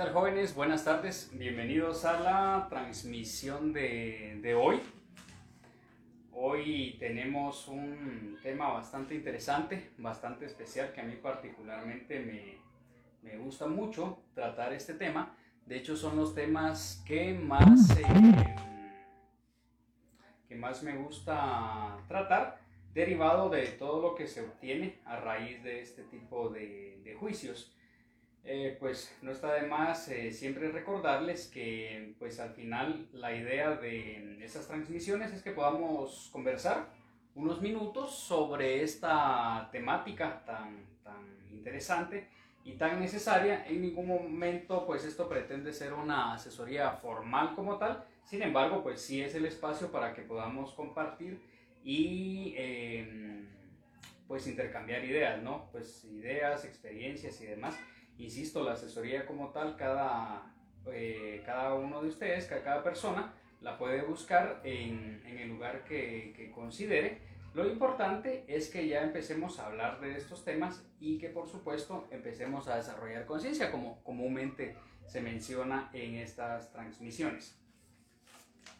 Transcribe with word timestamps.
tal 0.00 0.14
jóvenes? 0.14 0.54
Buenas 0.54 0.82
tardes, 0.82 1.30
bienvenidos 1.34 2.06
a 2.06 2.18
la 2.20 2.66
transmisión 2.70 3.74
de, 3.74 4.38
de, 4.40 4.54
hoy. 4.54 4.80
Hoy 6.32 6.96
tenemos 6.98 7.68
un 7.68 8.38
tema 8.42 8.72
bastante 8.72 9.14
interesante, 9.14 9.90
bastante 9.98 10.46
especial, 10.46 10.94
que 10.94 11.02
a 11.02 11.04
mí 11.04 11.16
particularmente 11.16 12.18
me, 12.18 12.56
me 13.20 13.36
gusta 13.36 13.66
mucho 13.66 14.22
tratar 14.32 14.72
este 14.72 14.94
tema. 14.94 15.36
De 15.66 15.76
hecho 15.76 15.94
son 15.94 16.16
los 16.16 16.34
temas 16.34 17.04
que 17.06 17.34
más, 17.34 17.90
eh, 17.98 18.56
que 20.48 20.54
más 20.54 20.82
me 20.82 20.96
gusta 20.96 21.98
tratar, 22.08 22.58
derivado 22.94 23.50
de 23.50 23.66
todo 23.66 24.00
lo 24.00 24.14
que 24.14 24.26
se 24.26 24.40
obtiene 24.40 24.98
a 25.04 25.16
raíz 25.16 25.62
de 25.62 25.82
este 25.82 26.04
tipo 26.04 26.48
de, 26.48 27.02
de 27.04 27.14
juicios. 27.16 27.76
Eh, 28.42 28.76
pues 28.80 29.14
no 29.20 29.32
está 29.32 29.52
de 29.52 29.66
más 29.66 30.08
eh, 30.08 30.32
siempre 30.32 30.70
recordarles 30.70 31.46
que 31.48 32.14
pues 32.18 32.40
al 32.40 32.50
final 32.54 33.06
la 33.12 33.34
idea 33.36 33.76
de 33.76 34.42
esas 34.42 34.66
transmisiones 34.66 35.32
es 35.32 35.42
que 35.42 35.50
podamos 35.50 36.30
conversar 36.32 36.88
unos 37.34 37.60
minutos 37.60 38.14
sobre 38.18 38.82
esta 38.82 39.68
temática 39.70 40.42
tan, 40.46 40.86
tan 41.04 41.38
interesante 41.50 42.28
y 42.64 42.72
tan 42.72 42.98
necesaria. 42.98 43.66
En 43.66 43.82
ningún 43.82 44.08
momento 44.08 44.86
pues 44.86 45.04
esto 45.04 45.28
pretende 45.28 45.72
ser 45.74 45.92
una 45.92 46.32
asesoría 46.32 46.92
formal 46.92 47.54
como 47.54 47.76
tal, 47.76 48.04
sin 48.24 48.42
embargo 48.42 48.82
pues 48.82 49.02
sí 49.02 49.20
es 49.20 49.34
el 49.34 49.44
espacio 49.44 49.92
para 49.92 50.14
que 50.14 50.22
podamos 50.22 50.72
compartir 50.72 51.42
y 51.84 52.54
em, 52.56 53.46
pues 54.26 54.46
intercambiar 54.46 55.04
ideas, 55.04 55.42
¿no? 55.42 55.68
Pues 55.72 56.04
ideas, 56.06 56.64
experiencias 56.64 57.38
y 57.42 57.46
demás 57.46 57.78
Insisto, 58.20 58.62
la 58.62 58.72
asesoría 58.72 59.24
como 59.24 59.48
tal, 59.48 59.76
cada, 59.76 60.52
eh, 60.92 61.42
cada 61.46 61.74
uno 61.74 62.02
de 62.02 62.08
ustedes, 62.08 62.44
cada, 62.44 62.82
persona, 62.82 63.32
la 63.62 63.78
puede 63.78 64.02
buscar 64.02 64.60
en, 64.62 65.22
en 65.24 65.38
el 65.38 65.48
lugar 65.48 65.84
que, 65.84 66.52
considere. 66.54 67.22
Lo 67.54 67.66
importante 67.66 68.44
es 68.46 68.68
que 68.68 68.86
ya 68.86 69.02
empecemos 69.02 69.58
a 69.58 69.66
hablar 69.66 70.00
de 70.00 70.16
estos 70.16 70.44
temas 70.44 70.84
y 71.00 71.16
que 71.18 71.30
por 71.30 71.48
supuesto 71.48 72.06
empecemos 72.10 72.68
a 72.68 72.76
desarrollar 72.76 73.24
conciencia, 73.24 73.72
como 73.72 74.02
comúnmente 74.04 74.76
se 75.06 75.22
menciona 75.22 75.88
en 75.94 76.16
estas 76.16 76.70
transmisiones. 76.72 77.58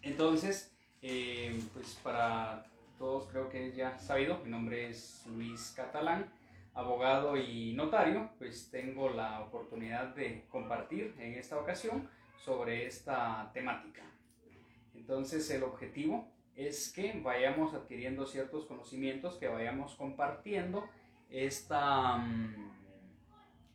Entonces, 0.03 0.77
eh, 1.01 1.59
pues 1.73 1.99
para 2.03 2.67
todos 2.99 3.27
creo 3.31 3.49
que 3.49 3.73
ya 3.73 3.99
sabido, 3.99 4.39
mi 4.45 4.51
nombre 4.51 4.91
es 4.91 5.25
Luis 5.35 5.73
Catalán 5.75 6.31
abogado 6.75 7.37
y 7.37 7.73
notario, 7.75 8.31
pues 8.39 8.71
tengo 8.71 9.11
la 9.11 9.41
oportunidad 9.41 10.15
de 10.15 10.47
compartir 10.49 11.15
en 11.19 11.35
esta 11.35 11.59
ocasión 11.59 12.09
sobre 12.39 12.87
esta 12.87 13.51
temática. 13.53 14.03
Entonces 14.95 15.51
el 15.51 15.63
objetivo 15.63 16.29
es 16.55 16.93
que 16.93 17.21
vayamos 17.23 17.75
adquiriendo 17.75 18.27
ciertos 18.27 18.67
conocimientos, 18.67 19.37
que 19.37 19.49
vayamos 19.49 19.95
compartiendo 19.95 20.89
esta, 21.31 22.17
mm, 22.19 22.71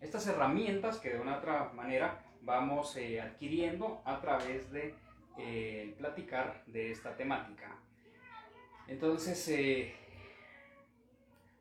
estas 0.01 0.27
herramientas 0.27 0.99
que 0.99 1.09
de 1.09 1.19
una 1.19 1.37
otra 1.37 1.71
manera 1.73 2.23
vamos 2.41 2.95
eh, 2.95 3.19
adquiriendo 3.19 4.01
a 4.05 4.21
través 4.21 4.71
de 4.71 4.93
eh, 5.37 5.95
platicar 5.97 6.63
de 6.67 6.91
esta 6.91 7.15
temática. 7.17 7.75
Entonces, 8.87 9.47
eh, 9.49 9.95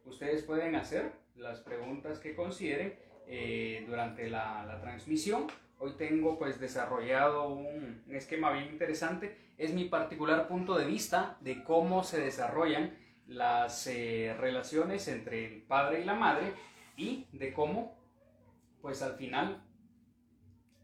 ustedes 0.05 0.43
pueden 0.43 0.77
hacer 0.77 1.24
las 1.37 1.61
preguntas 1.61 2.19
que 2.19 2.35
consideren 2.35 2.95
eh, 3.27 3.85
durante 3.87 4.29
la, 4.29 4.65
la, 4.67 4.81
transmisión. 4.81 5.47
Hoy 5.79 5.93
tengo 5.97 6.39
pues 6.39 6.61
desarrollado 6.61 7.49
un, 7.49 8.05
esquema 8.11 8.53
bien 8.53 8.67
interesante. 8.67 9.37
Es 9.59 9.73
mi 9.73 9.85
particular 9.85 10.47
punto 10.49 10.77
de 10.77 10.85
vista 10.85 11.37
de 11.41 11.63
cómo 11.65 12.05
se 12.05 12.21
desarrollan 12.21 12.97
las 13.27 13.87
eh, 13.87 14.35
relaciones 14.39 15.09
entre 15.09 15.47
el 15.47 15.63
padre 15.63 16.03
y 16.03 16.05
la 16.05 16.15
madre 16.15 16.53
y 16.97 17.27
de 17.33 17.53
cómo 17.53 17.97
pues 18.83 19.03
al 19.03 19.17
final 19.17 19.65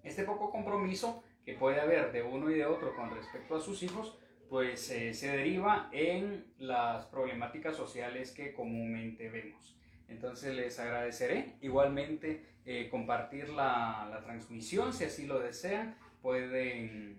este 0.03 0.25
poco 0.25 0.51
compromiso 0.51 1.23
que 1.45 1.53
puede 1.55 1.81
haber 1.81 2.13
de 2.13 2.23
uno 2.23 2.51
y 2.51 2.55
de 2.55 2.65
otro 2.65 2.97
con 2.97 3.11
respecto 3.11 3.57
a 3.57 3.61
sus 3.61 3.83
hijos 3.83 4.19
pues 4.49 4.91
eh, 4.91 5.13
se 5.13 5.29
deriva 5.29 5.91
en 5.93 6.53
las 6.59 7.05
problemáticas 7.07 7.77
sociales 7.77 8.33
que 8.33 8.53
comúnmente 8.53 9.29
vemos. 9.29 9.80
Entonces 10.11 10.55
les 10.55 10.79
agradeceré. 10.79 11.55
Igualmente 11.63 12.45
eh, 12.67 12.89
compartir 12.91 13.49
la, 13.49 14.09
la, 14.11 14.21
transmisión 14.21 14.93
si 14.93 15.05
así 15.05 15.27
lo 15.27 15.39
desean. 15.39 15.97
Pueden 16.21 17.17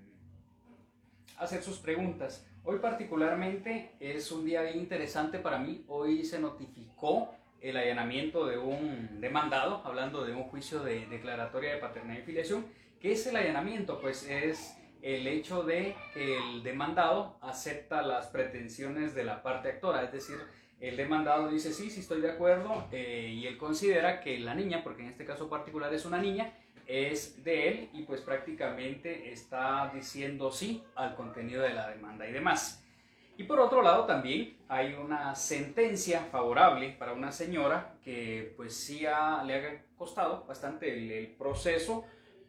hacer 1.38 1.64
sus 1.64 1.80
preguntas. 1.80 2.46
Hoy 2.64 2.78
particularmente 2.80 3.94
es 4.00 4.32
un 4.32 4.46
día 4.46 4.62
bien 4.62 4.78
interesante 4.78 5.40
para 5.40 5.58
mí. 5.58 5.84
Hoy 5.88 6.24
se 6.24 6.40
notificó 6.40 7.34
el 7.62 7.78
allanamiento 7.78 8.46
de 8.46 8.58
un 8.58 9.22
demandado, 9.22 9.82
hablando 9.86 10.26
de 10.26 10.34
un 10.34 10.44
juicio 10.44 10.84
de 10.84 11.06
declaratoria 11.08 11.74
de 11.74 11.80
paternidad 11.80 12.20
y 12.20 12.24
filiación. 12.24 12.66
¿Qué 13.00 13.14
es 13.14 13.26
el 13.26 13.36
allanamiento? 13.36 14.00
Pues 14.00 14.28
es 14.30 14.78
el 15.02 15.28
hecho 15.28 15.64
de 15.64 15.96
que 16.14 16.38
el 16.38 16.64
demandado 16.64 17.38
acepta 17.42 18.02
las 18.04 18.28
pretensiones 18.28 19.16
de 19.16 19.24
la 19.24 19.42
parte 19.42 19.70
actora, 19.70 20.04
es 20.04 20.12
decir, 20.12 20.38
el 20.82 20.98
demandado 20.98 21.48
dice 21.50 21.72
sí, 21.72 21.92
sí 21.92 22.00
estoy 22.00 22.22
de 22.22 22.32
acuerdo 22.32 22.88
eh, 22.92 23.32
y 23.34 23.46
él 23.46 23.58
considera 23.58 24.20
que 24.20 24.40
la 24.40 24.56
niña, 24.56 24.84
porque 24.84 25.04
en 25.04 25.10
este 25.10 25.26
caso 25.26 25.48
particular 25.48 25.94
es 25.94 26.06
una 26.06 26.20
niña, 26.20 26.54
es 26.88 27.44
de 27.44 27.68
él 27.68 27.90
y 27.94 28.02
pues 28.02 28.22
prácticamente 28.22 29.32
está 29.32 29.92
diciendo 29.94 30.52
sí 30.52 30.84
al 30.96 31.16
contenido 31.16 31.62
de 31.62 31.74
la 31.74 31.88
demanda 31.90 32.28
y 32.28 32.34
demás. 32.34 32.84
Y 33.38 33.44
por 33.44 33.60
otro 33.60 33.84
lado 33.84 34.06
también 34.06 34.58
hay 34.68 34.94
una 34.94 35.36
sentencia 35.36 36.22
favorable 36.32 36.96
para 36.98 37.14
una 37.14 37.32
señora 37.32 37.94
que 38.04 38.54
pues 38.58 38.76
sí 38.76 39.02
le 39.02 39.08
ha 39.08 39.84
costado 39.98 40.46
bastante 40.48 40.92
el, 40.92 41.12
el 41.12 41.28
proceso 41.28 42.06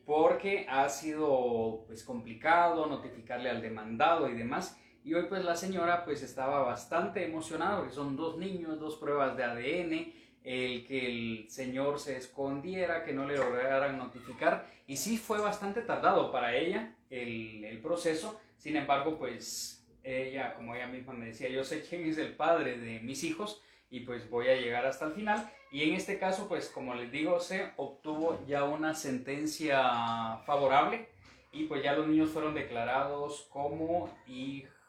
porque 0.06 0.66
ha 0.68 0.88
sido 0.88 1.84
pues 1.86 2.02
complicado 2.02 2.86
notificarle 2.86 3.50
al 3.50 3.60
demandado 3.60 4.28
y 4.28 4.34
demás 4.34 4.78
y 5.04 5.14
hoy 5.14 5.24
pues 5.28 5.44
la 5.44 5.56
señora 5.56 6.04
pues 6.04 6.22
estaba 6.22 6.60
bastante 6.60 7.24
emocionada 7.24 7.78
porque 7.78 7.94
son 7.94 8.16
dos 8.16 8.38
niños, 8.38 8.78
dos 8.78 8.96
pruebas 8.96 9.36
de 9.36 9.44
ADN, 9.44 10.12
el 10.44 10.86
que 10.86 11.06
el 11.06 11.50
señor 11.50 11.98
se 11.98 12.16
escondiera, 12.16 13.04
que 13.04 13.12
no 13.12 13.26
le 13.26 13.36
lograran 13.36 13.98
notificar. 13.98 14.66
Y 14.86 14.96
sí 14.96 15.18
fue 15.18 15.40
bastante 15.40 15.82
tardado 15.82 16.30
para 16.30 16.54
ella 16.56 16.94
el, 17.10 17.64
el 17.64 17.78
proceso. 17.80 18.40
Sin 18.58 18.76
embargo 18.76 19.18
pues 19.18 19.84
ella, 20.04 20.54
como 20.54 20.74
ella 20.74 20.86
misma 20.86 21.14
me 21.14 21.26
decía, 21.26 21.48
yo 21.48 21.64
sé 21.64 21.82
quién 21.82 22.06
es 22.06 22.18
el 22.18 22.34
padre 22.34 22.78
de 22.78 23.00
mis 23.00 23.24
hijos 23.24 23.60
y 23.90 24.00
pues 24.00 24.30
voy 24.30 24.48
a 24.48 24.56
llegar 24.56 24.86
hasta 24.86 25.06
el 25.06 25.14
final. 25.14 25.50
Y 25.72 25.82
en 25.82 25.94
este 25.94 26.18
caso 26.18 26.48
pues 26.48 26.68
como 26.68 26.94
les 26.94 27.10
digo 27.10 27.40
se 27.40 27.72
obtuvo 27.76 28.40
ya 28.46 28.62
una 28.62 28.94
sentencia 28.94 30.38
favorable 30.46 31.08
y 31.50 31.64
pues 31.64 31.82
ya 31.82 31.92
los 31.94 32.06
niños 32.06 32.30
fueron 32.30 32.54
declarados 32.54 33.48
como 33.50 34.08
hijos 34.28 34.81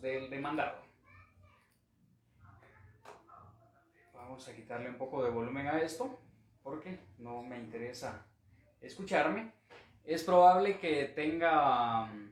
del 0.00 0.30
demandado. 0.30 0.78
Vamos 4.14 4.48
a 4.48 4.54
quitarle 4.54 4.88
un 4.88 4.96
poco 4.96 5.22
de 5.22 5.30
volumen 5.30 5.66
a 5.66 5.82
esto 5.82 6.18
porque 6.62 6.98
no 7.18 7.42
me 7.42 7.58
interesa 7.58 8.26
escucharme. 8.80 9.52
Es 10.04 10.24
probable 10.24 10.78
que 10.78 11.12
tenga 11.14 12.04
um, 12.04 12.30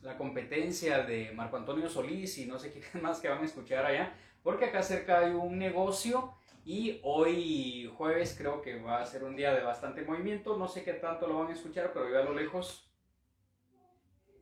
la 0.00 0.16
competencia 0.16 1.02
de 1.02 1.32
Marco 1.32 1.58
Antonio 1.58 1.88
Solís 1.88 2.38
y 2.38 2.46
no 2.46 2.58
sé 2.58 2.72
quién 2.72 2.84
más 3.02 3.20
que 3.20 3.28
van 3.28 3.42
a 3.42 3.44
escuchar 3.46 3.84
allá, 3.84 4.14
porque 4.42 4.66
acá 4.66 4.82
cerca 4.82 5.18
hay 5.18 5.32
un 5.32 5.58
negocio 5.58 6.32
y 6.64 6.98
hoy 7.02 7.92
jueves 7.94 8.34
creo 8.38 8.62
que 8.62 8.80
va 8.80 9.02
a 9.02 9.06
ser 9.06 9.24
un 9.24 9.36
día 9.36 9.52
de 9.52 9.62
bastante 9.62 10.02
movimiento. 10.02 10.56
No 10.56 10.66
sé 10.66 10.82
qué 10.82 10.94
tanto 10.94 11.26
lo 11.26 11.40
van 11.40 11.48
a 11.48 11.54
escuchar, 11.54 11.92
pero 11.92 12.08
yo 12.08 12.18
a 12.18 12.24
lo 12.24 12.32
lejos 12.32 12.90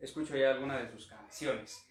escucho 0.01 0.37
ya 0.37 0.53
alguna 0.53 0.79
de 0.79 0.89
sus 0.89 1.09
canciones. 1.09 1.85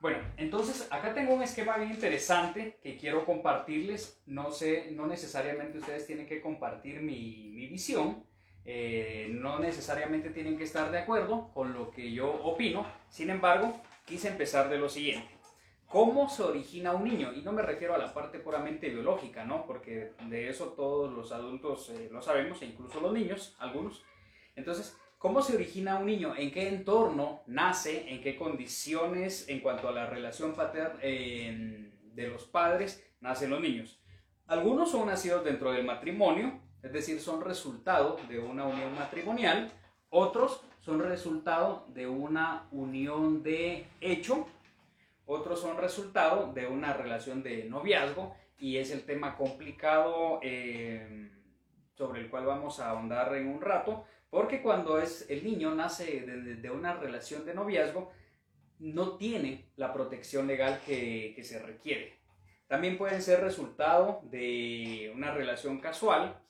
Bueno, 0.00 0.18
entonces 0.38 0.88
acá 0.90 1.12
tengo 1.12 1.34
un 1.34 1.42
esquema 1.42 1.76
bien 1.76 1.90
interesante 1.90 2.78
que 2.82 2.96
quiero 2.96 3.26
compartirles. 3.26 4.22
No 4.26 4.50
sé, 4.50 4.90
no 4.92 5.06
necesariamente 5.06 5.78
ustedes 5.78 6.06
tienen 6.06 6.26
que 6.26 6.40
compartir 6.40 7.02
mi, 7.02 7.50
mi 7.52 7.66
visión, 7.66 8.24
eh, 8.64 9.28
no 9.30 9.58
necesariamente 9.58 10.30
tienen 10.30 10.56
que 10.56 10.64
estar 10.64 10.90
de 10.90 10.98
acuerdo 10.98 11.50
con 11.52 11.74
lo 11.74 11.90
que 11.90 12.12
yo 12.12 12.30
opino. 12.30 12.86
Sin 13.10 13.28
embargo, 13.28 13.78
quise 14.06 14.28
empezar 14.28 14.70
de 14.70 14.78
lo 14.78 14.88
siguiente. 14.88 15.28
¿Cómo 15.86 16.30
se 16.30 16.44
origina 16.44 16.92
un 16.92 17.04
niño? 17.04 17.32
Y 17.34 17.42
no 17.42 17.52
me 17.52 17.62
refiero 17.62 17.94
a 17.94 17.98
la 17.98 18.14
parte 18.14 18.38
puramente 18.38 18.88
biológica, 18.88 19.44
¿no? 19.44 19.66
Porque 19.66 20.12
de 20.28 20.48
eso 20.48 20.68
todos 20.68 21.12
los 21.12 21.32
adultos 21.32 21.90
eh, 21.90 22.08
lo 22.10 22.22
sabemos, 22.22 22.62
e 22.62 22.66
incluso 22.66 23.00
los 23.00 23.12
niños, 23.12 23.56
algunos. 23.58 24.02
Entonces, 24.56 24.96
¿Cómo 25.20 25.42
se 25.42 25.54
origina 25.54 25.98
un 25.98 26.06
niño? 26.06 26.34
¿En 26.34 26.50
qué 26.50 26.66
entorno 26.66 27.42
nace? 27.46 28.10
¿En 28.10 28.22
qué 28.22 28.36
condiciones 28.36 29.46
en 29.50 29.60
cuanto 29.60 29.86
a 29.86 29.92
la 29.92 30.06
relación 30.06 30.54
paterna 30.54 30.98
de 30.98 32.28
los 32.28 32.46
padres 32.46 33.06
nacen 33.20 33.50
los 33.50 33.60
niños? 33.60 34.00
Algunos 34.46 34.90
son 34.90 35.08
nacidos 35.08 35.44
dentro 35.44 35.72
del 35.72 35.84
matrimonio, 35.84 36.58
es 36.82 36.90
decir, 36.90 37.20
son 37.20 37.42
resultado 37.42 38.16
de 38.30 38.38
una 38.38 38.64
unión 38.64 38.94
matrimonial. 38.94 39.70
Otros 40.08 40.62
son 40.78 41.00
resultado 41.00 41.84
de 41.88 42.06
una 42.06 42.66
unión 42.70 43.42
de 43.42 43.88
hecho, 44.00 44.46
otros 45.26 45.60
son 45.60 45.76
resultado 45.76 46.50
de 46.54 46.66
una 46.66 46.94
relación 46.94 47.42
de 47.42 47.64
noviazgo 47.64 48.34
y 48.58 48.78
es 48.78 48.90
el 48.90 49.04
tema 49.04 49.36
complicado 49.36 50.40
eh, 50.42 51.30
sobre 51.94 52.22
el 52.22 52.30
cual 52.30 52.46
vamos 52.46 52.80
a 52.80 52.88
ahondar 52.88 53.36
en 53.36 53.48
un 53.48 53.60
rato, 53.60 54.06
porque 54.30 54.62
cuando 54.62 54.98
es, 54.98 55.28
el 55.28 55.44
niño 55.44 55.74
nace 55.74 56.20
de, 56.22 56.70
una 56.70 56.94
relación 56.94 57.44
de 57.44 57.54
noviazgo, 57.54 58.12
no 58.78 59.16
tiene 59.16 59.72
la 59.76 59.92
protección 59.92 60.46
legal 60.46 60.80
que, 60.86 61.32
que, 61.34 61.44
se 61.44 61.58
requiere. 61.58 62.20
También 62.66 62.96
pueden 62.96 63.20
ser 63.20 63.40
resultado 63.40 64.20
de 64.30 65.12
una 65.14 65.34
relación 65.34 65.80
casual, 65.80 66.40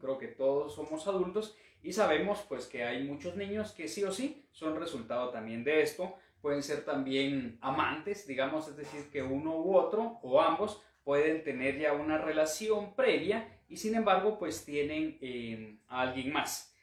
creo 0.00 0.18
que 0.18 0.28
todos 0.28 0.74
somos 0.74 1.06
adultos 1.06 1.56
y 1.82 1.92
sabemos 1.92 2.44
pues 2.48 2.66
que 2.66 2.82
hay 2.82 3.04
muchos 3.04 3.36
niños 3.36 3.72
que 3.72 3.86
sí 3.86 4.02
o 4.02 4.10
sí 4.10 4.48
son 4.50 4.76
resultado 4.76 5.30
también 5.30 5.62
de 5.62 5.82
esto. 5.82 6.16
Pueden 6.40 6.62
ser 6.62 6.84
también 6.84 7.58
amantes, 7.60 8.26
digamos, 8.26 8.68
es 8.68 8.76
decir, 8.76 9.10
que 9.10 9.22
uno 9.22 9.56
u 9.56 9.76
otro 9.76 10.18
o 10.22 10.40
ambos 10.40 10.82
pueden 11.04 11.44
tener 11.44 11.78
ya 11.78 11.92
una 11.92 12.18
relación 12.18 12.96
previa 12.96 13.60
y 13.68 13.76
sin 13.76 13.94
embargo 13.94 14.38
pues 14.38 14.64
tienen 14.64 15.18
eh, 15.20 15.78
a 15.86 16.00
alguien 16.00 16.32
más. 16.32 16.75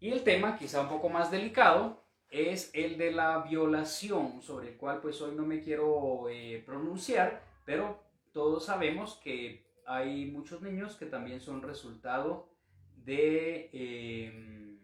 Y 0.00 0.10
el 0.10 0.22
tema 0.22 0.56
quizá 0.56 0.80
un 0.80 0.88
poco 0.88 1.08
más 1.08 1.30
delicado 1.30 2.04
es 2.30 2.70
el 2.74 2.98
de 2.98 3.10
la 3.12 3.38
violación, 3.38 4.42
sobre 4.42 4.68
el 4.70 4.76
cual 4.76 5.00
pues 5.00 5.20
hoy 5.20 5.34
no 5.34 5.44
me 5.44 5.60
quiero 5.60 6.28
eh, 6.28 6.62
pronunciar, 6.64 7.42
pero 7.64 8.02
todos 8.32 8.66
sabemos 8.66 9.18
que 9.22 9.66
hay 9.86 10.26
muchos 10.26 10.60
niños 10.62 10.96
que 10.96 11.06
también 11.06 11.40
son 11.40 11.62
resultado 11.62 12.50
de, 12.94 13.70
em, 13.72 14.78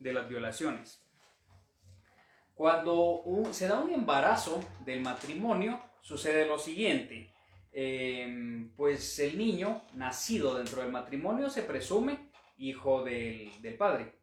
de 0.00 0.12
las 0.12 0.28
violaciones. 0.28 1.02
Cuando 2.54 3.22
se 3.52 3.68
da 3.68 3.80
un 3.80 3.92
embarazo 3.92 4.62
del 4.84 5.00
matrimonio, 5.00 5.80
sucede 6.00 6.46
lo 6.46 6.58
siguiente. 6.58 7.32
Em, 7.72 8.70
pues 8.76 9.18
el 9.18 9.38
niño 9.38 9.82
nacido 9.94 10.56
dentro 10.58 10.82
del 10.82 10.92
matrimonio 10.92 11.48
se 11.48 11.62
presume 11.62 12.30
hijo 12.58 13.02
del, 13.02 13.50
padre. 13.78 14.14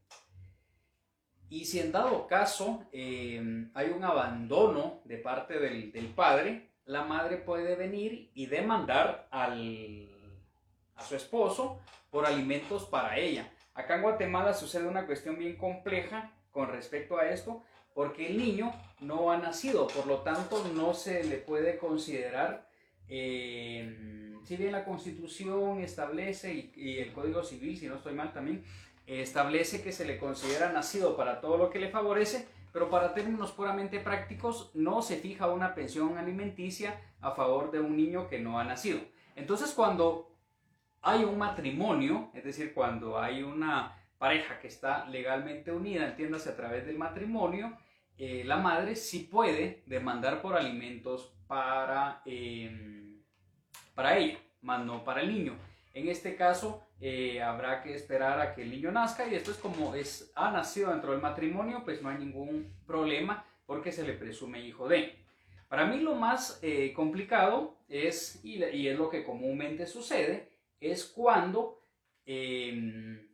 Y 1.49 1.65
si 1.65 1.79
en 1.79 1.91
dado 1.91 2.27
caso 2.27 2.85
em, 2.91 3.71
hay 3.73 3.89
un 3.89 4.03
abandono 4.03 5.01
de 5.05 5.17
parte 5.17 5.59
del, 5.59 5.91
del 5.91 6.07
padre, 6.07 6.69
la 6.85 7.03
madre 7.03 7.37
puede 7.37 7.75
venir 7.75 8.31
y 8.33 8.45
demandar 8.47 9.27
al, 9.31 10.09
a 10.95 11.03
su 11.03 11.15
esposo 11.15 11.79
por 12.09 12.25
alimentos 12.25 12.85
para 12.85 13.17
ella. 13.17 13.51
Acá 13.73 13.95
en 13.95 14.01
Guatemala 14.01 14.53
sucede 14.53 14.87
una 14.87 15.05
cuestión 15.05 15.37
bien 15.37 15.55
compleja 15.55 16.33
con 16.51 16.69
respecto 16.69 17.17
a 17.17 17.29
esto, 17.29 17.63
porque 17.93 18.27
el 18.27 18.37
niño 18.37 18.73
no 18.99 19.31
ha 19.31 19.37
nacido, 19.37 19.87
por 19.87 20.07
lo 20.07 20.19
tanto 20.19 20.63
no 20.73 20.93
se 20.93 21.23
le 21.23 21.37
puede 21.37 21.77
considerar, 21.77 22.67
eh, 23.07 24.35
si 24.43 24.57
bien 24.57 24.71
la 24.71 24.85
constitución 24.85 25.81
establece 25.81 26.71
y, 26.75 26.97
el 26.97 27.13
código 27.13 27.43
civil, 27.43 27.77
si 27.77 27.87
no 27.87 27.95
estoy 27.95 28.13
mal 28.13 28.33
también, 28.33 28.63
establece 29.09 29.81
que 29.81 29.91
se 29.91 30.05
le 30.05 30.19
considera 30.19 30.71
nacido 30.71 31.17
para 31.17 31.41
todo 31.41 31.57
lo 31.57 31.69
que 31.69 31.79
le 31.79 31.89
favorece, 31.89 32.47
pero 32.71 32.89
para 32.89 33.13
términos 33.13 33.51
puramente 33.51 33.99
prácticos 33.99 34.71
no 34.75 35.01
se 35.01 35.17
fija 35.17 35.51
una 35.51 35.73
pensión 35.73 36.17
alimenticia 36.17 37.01
a 37.19 37.31
favor 37.31 37.71
de 37.71 37.79
un 37.79 37.97
niño 37.97 38.27
que 38.27 38.39
no 38.39 38.59
ha 38.59 38.63
nacido. 38.63 38.99
Entonces 39.35 39.71
cuando 39.71 40.35
hay 41.01 41.23
un 41.23 41.37
matrimonio, 41.37 42.29
es 42.33 42.43
decir, 42.43 42.73
cuando 42.73 43.19
hay 43.19 43.41
una 43.41 43.95
pareja 44.17 44.59
que 44.59 44.67
está 44.67 45.05
legalmente 45.07 45.71
unida, 45.71 46.07
entiéndase 46.07 46.49
a 46.49 46.55
través 46.55 46.85
del 46.85 46.97
matrimonio, 46.97 47.77
eh, 48.17 48.43
la 48.45 48.57
madre 48.57 48.95
sí 48.95 49.29
puede 49.31 49.81
demandar 49.85 50.41
por 50.41 50.57
alimentos 50.57 51.33
para, 51.47 52.21
em, 52.25 53.23
para 53.95 54.17
ella, 54.17 54.37
más 54.61 54.85
no 54.85 55.03
para 55.03 55.21
el 55.21 55.33
niño. 55.33 55.57
En 55.93 56.09
este 56.09 56.35
caso, 56.35 56.85
eh, 57.01 57.41
habrá 57.41 57.81
que 57.81 57.93
esperar 57.93 58.41
a 58.41 58.53
que 58.53 58.63
el 58.63 58.71
niño 58.71 58.91
nazca 58.91 59.25
y 59.25 59.35
esto 59.35 59.51
es 59.51 59.57
como 59.57 59.95
es, 59.95 60.31
ha 60.35 60.51
nacido 60.51 60.91
dentro 60.91 61.11
del 61.11 61.21
matrimonio, 61.21 61.81
pues 61.85 62.01
no 62.01 62.09
hay 62.09 62.17
ningún 62.17 62.73
problema 62.85 63.45
porque 63.65 63.91
se 63.91 64.03
le 64.03 64.13
presume 64.13 64.65
hijo 64.65 64.87
de. 64.87 65.15
Para 65.69 65.85
mí 65.85 65.99
lo 65.99 66.15
más 66.15 66.59
eh, 66.61 66.91
complicado 66.93 67.77
es, 67.87 68.43
y, 68.43 68.61
es 68.63 68.97
lo 68.97 69.09
que 69.09 69.23
comúnmente 69.23 69.85
sucede, 69.85 70.49
es 70.81 71.05
cuando 71.05 71.79
em, 72.25 73.29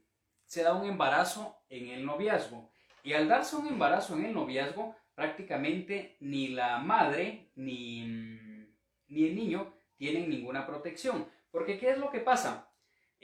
se 0.46 0.62
da 0.62 0.74
un 0.74 0.88
embarazo 0.88 1.58
en 1.70 1.88
el 1.88 2.06
noviazgo. 2.06 2.70
Y 3.04 3.14
al 3.14 3.28
darse 3.28 3.56
un 3.56 3.68
embarazo 3.68 4.16
en 4.16 4.26
el 4.26 4.34
noviazgo, 4.34 4.96
prácticamente 5.16 6.18
ni 6.20 6.50
la 6.50 6.80
madre 6.80 7.52
ni, 7.56 8.04
ni 9.08 9.26
el 9.28 9.36
niño 9.36 9.74
tienen 9.96 10.30
ninguna 10.30 10.68
protección. 10.68 11.28
Porque 11.52 11.80
¿qué 11.80 11.92
es 11.92 11.98
lo 11.98 12.12
que 12.12 12.20
pasa? 12.20 12.70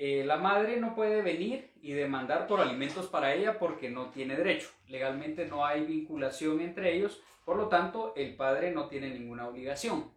Eh, 0.03 0.23
la 0.25 0.37
madre 0.37 0.77
no 0.77 0.95
puede 0.95 1.21
venir 1.21 1.73
y 1.79 1.91
demandar 1.91 2.47
por 2.47 2.59
alimentos 2.59 3.05
para 3.05 3.35
ella 3.35 3.59
porque 3.59 3.91
no 3.91 4.09
tiene 4.09 4.35
derecho. 4.35 4.67
Legalmente 4.87 5.45
no 5.45 5.63
hay 5.63 5.85
vinculación 5.85 6.59
entre 6.59 6.95
ellos, 6.95 7.21
por 7.45 7.55
lo 7.55 7.67
tanto 7.67 8.15
el 8.15 8.35
padre 8.35 8.71
no 8.71 8.87
tiene 8.87 9.11
ninguna 9.11 9.47
obligación. 9.47 10.11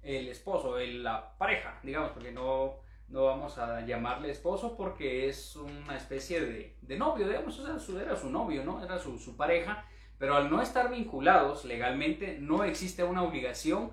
El 0.00 0.28
esposo, 0.28 0.78
la 0.78 1.36
pareja, 1.38 1.80
digamos, 1.82 2.12
porque 2.12 2.30
no, 2.30 2.76
no 3.08 3.24
vamos 3.24 3.58
a 3.58 3.84
llamarle 3.84 4.30
esposo 4.30 4.76
porque 4.76 5.28
es 5.28 5.56
una 5.56 5.96
especie 5.96 6.40
de, 6.42 6.76
de 6.80 6.96
novio, 6.96 7.26
digamos, 7.26 7.58
era 7.58 7.80
su, 7.80 7.98
era 7.98 8.14
su 8.14 8.30
novio, 8.30 8.62
¿no? 8.62 8.80
Era 8.80 8.96
su, 9.00 9.18
su 9.18 9.36
pareja, 9.36 9.88
pero 10.18 10.36
al 10.36 10.48
no 10.48 10.62
estar 10.62 10.88
vinculados 10.88 11.64
legalmente 11.64 12.38
no 12.38 12.62
existe 12.62 13.02
una 13.02 13.24
obligación 13.24 13.90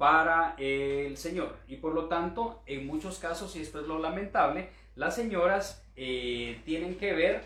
para 0.00 0.54
el 0.56 1.18
señor. 1.18 1.58
Y 1.68 1.76
por 1.76 1.92
lo 1.92 2.06
tanto, 2.06 2.62
en 2.64 2.86
muchos 2.86 3.18
casos, 3.18 3.54
y 3.54 3.60
esto 3.60 3.82
es 3.82 3.86
lo 3.86 3.98
lamentable, 3.98 4.70
las 4.96 5.14
señoras 5.14 5.84
eh, 5.94 6.62
tienen 6.64 6.96
que 6.96 7.12
ver 7.12 7.44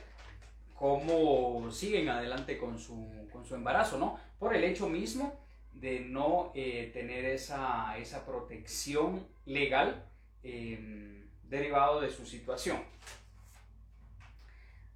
cómo 0.72 1.68
siguen 1.72 2.08
adelante 2.10 2.56
con 2.56 2.78
su, 2.78 3.28
con 3.32 3.44
su, 3.44 3.56
embarazo, 3.56 3.98
¿no? 3.98 4.20
Por 4.38 4.54
el 4.54 4.62
hecho 4.62 4.88
mismo 4.88 5.36
de 5.72 5.98
no 5.98 6.52
eh, 6.54 6.90
tener 6.92 7.24
esa, 7.24 7.98
esa, 7.98 8.24
protección 8.24 9.26
legal 9.46 10.04
em, 10.44 11.26
derivado 11.42 12.00
de 12.00 12.10
su 12.10 12.24
situación. 12.24 12.78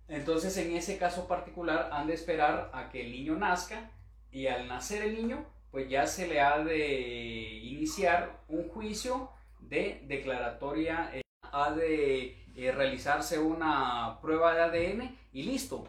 Entonces, 0.06 0.56
en 0.58 0.76
ese 0.76 0.96
caso 0.96 1.26
particular, 1.26 1.90
han 1.92 2.06
de 2.06 2.14
esperar 2.14 2.70
a 2.72 2.88
que 2.88 3.00
el 3.00 3.10
niño 3.10 3.34
nazca 3.34 3.90
y 4.30 4.46
al 4.46 4.68
nacer 4.68 5.02
el 5.02 5.16
niño, 5.16 5.44
pues 5.70 5.88
ya 5.88 6.06
se 6.06 6.26
le 6.26 6.40
ha 6.40 6.58
de 6.58 7.60
iniciar 7.62 8.40
un 8.48 8.68
juicio 8.68 9.30
de 9.60 10.02
declaratoria, 10.06 11.10
eh, 11.12 11.22
ha 11.42 11.72
de 11.72 12.42
eh, 12.56 12.72
realizarse 12.72 13.38
una 13.38 14.18
prueba 14.20 14.54
de 14.54 14.62
ADN 14.62 15.18
y 15.32 15.42
listo, 15.42 15.86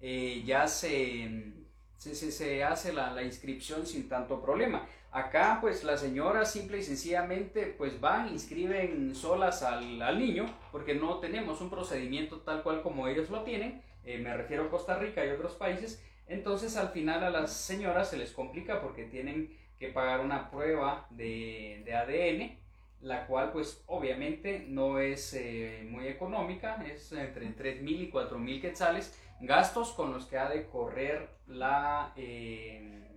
eh, 0.00 0.42
ya 0.44 0.68
se, 0.68 1.52
se, 1.96 2.64
hace 2.64 2.92
la, 2.92 3.12
la, 3.12 3.22
inscripción 3.22 3.86
sin 3.86 4.08
tanto 4.08 4.42
problema. 4.42 4.86
Acá 5.10 5.58
pues 5.60 5.84
las 5.84 6.00
señoras 6.00 6.50
simple 6.50 6.78
y 6.78 6.82
sencillamente 6.82 7.66
pues 7.66 8.00
van, 8.00 8.28
inscriben 8.30 9.14
solas 9.14 9.62
al, 9.62 10.00
al 10.00 10.18
niño 10.18 10.46
porque 10.70 10.94
no 10.94 11.18
tenemos 11.18 11.60
un 11.60 11.68
procedimiento 11.68 12.40
tal 12.40 12.62
cual 12.62 12.82
como 12.82 13.06
ellos 13.08 13.28
lo 13.28 13.42
tienen, 13.42 13.82
me 14.04 14.36
refiero 14.36 14.64
a 14.64 14.70
Costa 14.70 14.96
Rica 14.96 15.24
y 15.24 15.30
otros 15.30 15.52
países, 15.52 16.02
entonces 16.26 16.76
al 16.76 16.88
final 16.90 17.24
a 17.24 17.30
las 17.30 17.52
señoras 17.52 18.10
se 18.10 18.16
les 18.16 18.32
complica 18.32 18.80
porque 18.80 19.04
tienen 19.04 19.56
que 19.78 19.88
pagar 19.88 20.20
una 20.20 20.50
prueba 20.50 21.06
de, 21.10 21.84
ADN, 21.92 22.58
la 23.00 23.26
cual 23.26 23.50
pues 23.52 23.82
obviamente 23.86 24.64
no 24.68 25.00
es 25.00 25.34
eh, 25.34 25.84
muy 25.90 26.06
económica, 26.06 26.82
es 26.86 27.10
entre 27.12 27.48
3 27.48 27.82
mil 27.82 28.00
y 28.00 28.08
4 28.08 28.38
mil 28.38 28.60
quetzales, 28.60 29.18
gastos 29.40 29.92
con 29.92 30.12
los 30.12 30.26
que 30.26 30.38
ha 30.38 30.48
de 30.48 30.66
correr 30.66 31.28
la 31.48 32.12
eh, 32.16 33.08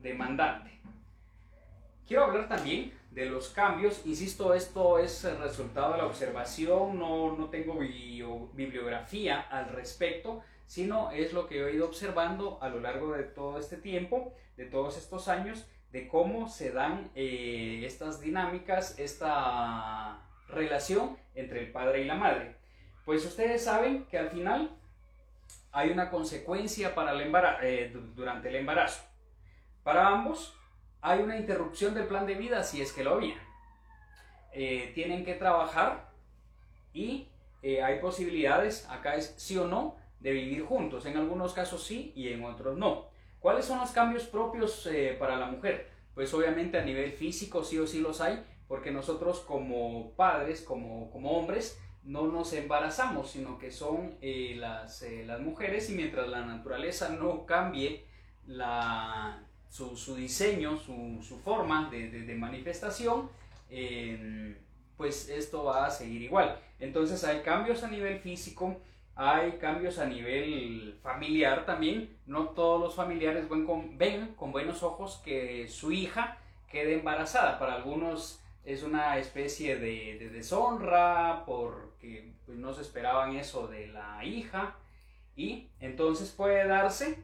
demandante. 0.00 0.70
Quiero 2.06 2.24
hablar 2.24 2.48
también 2.48 2.92
de 3.12 3.26
los 3.26 3.50
cambios, 3.50 4.02
insisto, 4.04 4.54
esto 4.54 4.98
es 4.98 5.24
el 5.24 5.38
resultado 5.38 5.92
de 5.92 5.98
la 5.98 6.06
observación, 6.06 6.98
no, 6.98 7.36
no 7.36 7.50
tengo 7.50 7.78
bibliografía 7.78 9.42
al 9.42 9.68
respecto, 9.68 10.42
sino 10.72 11.10
es 11.10 11.34
lo 11.34 11.48
que 11.48 11.62
he 11.62 11.74
ido 11.74 11.84
observando 11.84 12.56
a 12.62 12.70
lo 12.70 12.80
largo 12.80 13.12
de 13.12 13.24
todo 13.24 13.58
este 13.58 13.76
tiempo, 13.76 14.32
de 14.56 14.64
todos 14.64 14.96
estos 14.96 15.28
años, 15.28 15.68
de 15.90 16.08
cómo 16.08 16.48
se 16.48 16.72
dan 16.72 17.10
eh, 17.14 17.82
estas 17.84 18.22
dinámicas, 18.22 18.98
esta 18.98 20.22
relación 20.48 21.18
entre 21.34 21.60
el 21.60 21.72
padre 21.72 22.00
y 22.00 22.04
la 22.06 22.14
madre. 22.14 22.56
Pues 23.04 23.22
ustedes 23.26 23.62
saben 23.62 24.06
que 24.06 24.16
al 24.16 24.30
final 24.30 24.70
hay 25.72 25.90
una 25.90 26.08
consecuencia 26.08 26.94
para 26.94 27.12
el 27.12 27.30
eh, 27.62 27.92
durante 28.14 28.48
el 28.48 28.54
embarazo. 28.54 29.04
Para 29.82 30.08
ambos 30.08 30.58
hay 31.02 31.20
una 31.20 31.36
interrupción 31.36 31.92
del 31.92 32.06
plan 32.06 32.24
de 32.24 32.36
vida 32.36 32.62
si 32.62 32.80
es 32.80 32.94
que 32.94 33.04
lo 33.04 33.16
había. 33.16 33.36
Eh, 34.54 34.90
tienen 34.94 35.22
que 35.22 35.34
trabajar 35.34 36.08
y 36.94 37.28
hay 37.84 38.00
posibilidades, 38.00 38.88
acá 38.88 39.14
es 39.14 39.34
sí 39.36 39.56
o 39.56 39.68
no, 39.68 40.01
de 40.22 40.32
vivir 40.32 40.64
juntos. 40.64 41.04
En 41.06 41.16
algunos 41.16 41.52
casos 41.52 41.82
sí 41.84 42.12
y 42.14 42.28
en 42.28 42.44
otros 42.44 42.78
no. 42.78 43.06
¿Cuáles 43.40 43.64
son 43.64 43.78
los 43.80 43.90
cambios 43.90 44.24
propios 44.24 44.86
eh, 44.86 45.16
para 45.18 45.36
la 45.36 45.46
mujer? 45.46 45.90
Pues 46.14 46.32
obviamente 46.32 46.78
a 46.78 46.84
nivel 46.84 47.12
físico 47.12 47.64
sí 47.64 47.78
o 47.78 47.86
sí 47.86 48.00
los 48.00 48.20
hay, 48.20 48.44
porque 48.68 48.92
nosotros 48.92 49.40
como 49.40 50.12
padres, 50.12 50.62
como, 50.62 51.10
como 51.10 51.32
hombres, 51.32 51.80
no 52.04 52.26
nos 52.26 52.52
embarazamos, 52.52 53.30
sino 53.30 53.58
que 53.58 53.70
son 53.70 54.16
eh, 54.20 54.54
las, 54.58 55.02
eh, 55.02 55.24
las, 55.26 55.40
mujeres 55.40 55.90
y 55.90 55.94
mientras 55.94 56.28
la 56.28 56.44
naturaleza 56.44 57.10
no 57.10 57.46
cambie 57.46 58.04
la, 58.46 59.44
su, 59.68 60.14
diseño, 60.14 60.76
su, 60.76 61.20
su 61.22 61.38
forma 61.40 61.88
de, 61.90 62.10
de, 62.10 62.34
manifestación, 62.34 63.30
em, 63.70 64.56
pues 64.96 65.28
esto 65.28 65.64
va 65.64 65.86
a 65.86 65.90
seguir 65.90 66.22
igual. 66.22 66.60
Entonces 66.78 67.24
hay 67.24 67.40
cambios 67.40 67.82
a 67.82 67.88
nivel 67.88 68.18
físico, 68.18 68.80
hay 69.14 69.52
cambios 69.52 69.98
a 69.98 70.06
nivel 70.06 70.98
familiar 71.02 71.66
también. 71.66 72.16
No 72.26 72.50
todos 72.50 72.80
los 72.80 72.94
familiares 72.94 73.46
ven 73.48 74.34
con, 74.34 74.52
buenos 74.52 74.82
ojos 74.82 75.20
que 75.24 75.68
su 75.68 75.92
hija 75.92 76.38
quede 76.70 76.94
embarazada. 76.94 77.58
Para 77.58 77.74
algunos 77.74 78.40
es 78.64 78.82
una 78.82 79.18
especie 79.18 79.76
de, 79.76 80.30
deshonra 80.32 81.44
porque 81.44 82.32
pues, 82.46 82.58
no 82.58 82.72
se 82.72 82.82
esperaban 82.82 83.36
eso 83.36 83.66
de 83.66 83.88
la 83.88 84.24
hija 84.24 84.76
y 85.36 85.68
entonces 85.80 86.30
puede 86.30 86.66
darse 86.66 87.22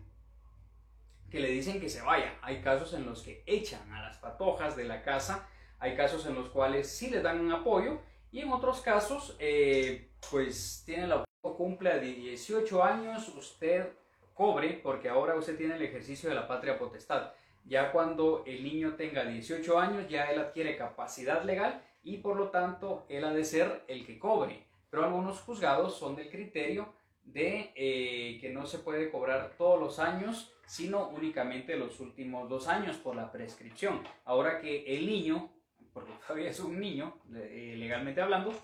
que 1.31 1.41
le 1.41 1.49
dicen 1.51 1.81
que 1.81 1.89
se 1.89 2.03
vaya. 2.03 2.39
Hay 2.43 2.61
casos 2.61 2.93
en 2.93 3.07
los 3.07 3.23
que 3.23 3.43
echan 3.47 3.91
a 3.93 4.03
las 4.03 4.19
patojas 4.19 4.77
de 4.77 4.85
la 4.85 5.03
casa, 5.03 5.49
hay 5.79 5.97
casos 5.97 6.27
en 6.27 6.35
los 6.35 6.49
cuales 6.51 6.91
sí 6.91 7.09
les 7.09 7.23
dan 7.23 7.51
apoyo 7.53 8.01
y 8.31 8.41
en 8.41 8.51
otros 8.51 8.81
casos 8.81 9.37
eh, 9.39 10.11
pues 10.31 10.83
tiene 10.85 11.07
la 11.07 11.28
cumple 11.57 11.99
de 12.01 12.15
18 12.15 12.85
años 12.85 13.29
usted 13.37 13.89
cobre 14.35 14.81
porque 14.83 15.09
ahora 15.09 15.35
usted 15.35 15.57
tiene 15.57 15.77
el 15.77 15.83
ejercicio 15.83 16.29
de 16.29 16.35
la 16.35 16.47
patria 16.47 16.79
potestad. 16.79 17.33
Ya 17.65 17.93
cuando 17.93 18.45
el 18.47 18.63
niño 18.63 18.95
tenga 18.95 19.25
18 19.25 19.79
años, 19.79 20.09
ya 20.09 20.31
él 20.31 20.39
adquiere 20.39 20.77
capacidad 20.77 21.43
legal 21.45 21.83
y 22.03 22.19
por 22.19 22.37
lo 22.37 22.49
tanto 22.49 23.05
él 23.09 23.25
ha 23.25 23.33
de 23.35 23.45
ser 23.45 23.83
el 23.89 24.07
que 24.07 24.19
cobre. 24.19 24.65
Pero 24.91 25.05
algunos 25.05 25.41
juzgados 25.41 25.99
son 25.99 26.17
del 26.17 26.31
criterio 26.31 26.95
de 27.25 27.73
eh, 27.75 28.39
que 28.41 28.51
no 28.51 28.67
se 28.67 28.79
puede 28.79 29.11
cobrar 29.11 29.55
todos 29.59 29.79
los 29.79 29.99
años, 29.99 30.55
sino 30.67 31.09
únicamente 31.09 31.77
los 31.77 32.01
últimos 32.01 32.49
dos 32.49 32.69
años 32.69 32.97
por 32.97 33.17
la 33.17 33.31
prescripción. 33.31 34.03
Ahora 34.25 34.61
que 34.61 34.97
el 34.97 35.07
niño, 35.07 35.51
porque 35.93 36.13
todavía 36.27 36.51
es 36.51 36.61
un 36.61 36.81
niño, 36.81 37.19
eh, 37.35 37.75
legalmente 37.77 38.21
hablando, 38.21 38.55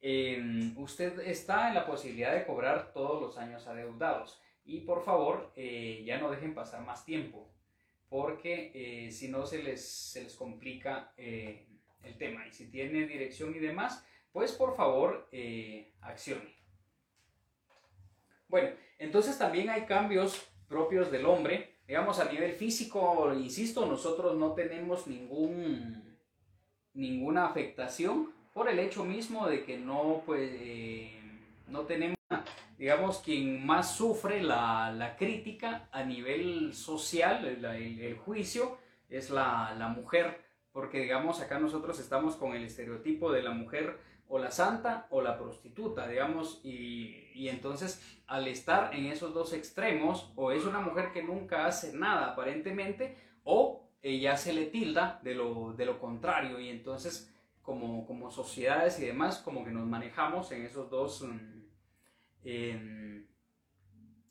eh, 0.00 0.72
usted 0.76 1.20
está 1.20 1.68
en 1.68 1.74
la 1.74 1.86
posibilidad 1.86 2.34
de 2.34 2.46
cobrar 2.46 2.92
todos 2.92 3.20
los 3.20 3.38
años 3.38 3.66
adeudados. 3.66 4.40
Y 4.64 4.80
por 4.80 5.02
favor, 5.04 5.52
ya 5.56 6.18
no 6.18 6.30
dejen 6.30 6.54
pasar 6.54 6.84
más 6.84 7.04
tiempo 7.04 7.50
porque 8.10 8.72
eh, 8.74 9.12
si 9.12 9.28
no 9.28 9.46
se 9.46 9.62
les, 9.62 9.88
se 9.88 10.24
les 10.24 10.34
complica 10.34 11.14
eh, 11.16 11.68
el 12.02 12.18
tema. 12.18 12.46
Y 12.46 12.52
si 12.52 12.66
tiene 12.66 13.06
dirección 13.06 13.54
y 13.54 13.60
demás, 13.60 14.04
pues 14.32 14.52
por 14.52 14.76
favor 14.76 15.28
eh, 15.32 15.94
accione. 16.02 16.56
Bueno, 18.48 18.70
entonces 18.98 19.38
también 19.38 19.70
hay 19.70 19.82
cambios 19.82 20.44
propios 20.68 21.10
del 21.10 21.24
hombre. 21.24 21.78
Digamos, 21.86 22.18
a 22.18 22.30
nivel 22.30 22.52
físico, 22.52 23.32
insisto, 23.32 23.86
nosotros 23.86 24.36
no 24.36 24.54
tenemos 24.54 25.06
ningún, 25.06 26.18
ninguna 26.92 27.46
afectación 27.46 28.34
por 28.60 28.68
el 28.68 28.78
hecho 28.78 29.06
mismo 29.06 29.48
de 29.48 29.64
que 29.64 29.78
no, 29.78 30.22
pues, 30.26 30.52
no 31.68 31.80
tenemos 31.86 32.18
digamos, 32.76 33.20
quien 33.20 33.64
más 33.64 33.96
sufre 33.96 34.42
la, 34.42 34.92
la 34.92 35.16
crítica 35.16 35.88
a 35.90 36.04
nivel 36.04 36.74
social, 36.74 37.46
el, 37.46 37.64
el, 37.64 38.18
juicio, 38.18 38.76
es 39.08 39.30
la, 39.30 39.74
la, 39.78 39.88
mujer, 39.88 40.42
porque 40.72 41.00
digamos, 41.00 41.40
acá 41.40 41.58
nosotros 41.58 42.00
estamos 42.00 42.36
con 42.36 42.52
el 42.52 42.62
estereotipo 42.64 43.32
de 43.32 43.42
la 43.42 43.52
mujer 43.52 43.98
o 44.28 44.38
la 44.38 44.50
santa 44.50 45.06
o 45.08 45.22
la 45.22 45.38
prostituta, 45.38 46.06
digamos, 46.06 46.60
y, 46.62 47.30
y 47.34 47.48
entonces 47.48 48.20
al 48.26 48.46
estar 48.46 48.94
en 48.94 49.06
esos 49.06 49.32
dos 49.32 49.54
extremos, 49.54 50.34
o 50.36 50.52
es 50.52 50.66
una 50.66 50.80
mujer 50.80 51.12
que 51.14 51.22
nunca 51.22 51.64
hace 51.64 51.94
nada 51.94 52.32
aparentemente, 52.32 53.16
o 53.42 53.88
ella 54.02 54.36
se 54.36 54.52
le 54.52 54.66
tilda 54.66 55.18
de 55.22 55.34
lo, 55.34 55.72
de 55.72 55.86
lo 55.86 55.98
contrario, 55.98 56.60
y 56.60 56.68
entonces 56.68 57.30
como, 57.62 58.06
como 58.06 58.30
sociedades 58.30 58.98
y 59.00 59.06
demás, 59.06 59.38
como 59.38 59.64
que 59.64 59.70
nos 59.70 59.86
manejamos 59.86 60.50
en 60.52 60.64
esos 60.64 60.90
dos... 60.90 61.22
Mm, 61.22 61.60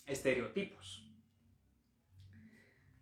estereotipos. 0.09 1.05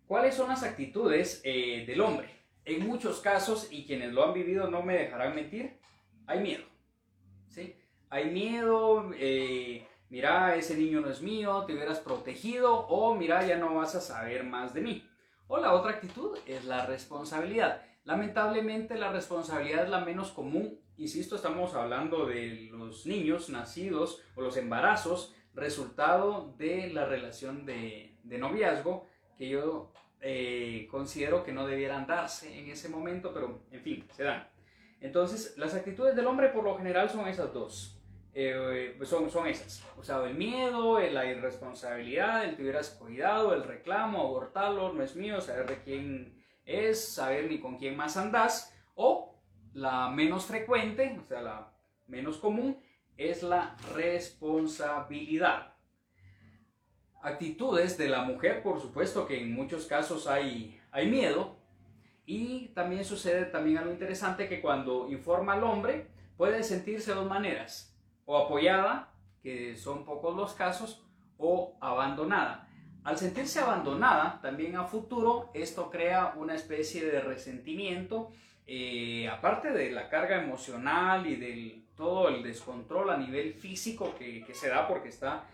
¿Cuáles 0.06 0.34
son 0.34 0.48
las 0.48 0.62
actitudes 0.62 1.40
eh, 1.44 1.84
del 1.86 2.00
hombre? 2.00 2.28
En 2.64 2.86
muchos 2.86 3.20
casos, 3.20 3.68
y 3.70 3.86
quienes 3.86 4.12
lo 4.12 4.24
han 4.24 4.34
vivido 4.34 4.70
no 4.70 4.82
me 4.82 4.94
dejarán 4.94 5.34
mentir, 5.34 5.78
hay 6.26 6.40
miedo. 6.40 6.64
¿sí? 7.48 7.76
Hay 8.10 8.30
miedo, 8.30 9.10
eh, 9.14 9.86
mira, 10.10 10.54
ese 10.54 10.76
niño 10.76 11.00
no 11.00 11.10
es 11.10 11.22
mío, 11.22 11.64
te 11.66 11.74
hubieras 11.74 12.00
protegido, 12.00 12.86
o 12.88 13.14
mira, 13.14 13.46
ya 13.46 13.56
no 13.56 13.74
vas 13.74 13.94
a 13.94 14.00
saber 14.00 14.44
más 14.44 14.74
de 14.74 14.80
mí. 14.80 15.08
O 15.46 15.58
la 15.58 15.72
otra 15.72 15.92
actitud 15.92 16.38
es 16.46 16.64
la 16.64 16.86
responsabilidad. 16.86 17.82
Lamentablemente 18.04 18.96
la 18.96 19.12
responsabilidad 19.12 19.84
es 19.84 19.90
la 19.90 20.00
menos 20.00 20.30
común. 20.30 20.80
Insisto, 20.96 21.36
estamos 21.36 21.74
hablando 21.74 22.26
de 22.26 22.68
los 22.72 23.06
niños 23.06 23.50
nacidos 23.50 24.22
o 24.34 24.42
los 24.42 24.56
embarazos 24.56 25.34
resultado 25.54 26.54
de 26.56 26.90
la 26.92 27.04
relación 27.04 27.66
de, 27.66 28.16
noviazgo 28.24 29.06
que 29.36 29.48
yo 29.48 29.92
eh, 30.20 30.88
considero 30.90 31.42
que 31.42 31.52
no 31.52 31.66
debieran 31.66 32.06
darse 32.06 32.58
en 32.58 32.70
ese 32.70 32.88
momento, 32.88 33.32
pero 33.32 33.62
en 33.70 33.82
fin, 33.82 34.04
se 34.12 34.24
dan. 34.24 34.48
Entonces, 35.00 35.56
las 35.56 35.74
actitudes 35.74 36.16
del 36.16 36.26
hombre 36.26 36.48
por 36.48 36.64
lo 36.64 36.76
general 36.76 37.08
son 37.08 37.28
esas 37.28 37.52
dos. 37.52 37.94
Eh, 38.34 38.94
pues 38.96 39.08
son, 39.08 39.30
son 39.30 39.46
esas. 39.46 39.84
O 39.96 40.02
sea, 40.02 40.24
el 40.24 40.34
miedo, 40.34 41.00
la 41.00 41.26
irresponsabilidad, 41.26 42.44
el 42.44 42.56
te 42.56 42.62
hubieras 42.62 42.90
cuidado, 42.90 43.54
el 43.54 43.64
reclamo, 43.64 44.20
abortarlo, 44.20 44.92
no 44.92 45.02
es 45.02 45.16
mío, 45.16 45.40
saber 45.40 45.66
de 45.66 45.82
quién 45.82 46.37
es 46.68 47.14
saber 47.14 47.48
ni 47.48 47.58
con 47.58 47.78
quién 47.78 47.96
más 47.96 48.16
andás, 48.16 48.74
o 48.94 49.34
la 49.72 50.10
menos 50.10 50.44
frecuente, 50.44 51.18
o 51.18 51.26
sea, 51.26 51.40
la 51.40 51.72
menos 52.06 52.36
común, 52.36 52.78
es 53.16 53.42
la 53.42 53.74
responsabilidad. 53.94 55.74
Actitudes 57.22 57.96
de 57.96 58.08
la 58.08 58.22
mujer, 58.22 58.62
por 58.62 58.80
supuesto 58.80 59.26
que 59.26 59.40
en 59.40 59.54
muchos 59.54 59.86
casos 59.86 60.26
hay, 60.26 60.78
hay 60.92 61.10
miedo, 61.10 61.56
y 62.26 62.68
también 62.74 63.04
sucede 63.04 63.46
también 63.46 63.78
algo 63.78 63.90
interesante 63.90 64.48
que 64.48 64.60
cuando 64.60 65.10
informa 65.10 65.54
al 65.54 65.64
hombre 65.64 66.10
puede 66.36 66.62
sentirse 66.62 67.14
dos 67.14 67.26
maneras, 67.26 67.96
o 68.26 68.36
apoyada, 68.36 69.14
que 69.42 69.74
son 69.74 70.04
pocos 70.04 70.36
los 70.36 70.52
casos, 70.52 71.02
o 71.38 71.78
abandonada. 71.80 72.67
Al 73.08 73.16
sentirse 73.16 73.58
abandonada, 73.58 74.38
también 74.42 74.76
a 74.76 74.84
futuro, 74.84 75.50
esto 75.54 75.88
crea 75.88 76.34
una 76.36 76.54
especie 76.54 77.06
de 77.06 77.22
resentimiento, 77.22 78.30
eh, 78.66 79.26
aparte 79.26 79.70
de 79.70 79.90
la 79.92 80.10
carga 80.10 80.42
emocional 80.42 81.26
y 81.26 81.36
del 81.36 81.86
todo 81.96 82.28
el 82.28 82.42
descontrol 82.42 83.08
a 83.08 83.16
nivel 83.16 83.54
físico 83.54 84.14
que, 84.18 84.44
se 84.52 84.68
da 84.68 84.86
porque 84.86 85.08
está 85.08 85.46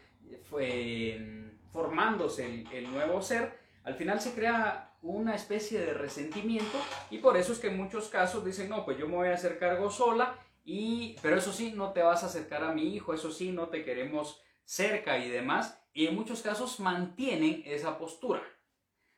formándose 1.71 2.45
el, 2.45 2.67
el, 2.73 2.91
nuevo 2.91 3.23
ser, 3.23 3.57
al 3.85 3.95
final 3.95 4.21
se 4.21 4.35
crea 4.35 4.91
una 5.03 5.37
especie 5.37 5.79
de 5.79 5.95
resentimiento 5.95 6.77
y 7.09 7.19
por 7.19 7.37
eso 7.37 7.53
es 7.53 7.61
que 7.61 7.69
en 7.69 7.77
muchos 7.77 8.09
casos 8.09 8.45
dicen, 8.45 8.69
no, 8.69 8.85
pues 8.85 8.99
yo 8.99 9.07
me 9.07 9.15
voy 9.15 9.29
a 9.29 9.35
hacer 9.35 9.61
cargo 9.61 9.93
sola, 9.93 10.35
y, 10.65 11.15
pero 11.23 11.37
eso 11.37 11.53
sí, 11.53 11.73
no 11.73 11.93
te 11.93 12.03
vas 12.03 12.25
a 12.25 12.27
acercar 12.27 12.65
a 12.65 12.73
mi 12.73 12.97
hijo, 12.97 13.15
eso 13.15 13.31
sí, 13.31 13.53
no 13.53 13.69
te 13.69 13.85
queremos 13.85 14.43
cerca 14.65 15.19
y 15.19 15.31
demás, 15.31 15.84
y 15.95 16.09
en 16.09 16.17
muchos 16.17 16.43
casos 16.43 16.81
mantienen 16.81 17.63
esa 17.65 17.97
postura. 17.97 18.43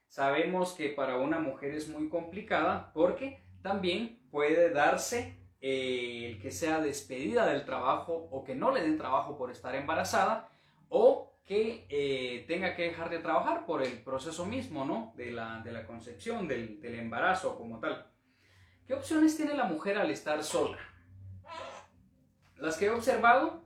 Sabemos 0.06 0.74
que 0.74 0.90
para 0.90 1.16
una 1.16 1.40
mujer 1.40 1.74
es 1.74 1.88
muy 1.88 2.08
complicada 2.08 2.92
porque 2.92 3.42
también 3.62 4.20
puede 4.30 4.70
darse 4.70 5.38
eh, 5.60 6.30
el 6.30 6.40
que 6.40 6.50
sea 6.50 6.80
despedida 6.80 7.46
del 7.46 7.64
trabajo 7.64 8.28
o 8.30 8.44
que 8.44 8.54
no 8.54 8.70
le 8.70 8.82
den 8.82 8.98
trabajo 8.98 9.36
por 9.36 9.50
estar 9.50 9.74
embarazada 9.74 10.48
o 10.88 11.32
que 11.46 11.86
eh, 11.88 12.44
tenga 12.46 12.76
que 12.76 12.82
dejar 12.82 13.08
de 13.08 13.20
trabajar 13.20 13.64
por 13.66 13.82
el 13.82 14.02
proceso 14.02 14.44
mismo 14.44 14.84
¿no? 14.84 15.12
de, 15.16 15.30
la, 15.30 15.60
de 15.60 15.72
la 15.72 15.86
concepción, 15.86 16.46
del, 16.46 16.80
del 16.80 16.98
embarazo 16.98 17.56
como 17.56 17.80
tal. 17.80 18.06
¿Qué 18.86 18.94
opciones 18.94 19.36
tiene 19.36 19.54
la 19.54 19.64
mujer 19.64 19.96
al 19.96 20.10
estar 20.10 20.42
sola? 20.44 20.78
Las 22.58 22.76
que 22.76 22.86
he 22.86 22.90
observado 22.90 23.65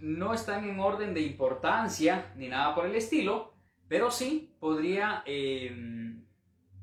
no 0.00 0.34
están 0.34 0.68
en 0.68 0.78
orden 0.80 1.14
de 1.14 1.22
importancia 1.22 2.32
ni 2.36 2.48
nada 2.48 2.74
por 2.74 2.86
el 2.86 2.94
estilo, 2.94 3.54
pero 3.88 4.10
sí 4.10 4.54
podría 4.58 5.22
em, 5.26 6.24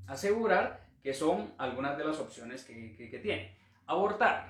asegurar 0.07 0.87
que 1.03 1.13
son 1.13 1.53
algunas 1.57 1.97
de 1.97 2.05
las 2.05 2.19
opciones 2.19 2.63
que, 2.63 3.19
tiene. 3.21 3.55
Abortar. 3.85 4.47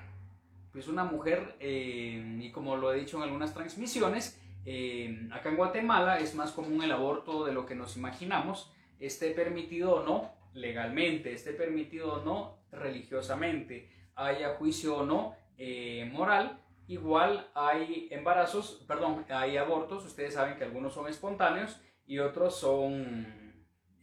Pues 0.72 0.88
una 0.88 1.04
mujer, 1.04 1.56
em, 1.60 2.42
y 2.42 2.52
como 2.52 2.78
lo 2.78 2.94
he 2.94 3.00
dicho 3.00 3.18
en 3.18 3.24
algunas 3.24 3.54
transmisiones, 3.54 4.40
Eh, 4.66 5.28
acá 5.32 5.50
en 5.50 5.58
Guatemala 5.58 6.20
es 6.20 6.36
más 6.36 6.52
común 6.52 6.82
el 6.84 6.92
aborto 6.92 7.44
de 7.44 7.52
lo 7.52 7.66
que 7.66 7.76
nos 7.76 7.98
imaginamos, 7.98 8.72
esté 9.00 9.32
permitido 9.32 9.96
o 9.96 10.04
no 10.04 10.32
legalmente, 10.54 11.34
esté 11.34 11.52
permitido 11.52 12.14
o 12.14 12.24
no 12.24 12.60
religiosamente, 12.72 13.90
haya 14.16 14.56
juicio 14.56 14.98
o 14.98 15.06
no 15.06 15.36
eh, 15.58 16.10
moral. 16.12 16.60
Igual 16.88 17.50
hay 17.54 18.08
embarazos, 18.12 18.84
perdón, 18.88 19.26
hay 19.30 19.58
abortos, 19.58 20.06
ustedes 20.06 20.34
saben 20.34 20.58
que 20.58 20.66
algunos 20.66 20.94
son 20.94 21.08
espontáneos 21.08 21.80
y 22.06 22.20
otros 22.20 22.58
son 22.60 23.54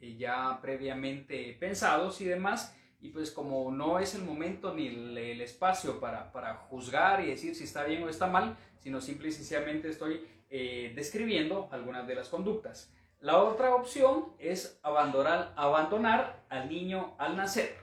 eh, 0.01 0.17
ya 0.17 0.59
previamente 0.63 1.57
pensados 1.61 2.21
y 2.21 2.25
demás. 2.25 2.77
Y 3.03 3.11
pues 3.11 3.31
como 3.31 3.71
no 3.71 3.99
es 3.99 4.15
el 4.15 4.23
momento 4.23 4.75
ni 4.75 4.89
el, 4.89 5.41
espacio 5.41 6.01
para, 6.01 6.33
para, 6.33 6.55
juzgar 6.55 7.23
y 7.23 7.31
decir 7.31 7.55
si 7.55 7.65
está 7.65 7.85
bien 7.85 8.03
o 8.03 8.09
está 8.09 8.27
mal, 8.27 8.57
sino 8.79 9.01
simple 9.01 9.29
y 9.29 9.33
sencillamente 9.33 9.89
estoy 9.89 10.27
eh, 10.51 10.93
describiendo 10.95 11.69
algunas 11.73 12.07
de 12.07 12.15
las 12.15 12.29
conductas. 12.29 12.93
La 13.21 13.39
otra 13.39 13.75
opción 13.75 14.35
es 14.39 14.81
abandonar, 14.83 15.53
abandonar 15.57 16.45
al 16.49 16.69
niño 16.69 17.15
al 17.19 17.37
nacer. 17.37 17.77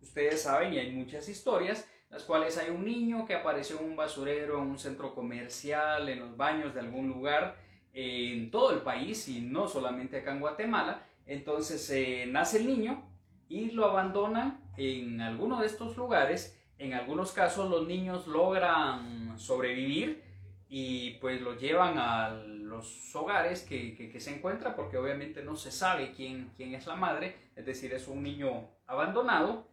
Ustedes 0.00 0.42
saben, 0.42 0.72
y 0.72 0.78
hay 0.78 0.90
muchas 0.92 1.28
historias, 1.28 1.88
las 2.12 2.24
cuales 2.24 2.58
hay 2.58 2.70
un 2.70 2.84
niño 2.84 3.24
que 3.24 3.34
apareció 3.34 3.80
en 3.80 3.86
un 3.86 3.96
basurero, 3.96 4.58
en 4.58 4.68
un 4.68 4.78
centro 4.78 5.14
comercial, 5.14 6.06
en 6.10 6.20
los 6.20 6.36
baños 6.36 6.74
de 6.74 6.80
algún 6.80 7.08
lugar, 7.08 7.56
en 7.94 8.50
todo 8.50 8.70
el 8.72 8.82
país 8.82 9.28
y 9.28 9.40
no 9.40 9.66
solamente 9.66 10.18
acá 10.18 10.32
en 10.32 10.40
Guatemala. 10.40 11.06
Entonces 11.26 11.88
eh, 11.90 12.26
nace 12.28 12.58
el 12.58 12.66
niño 12.66 13.02
y 13.48 13.70
lo 13.70 13.86
abandonan 13.86 14.60
en 14.76 15.22
alguno 15.22 15.60
de 15.60 15.66
estos 15.66 15.96
lugares. 15.96 16.62
En 16.76 16.92
algunos 16.92 17.32
casos 17.32 17.70
los 17.70 17.88
niños 17.88 18.26
logran 18.26 19.38
sobrevivir 19.38 20.22
y 20.68 21.12
pues 21.14 21.40
lo 21.40 21.56
llevan 21.56 21.96
a 21.96 22.30
los 22.30 23.14
hogares 23.14 23.62
que, 23.62 23.94
que, 23.94 24.20
se 24.20 24.34
encuentra 24.34 24.74
porque 24.74 24.98
obviamente 24.98 25.42
no 25.42 25.56
se 25.56 25.70
sabe 25.70 26.12
quién, 26.12 26.50
quién 26.56 26.74
es 26.74 26.86
la 26.86 26.96
madre, 26.96 27.36
es 27.54 27.66
decir, 27.66 27.92
es 27.92 28.08
un 28.08 28.22
niño 28.22 28.68
abandonado. 28.86 29.68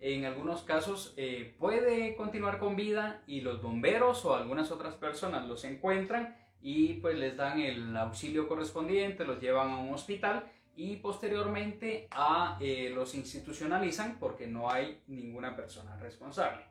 En 0.00 0.24
algunos 0.24 0.62
casos 0.62 1.14
eh, 1.16 1.54
puede 1.58 2.14
continuar 2.14 2.58
con 2.58 2.76
vida 2.76 3.22
y 3.26 3.40
los 3.40 3.60
bomberos 3.60 4.24
o 4.24 4.34
algunas 4.34 4.70
otras 4.70 4.94
personas 4.94 5.46
los 5.46 5.64
encuentran 5.64 6.36
y 6.60 6.94
pues 6.94 7.16
les 7.16 7.36
dan 7.36 7.60
el 7.60 7.96
auxilio 7.96 8.48
correspondiente, 8.48 9.24
los 9.24 9.40
llevan 9.40 9.70
a 9.70 9.78
un 9.78 9.92
hospital 9.92 10.44
y 10.76 10.96
posteriormente 10.96 12.06
a, 12.12 12.56
eh, 12.60 12.92
los 12.94 13.16
institucionalizan 13.16 14.18
porque 14.20 14.46
no 14.46 14.70
hay 14.70 15.02
ninguna 15.08 15.56
persona 15.56 15.96
responsable. 15.96 16.62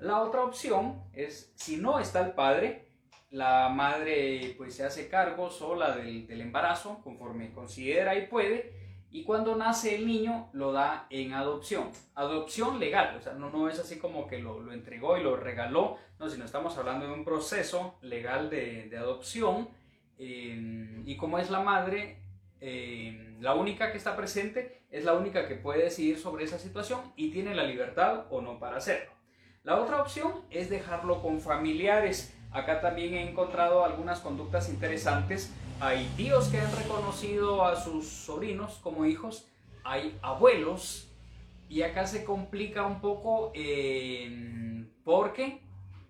La 0.00 0.20
otra 0.22 0.42
opción 0.42 1.04
es 1.12 1.52
si 1.54 1.76
no 1.76 2.00
está 2.00 2.26
el 2.26 2.32
padre, 2.32 2.88
la 3.30 3.68
madre 3.68 4.54
pues 4.56 4.74
se 4.74 4.84
hace 4.84 5.08
cargo 5.08 5.50
sola 5.50 5.96
del, 5.96 6.40
embarazo 6.40 7.00
conforme 7.02 7.52
considera 7.52 8.16
y 8.16 8.26
puede 8.26 8.83
y 9.14 9.22
cuando 9.22 9.54
nace 9.54 9.94
el 9.94 10.08
niño 10.08 10.48
lo 10.54 10.72
da 10.72 11.06
en 11.08 11.34
adopción. 11.34 11.88
Adopción 12.16 12.80
legal, 12.80 13.16
o 13.16 13.20
sea, 13.20 13.34
no, 13.34 13.48
no 13.48 13.68
es 13.68 13.78
así 13.78 13.96
como 13.96 14.26
que 14.26 14.40
lo, 14.40 14.72
entregó 14.72 15.16
y 15.16 15.22
lo 15.22 15.36
regaló, 15.36 15.98
no, 16.18 16.28
sino 16.28 16.44
estamos 16.44 16.76
hablando 16.78 17.06
de 17.06 17.12
un 17.12 17.24
proceso 17.24 17.96
legal 18.02 18.50
de, 18.50 18.92
adopción 18.98 19.68
eh, 20.18 21.00
y 21.06 21.16
como 21.16 21.38
es 21.38 21.48
la 21.48 21.60
madre, 21.60 22.24
eh, 22.60 23.36
la 23.38 23.54
única 23.54 23.92
que 23.92 23.98
está 23.98 24.16
presente 24.16 24.82
es 24.90 25.04
la 25.04 25.12
única 25.12 25.46
que 25.46 25.54
puede 25.54 25.84
decidir 25.84 26.18
sobre 26.18 26.42
esa 26.42 26.58
situación 26.58 27.00
y 27.14 27.30
tiene 27.30 27.54
la 27.54 27.62
libertad 27.62 28.24
o 28.30 28.40
no 28.40 28.58
para 28.58 28.78
hacerlo. 28.78 29.12
La 29.62 29.80
otra 29.80 30.02
opción 30.02 30.42
es 30.50 30.70
dejarlo 30.70 31.22
con 31.22 31.40
familiares 31.40 32.34
Acá 32.54 32.80
también 32.80 33.14
he 33.14 33.28
encontrado 33.28 33.84
algunas 33.84 34.20
conductas 34.20 34.68
interesantes. 34.68 35.52
Hay 35.80 36.06
tíos 36.16 36.48
que 36.48 36.60
han 36.60 36.74
reconocido 36.76 37.64
a 37.64 37.76
sus 37.76 38.06
sobrinos 38.06 38.78
como 38.82 39.04
hijos, 39.04 39.46
hay 39.82 40.16
abuelos, 40.22 41.08
y 41.68 41.82
acá 41.82 42.06
se 42.06 42.24
complica 42.24 42.86
un 42.86 43.00
poco 43.00 43.50
eh, 43.54 44.86
porque 45.04 45.60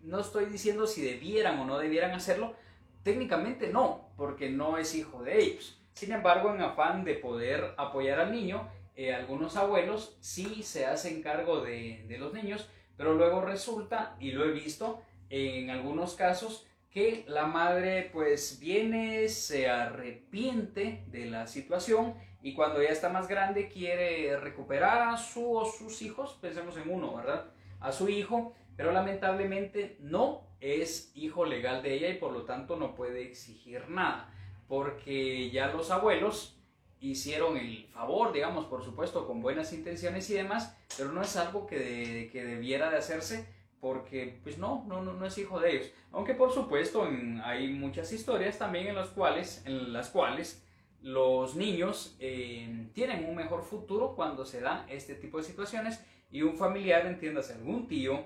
no 0.03 0.21
estoy 0.21 0.47
diciendo 0.47 0.87
si 0.87 1.03
debieran 1.03 1.59
o 1.61 1.65
no 1.65 1.79
debieran 1.79 2.13
hacerlo, 2.13 2.55
técnicamente 3.03 3.71
no, 3.71 4.09
porque 4.17 4.51
no 4.51 4.77
es 4.77 4.95
hijo 4.95 5.23
de 5.23 5.43
ellos. 5.43 5.81
Sin 5.95 6.13
embargo, 6.13 6.55
en 6.55 6.61
afán 6.61 7.05
de 7.05 7.15
poder 7.15 7.75
apoyar 7.77 8.21
al 8.21 8.33
niño, 8.33 8.69
eh, 8.97 9.15
algunos 9.15 9.57
abuelos 9.57 10.17
sí 10.21 10.63
se 10.63 10.87
hacen 10.87 11.23
cargo 11.23 11.63
de 11.63 12.17
los 12.19 12.33
niños, 12.33 12.69
pero 12.97 13.15
luego 13.15 13.41
resulta, 13.41 14.17
y 14.21 14.33
lo 14.33 14.45
he 14.45 14.53
visto, 14.53 15.03
en 15.31 15.71
algunos 15.71 16.15
casos 16.15 16.67
que 16.95 17.25
la 17.27 17.47
madre 17.47 18.09
pues 18.13 18.61
viene, 18.61 19.29
se 19.29 19.69
arrepiente 19.69 21.03
de 21.09 21.27
la 21.27 21.49
situación 21.49 22.15
y 22.41 22.55
cuando 22.55 22.81
ya 22.81 22.91
está 22.91 23.09
más 23.09 23.27
grande 23.27 23.69
quiere 23.69 24.37
recuperar 24.37 25.09
a 25.09 25.17
su 25.17 25.57
o 25.57 25.67
sus 25.67 26.03
hijos, 26.03 26.39
pensemos 26.41 26.77
en 26.77 26.89
uno, 26.89 27.17
¿verdad? 27.17 27.47
A 27.81 27.91
su 27.91 28.09
hijo, 28.09 28.55
pero 28.77 28.93
lamentablemente 28.93 29.97
no 29.99 30.47
es 30.61 31.11
hijo 31.17 31.45
legal 31.45 31.83
de 31.83 31.95
ella 31.95 32.11
y 32.11 32.19
por 32.19 32.33
lo 32.33 32.45
tanto 32.45 32.77
no 32.77 32.95
puede 32.95 33.23
exigir 33.23 33.89
nada, 33.89 34.33
porque 34.69 35.51
ya 35.51 35.73
los 35.73 35.91
abuelos 35.91 36.61
hicieron 37.01 37.57
el 37.57 37.89
favor, 37.89 38.33
digamos, 38.33 38.67
por 38.67 38.85
supuesto, 38.85 39.27
con 39.27 39.43
buenas 39.43 39.73
intenciones 39.73 40.31
y 40.31 40.35
demás, 40.35 40.79
pero 40.97 41.11
no 41.11 41.23
es 41.23 41.37
algo 41.37 41.67
que, 41.67 42.31
que 42.31 42.45
debiera 42.45 42.89
de 42.89 42.99
hacerse 42.99 43.53
porque 43.85 44.41
pues 44.43 44.57
no, 44.57 44.83
no, 44.89 45.03
no, 45.03 45.27
es 45.27 45.37
hijo 45.37 45.61
de 45.61 45.77
ellos. 45.77 45.91
Aunque 46.11 46.33
por 46.33 46.51
supuesto 46.51 47.07
hay 47.45 47.69
muchas 47.69 48.11
historias 48.15 48.59
también 48.59 48.87
en 48.87 48.95
las 48.95 49.11
cuales, 49.11 49.63
en 49.67 49.93
las 49.93 50.09
cuales 50.09 50.67
los 51.03 51.55
niños 51.55 52.17
eh, 52.19 52.89
tienen 52.95 53.27
un 53.27 53.37
mejor 53.37 53.63
futuro 53.63 54.15
cuando 54.17 54.47
se 54.47 54.63
dan 54.63 54.87
este 54.89 55.15
tipo 55.17 55.37
de 55.37 55.45
situaciones 55.45 56.03
y 56.31 56.41
un 56.41 56.57
familiar, 56.57 57.05
entiéndase, 57.05 57.53
algún 57.53 57.87
tío 57.87 58.25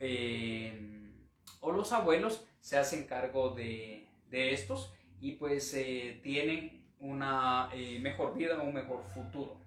eh, 0.00 1.12
o 1.60 1.72
los 1.72 1.92
abuelos 1.92 2.46
se 2.60 2.78
hacen 2.78 3.06
cargo 3.06 3.50
de, 3.50 4.08
estos 4.30 4.94
y 5.20 5.32
pues 5.32 5.74
eh, 5.74 6.20
tienen 6.22 6.86
una 7.00 7.68
mejor 8.00 8.34
vida, 8.34 8.62
un 8.62 8.72
mejor 8.72 9.04
futuro. 9.12 9.60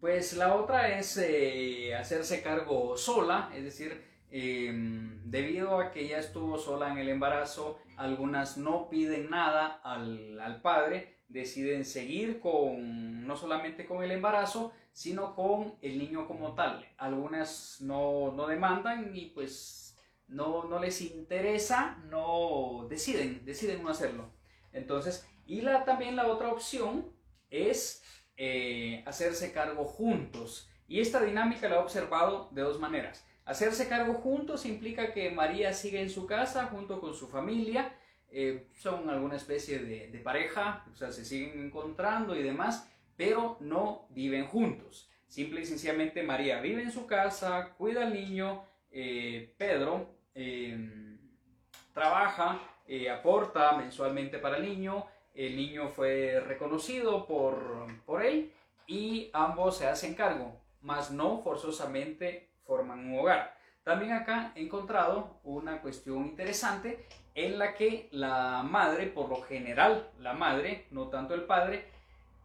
Pues 0.00 0.32
la 0.32 0.54
otra 0.54 0.98
es 0.98 1.18
eh, 1.18 1.94
hacerse 1.94 2.42
cargo 2.42 2.96
sola, 2.96 3.50
es 3.54 3.64
decir, 3.64 4.02
em, 4.30 5.20
debido 5.30 5.78
a 5.78 5.90
que 5.90 6.00
ella 6.00 6.18
estuvo 6.18 6.56
sola 6.56 6.90
en 6.90 6.96
el 6.96 7.10
embarazo, 7.10 7.78
algunas 7.98 8.56
no 8.56 8.88
piden 8.88 9.28
nada 9.28 9.78
al, 9.84 10.60
padre, 10.62 11.18
deciden 11.28 11.84
seguir 11.84 12.40
con 12.40 13.26
no 13.26 13.36
solamente 13.36 13.84
con 13.84 14.02
el 14.02 14.10
embarazo, 14.10 14.72
sino 14.92 15.34
con 15.34 15.74
el 15.82 15.98
niño 15.98 16.26
como 16.26 16.54
tal. 16.54 16.88
Algunas 16.96 17.82
no, 17.82 18.34
demandan 18.48 19.14
y 19.14 19.26
pues 19.26 19.98
no, 20.28 20.64
no, 20.64 20.78
les 20.78 21.02
interesa, 21.02 21.98
no 22.08 22.86
deciden, 22.88 23.44
deciden 23.44 23.82
no 23.82 23.90
hacerlo. 23.90 24.32
Entonces, 24.72 25.28
y 25.44 25.60
la, 25.60 25.84
también 25.84 26.16
la 26.16 26.26
otra 26.26 26.48
opción 26.48 27.12
es 27.50 28.02
eh, 28.42 29.02
hacerse 29.04 29.52
cargo 29.52 29.84
juntos. 29.84 30.66
Y 30.88 31.00
esta 31.00 31.20
dinámica 31.22 31.68
la 31.68 31.74
he 31.74 31.78
observado 31.78 32.48
de 32.52 32.62
dos 32.62 32.80
maneras. 32.80 33.28
Hacerse 33.44 33.86
cargo 33.86 34.14
juntos 34.14 34.64
implica 34.64 35.12
que 35.12 35.30
María 35.30 35.74
sigue 35.74 36.00
en 36.00 36.08
su 36.08 36.26
casa 36.26 36.64
junto 36.68 37.02
con 37.02 37.12
su 37.12 37.28
familia, 37.28 37.92
eh, 38.30 38.68
son 38.72 39.10
alguna 39.10 39.36
especie 39.36 39.80
de, 39.80 40.18
pareja, 40.20 40.86
o 40.90 40.96
sea, 40.96 41.12
se 41.12 41.26
siguen 41.26 41.66
encontrando 41.66 42.34
y 42.34 42.42
demás, 42.42 42.90
pero 43.14 43.58
no 43.60 44.06
viven 44.08 44.46
juntos. 44.46 45.10
Simple 45.26 45.60
y 45.60 45.66
sencillamente 45.66 46.22
María 46.22 46.62
vive 46.62 46.80
en 46.80 46.92
su 46.92 47.06
casa, 47.06 47.74
cuida 47.76 48.06
al 48.06 48.14
niño, 48.14 48.64
eh, 48.90 49.54
Pedro 49.58 50.16
trabaja, 51.92 52.58
aporta 53.12 53.76
mensualmente 53.76 54.38
para 54.38 54.56
el 54.56 54.62
niño, 54.64 55.04
el 55.46 55.56
niño 55.56 55.88
fue 55.88 56.38
reconocido 56.46 57.26
por, 57.26 57.86
por 58.04 58.24
él 58.24 58.52
y 58.86 59.30
ambos 59.32 59.78
se 59.78 59.86
hacen 59.86 60.14
cargo, 60.14 60.54
mas 60.82 61.10
no 61.10 61.38
forzosamente 61.38 62.50
forman 62.66 63.06
un 63.06 63.18
hogar. 63.18 63.56
También 63.82 64.12
acá 64.12 64.52
he 64.54 64.60
encontrado 64.60 65.40
una 65.42 65.80
cuestión 65.80 66.26
interesante 66.26 67.06
en 67.34 67.58
la 67.58 67.74
que 67.74 68.08
la 68.12 68.62
madre, 68.62 69.06
por 69.06 69.30
lo 69.30 69.40
general 69.40 70.10
la 70.18 70.34
madre, 70.34 70.86
no 70.90 71.08
tanto 71.08 71.32
el 71.32 71.44
padre, 71.44 71.86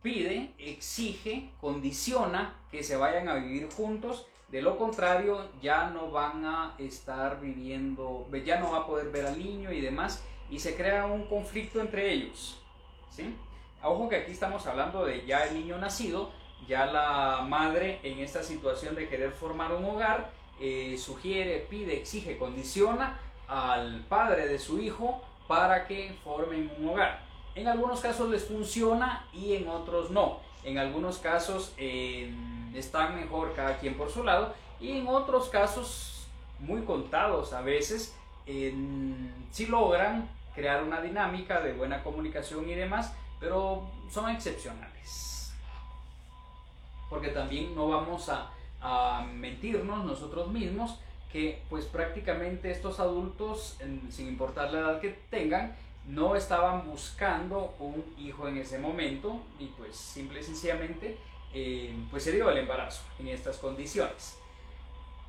pide, 0.01 0.53
exige, 0.57 1.49
condiciona 1.59 2.61
que 2.71 2.81
se 2.81 2.95
vayan 2.95 3.27
a 3.27 3.35
vivir 3.35 3.69
juntos. 3.69 4.25
De 4.47 4.61
lo 4.61 4.77
contrario, 4.77 5.49
ya 5.61 5.89
no 5.89 6.11
van 6.11 6.45
a 6.45 6.75
estar 6.77 7.41
viviendo, 7.41 8.29
ya 8.45 8.59
no 8.59 8.71
va 8.71 8.79
a 8.79 8.87
poder 8.87 9.11
ver 9.11 9.25
al 9.25 9.37
niño 9.37 9.71
y 9.73 9.81
demás, 9.81 10.23
y 10.49 10.59
se 10.59 10.75
crea 10.75 11.07
un 11.07 11.27
conflicto 11.27 11.81
entre 11.81 12.13
ellos. 12.13 12.61
¿Sí? 13.15 13.35
Ojo 13.83 14.09
que 14.09 14.17
aquí 14.17 14.31
estamos 14.31 14.65
hablando 14.67 15.05
de 15.05 15.25
ya 15.25 15.45
el 15.45 15.53
niño 15.53 15.77
nacido, 15.77 16.31
ya 16.67 16.85
la 16.85 17.45
madre 17.47 17.99
en 18.03 18.19
esta 18.19 18.43
situación 18.43 18.95
de 18.95 19.07
querer 19.07 19.31
formar 19.31 19.71
un 19.73 19.85
hogar, 19.85 20.31
eh, 20.59 20.97
sugiere, 20.97 21.65
pide, 21.69 21.95
exige, 21.95 22.37
condiciona 22.37 23.19
al 23.47 24.01
padre 24.09 24.47
de 24.47 24.57
su 24.57 24.79
hijo 24.79 25.21
para 25.47 25.85
que 25.85 26.15
formen 26.23 26.71
un 26.79 26.89
hogar. 26.89 27.23
En 27.53 27.67
algunos 27.67 28.01
casos 28.01 28.29
les 28.29 28.45
funciona 28.45 29.27
y 29.31 29.53
en 29.53 29.69
otros 29.69 30.09
no. 30.09 30.39
En 30.63 30.79
algunos 30.79 31.19
casos 31.19 31.73
eh, 31.77 32.33
están 32.73 33.15
mejor 33.15 33.53
cada 33.53 33.77
quien 33.77 33.95
por 33.95 34.09
su 34.09 34.23
lado 34.23 34.53
y 34.79 34.97
en 34.97 35.07
otros 35.07 35.49
casos, 35.49 36.27
muy 36.59 36.81
contados 36.81 37.53
a 37.53 37.61
veces, 37.61 38.15
sí 38.45 39.65
logran 39.67 40.29
crear 40.55 40.83
una 40.83 41.01
dinámica 41.01 41.61
de 41.61 41.73
buena 41.73 42.01
comunicación 42.03 42.67
y 42.69 42.73
demás, 42.73 43.13
pero 43.39 43.89
son 44.09 44.29
excepcionales. 44.29 45.53
Porque 47.09 47.29
también 47.29 47.75
no 47.75 47.89
vamos 47.89 48.29
a, 48.29 48.49
a 48.81 49.25
mentirnos 49.33 50.05
nosotros 50.05 50.47
mismos 50.51 50.99
que 51.31 51.61
pues 51.69 51.85
prácticamente 51.85 52.71
estos 52.71 52.99
adultos, 52.99 53.77
sin 54.09 54.27
importar 54.29 54.71
la 54.71 54.79
edad 54.79 55.01
que 55.01 55.09
tengan, 55.29 55.75
no 56.07 56.35
estaban 56.35 56.89
buscando 56.89 57.75
un 57.79 58.05
hijo 58.17 58.47
en 58.47 58.57
ese 58.57 58.77
momento 58.77 59.41
y 59.59 59.65
pues 59.65 59.95
simple 59.95 60.39
y 60.39 60.43
sencillamente 60.43 61.17
eh, 61.53 61.95
pues 62.11 62.23
se 62.23 62.31
dio 62.31 62.49
el 62.49 62.59
embarazo 62.59 63.03
en 63.19 63.27
estas 63.29 63.57
condiciones. 63.57 64.37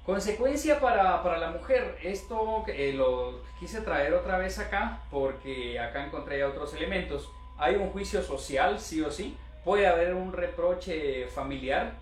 Consecuencia 0.06 0.78
para, 0.78 1.20
para 1.24 1.36
la 1.36 1.50
mujer, 1.50 1.98
esto 2.00 2.62
eh, 2.68 2.92
lo 2.92 3.40
quise 3.58 3.80
traer 3.80 4.14
otra 4.14 4.38
vez 4.38 4.56
acá 4.60 5.00
porque 5.10 5.80
acá 5.80 6.06
encontré 6.06 6.44
otros 6.44 6.72
elementos. 6.74 7.28
Hay 7.58 7.74
un 7.74 7.90
juicio 7.90 8.22
social, 8.22 8.78
sí 8.78 9.02
o 9.02 9.10
sí, 9.10 9.36
puede 9.64 9.88
haber 9.88 10.14
un 10.14 10.32
reproche 10.32 11.26
familiar 11.26 11.94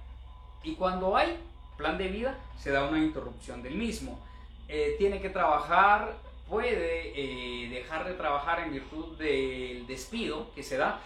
y 0.62 0.74
cuando 0.74 1.16
hay 1.16 1.38
plan 1.78 1.96
de 1.96 2.08
vida 2.08 2.38
se 2.58 2.72
da 2.72 2.84
una 2.84 2.98
interrupción 2.98 3.62
del 3.62 3.74
mismo. 3.74 4.20
Eh, 4.68 4.96
tiene 4.98 5.22
que 5.22 5.30
trabajar, 5.30 6.14
puede 6.46 7.12
eh, 7.16 7.70
dejar 7.70 8.06
de 8.06 8.12
trabajar 8.12 8.60
en 8.60 8.72
virtud 8.72 9.16
del 9.16 9.86
despido 9.86 10.52
que 10.54 10.62
se 10.62 10.76
da. 10.76 11.00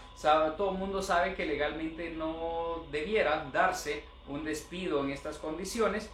todo 0.57 0.73
el 0.73 0.79
mundo 0.79 1.01
sabe 1.01 1.37
que 1.37 1.47
legalmente 1.47 2.11
no 2.11 2.87
debiera 2.91 3.49
darse 3.53 4.03
un 4.27 4.45
despido 4.45 5.05
en 5.05 5.11
estas 5.11 5.39
condiciones, 5.39 6.11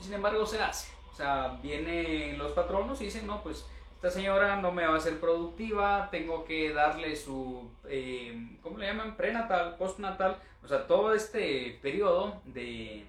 sin 0.00 0.14
embargo 0.14 0.46
se 0.46 0.62
hace. 0.62 0.92
O 1.10 1.14
sea, 1.14 1.58
vienen 1.62 2.38
los 2.38 2.52
patronos 2.52 3.00
y 3.00 3.04
dicen, 3.04 3.26
no, 3.26 3.42
pues 3.42 3.64
esta 3.94 4.10
señora 4.10 4.56
no 4.56 4.72
me 4.72 4.86
va 4.86 4.96
a 4.96 5.00
ser 5.00 5.18
productiva, 5.18 6.08
tengo 6.10 6.44
que 6.44 6.72
darle 6.72 7.16
su, 7.16 7.70
eh, 7.88 8.58
¿cómo 8.62 8.78
le 8.78 8.86
llaman? 8.86 9.16
Prenatal, 9.16 9.76
postnatal, 9.76 10.36
o 10.62 10.68
sea, 10.68 10.86
todo 10.86 11.14
este 11.14 11.78
periodo 11.82 12.42
de 12.44 13.06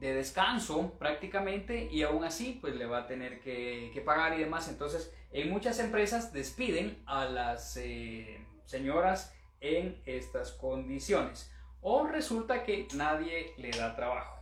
de 0.00 0.14
descanso 0.14 0.92
prácticamente 0.98 1.88
y 1.90 2.02
aún 2.02 2.24
así 2.24 2.58
pues 2.60 2.76
le 2.76 2.86
va 2.86 2.98
a 2.98 3.06
tener 3.06 3.40
que, 3.40 4.02
pagar 4.04 4.34
y 4.34 4.40
demás. 4.40 4.68
Entonces 4.68 5.14
en 5.32 5.50
muchas 5.50 5.78
empresas 5.78 6.32
despiden 6.32 7.02
a 7.06 7.24
las 7.24 7.76
eh, 7.76 8.44
señoras 8.64 9.34
en 9.60 10.00
estas 10.04 10.52
condiciones 10.52 11.50
o 11.80 12.06
resulta 12.06 12.62
que 12.64 12.88
nadie 12.94 13.54
le 13.56 13.70
da 13.70 13.96
trabajo. 13.96 14.35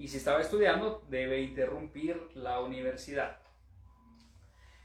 Y 0.00 0.08
si 0.08 0.16
estaba 0.16 0.40
estudiando 0.40 1.04
debe 1.10 1.42
interrumpir 1.42 2.30
la 2.34 2.60
universidad. 2.60 3.36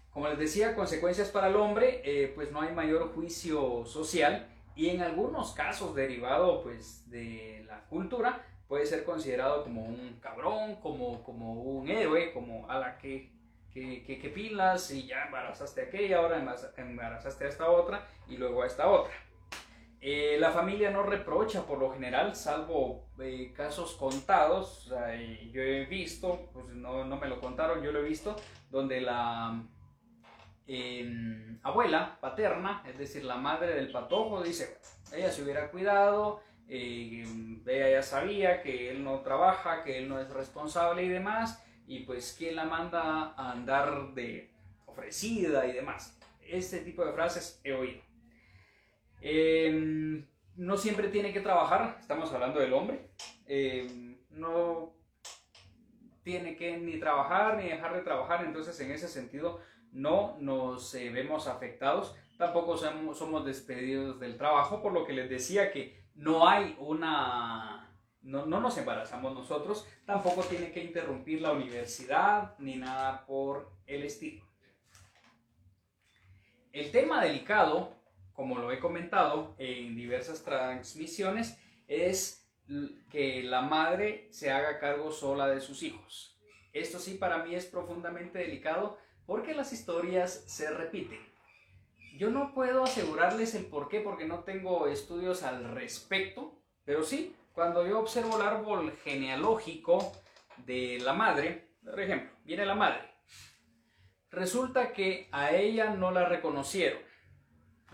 Como 0.09 0.27
les 0.27 0.37
decía, 0.37 0.75
consecuencias 0.75 1.29
para 1.29 1.47
el 1.47 1.55
hombre, 1.55 2.01
eh, 2.03 2.33
pues 2.35 2.51
no 2.51 2.59
hay 2.59 2.73
mayor 2.73 3.13
juicio 3.15 3.85
social 3.85 4.45
y 4.75 4.89
en 4.89 5.01
algunos 5.01 5.53
casos 5.53 5.95
derivado 5.95 6.61
pues 6.63 7.09
de 7.09 7.63
la 7.65 7.85
cultura, 7.85 8.45
puede 8.67 8.85
ser 8.85 9.05
considerado 9.05 9.63
como 9.63 9.85
un 9.85 10.19
cabrón, 10.21 10.75
como, 10.81 11.23
como 11.23 11.63
un 11.63 11.87
héroe, 11.87 12.33
como 12.33 12.69
a 12.69 12.77
la 12.77 12.97
que, 12.97 13.31
que, 13.71 14.03
que, 14.03 14.29
pilas 14.29 14.91
y 14.91 15.07
ya 15.07 15.27
embarazaste 15.27 15.79
a 15.79 15.83
aquella, 15.85 16.17
ahora 16.17 16.43
embarazaste 16.75 17.45
a 17.45 17.47
esta 17.47 17.69
otra 17.69 18.05
y 18.27 18.35
luego 18.35 18.63
a 18.63 18.67
esta 18.67 18.89
otra. 18.89 19.13
Eh, 20.07 20.37
la 20.39 20.51
familia 20.51 20.91
no 20.91 21.01
reprocha 21.01 21.65
por 21.65 21.79
lo 21.79 21.91
general, 21.91 22.35
salvo 22.35 23.09
eh, 23.19 23.51
casos 23.55 23.95
contados. 23.95 24.85
yo 25.51 25.61
he 25.63 25.85
visto, 25.85 26.47
pues 26.53 26.67
no, 26.67 27.03
no, 27.03 27.17
me 27.17 27.27
lo 27.27 27.41
contaron, 27.41 27.81
yo 27.81 27.91
lo 27.91 28.01
he 28.01 28.07
visto, 28.07 28.35
donde 28.69 29.01
la 29.01 29.63
em, 30.67 31.59
abuela 31.63 32.19
paterna, 32.21 32.83
es 32.85 32.99
decir, 32.99 33.25
la 33.25 33.37
madre 33.37 33.73
del 33.73 33.91
patojo, 33.91 34.43
dice, 34.43 34.77
ella 35.11 35.31
se 35.31 35.41
hubiera 35.41 35.71
cuidado, 35.71 36.39
eh, 36.69 37.25
ella 37.65 37.89
ya 37.89 38.03
sabía 38.03 38.61
que 38.61 38.91
él 38.91 39.03
no 39.03 39.21
trabaja, 39.21 39.83
que 39.83 39.97
él 39.97 40.07
no 40.07 40.19
es 40.19 40.29
responsable 40.29 41.01
y 41.01 41.09
demás, 41.09 41.65
y 41.87 42.01
pues 42.01 42.35
quién 42.37 42.57
la 42.57 42.65
manda 42.65 43.33
a 43.35 43.53
andar 43.53 44.13
de 44.13 44.53
ofrecida 44.85 45.65
y 45.65 45.73
demás. 45.73 46.15
Este 46.47 46.81
tipo 46.81 47.03
de 47.03 47.13
frases 47.13 47.59
he 47.63 47.73
oído. 47.73 48.05
Em, 49.21 50.25
no 50.55 50.77
siempre 50.77 51.09
tiene 51.09 51.33
que 51.33 51.41
trabajar, 51.41 51.97
estamos 51.99 52.31
hablando 52.31 52.59
del 52.59 52.73
hombre. 52.73 53.09
Em, 53.45 54.17
no 54.29 54.95
tiene 56.23 56.55
que 56.55 56.77
ni 56.77 56.99
trabajar 56.99 57.57
ni 57.57 57.69
dejar 57.69 57.93
de 57.93 58.01
trabajar, 58.01 58.43
entonces 58.43 58.77
en 58.79 58.91
ese 58.91 59.07
sentido 59.07 59.59
no 59.91 60.35
nos 60.39 60.93
eh, 60.95 61.09
vemos 61.09 61.47
afectados. 61.47 62.15
Tampoco 62.37 62.75
somos, 62.77 63.45
despedidos 63.45 64.19
del 64.19 64.37
trabajo, 64.37 64.81
por 64.81 64.91
lo 64.91 65.05
que 65.05 65.13
les 65.13 65.29
decía 65.29 65.71
que 65.71 66.03
no 66.15 66.47
hay 66.47 66.75
una... 66.79 67.81
No, 68.21 68.45
nos 68.45 68.77
embarazamos 68.77 69.35
nosotros, 69.35 69.87
tampoco 70.05 70.41
tiene 70.41 70.71
que 70.71 70.83
interrumpir 70.83 71.41
la 71.41 71.51
universidad 71.51 72.57
ni 72.57 72.75
nada 72.75 73.23
por 73.27 73.71
el 73.85 74.03
estilo. 74.03 74.43
El 76.73 76.91
tema 76.91 77.23
delicado, 77.23 77.94
como 78.35 78.59
lo 78.59 78.71
he 78.71 78.79
comentado 78.79 79.55
en 79.57 79.95
diversas 79.95 80.43
transmisiones, 80.43 81.57
es 81.87 82.47
que 83.09 83.43
la 83.43 83.61
madre 83.61 84.27
se 84.31 84.51
haga 84.51 84.79
cargo 84.79 85.11
sola 85.11 85.47
de 85.47 85.61
sus 85.61 85.83
hijos. 85.83 86.37
Esto 86.73 86.99
sí 86.99 87.13
para 87.13 87.43
mí 87.43 87.55
es 87.55 87.65
profundamente 87.65 88.39
delicado 88.39 88.97
porque 89.25 89.53
las 89.53 89.71
historias 89.71 90.43
se 90.47 90.69
repiten. 90.71 91.19
Yo 92.17 92.29
no 92.29 92.53
puedo 92.53 92.83
asegurarles 92.83 93.55
el 93.55 93.65
por 93.65 93.87
qué 93.89 93.99
porque 93.99 94.25
no 94.25 94.43
tengo 94.43 94.87
estudios 94.87 95.43
al 95.43 95.73
respecto, 95.73 96.61
pero 96.83 97.03
sí, 97.03 97.35
cuando 97.53 97.85
yo 97.85 97.99
observo 97.99 98.35
el 98.35 98.41
árbol 98.41 98.91
genealógico 99.03 100.13
de 100.65 100.99
la 101.01 101.13
madre, 101.13 101.69
por 101.83 101.99
ejemplo, 101.99 102.31
viene 102.43 102.65
la 102.65 102.75
madre, 102.75 103.01
resulta 104.29 104.93
que 104.93 105.27
a 105.31 105.51
ella 105.53 105.91
no 105.91 106.11
la 106.11 106.25
reconocieron, 106.25 107.01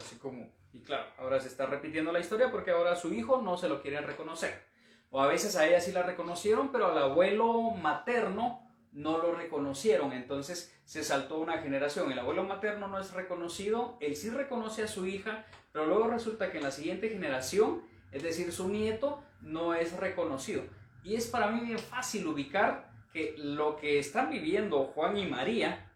así 0.01 0.17
como, 0.17 0.51
y 0.73 0.81
claro, 0.81 1.05
ahora 1.17 1.39
se 1.39 1.47
está 1.47 1.65
repitiendo 1.65 2.11
la 2.11 2.19
historia 2.19 2.51
porque 2.51 2.71
ahora 2.71 2.95
su 2.95 3.13
hijo 3.13 3.41
no 3.41 3.57
se 3.57 3.69
lo 3.69 3.81
quiere 3.81 4.01
reconocer. 4.01 4.63
O 5.09 5.21
a 5.21 5.27
veces 5.27 5.55
a 5.55 5.67
ella 5.67 5.81
sí 5.81 5.91
la 5.91 6.03
reconocieron, 6.03 6.71
pero 6.71 6.87
al 6.87 6.97
abuelo 6.97 7.71
materno 7.71 8.67
no 8.91 9.17
lo 9.17 9.33
reconocieron, 9.33 10.11
entonces 10.11 10.77
se 10.85 11.03
saltó 11.03 11.39
una 11.39 11.59
generación. 11.59 12.11
El 12.11 12.19
abuelo 12.19 12.43
materno 12.43 12.87
no 12.87 12.99
es 12.99 13.13
reconocido, 13.13 13.97
él 14.01 14.15
sí 14.15 14.29
reconoce 14.29 14.83
a 14.83 14.87
su 14.87 15.05
hija, 15.05 15.45
pero 15.71 15.85
luego 15.85 16.07
resulta 16.07 16.51
que 16.51 16.57
en 16.57 16.63
la 16.63 16.71
siguiente 16.71 17.09
generación, 17.09 17.83
es 18.11 18.23
decir, 18.23 18.51
su 18.51 18.69
nieto, 18.69 19.23
no 19.41 19.73
es 19.73 19.97
reconocido. 19.97 20.63
Y 21.03 21.15
es 21.15 21.27
para 21.27 21.47
mí 21.47 21.61
bien 21.65 21.79
fácil 21.79 22.27
ubicar 22.27 22.91
que 23.13 23.35
lo 23.37 23.75
que 23.77 23.99
están 23.99 24.29
viviendo 24.29 24.85
Juan 24.85 25.17
y 25.17 25.25
María 25.25 25.91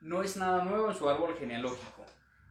no 0.00 0.22
es 0.22 0.36
nada 0.36 0.64
nuevo 0.64 0.88
en 0.88 0.94
su 0.94 1.08
árbol 1.08 1.36
genealógico. 1.38 2.03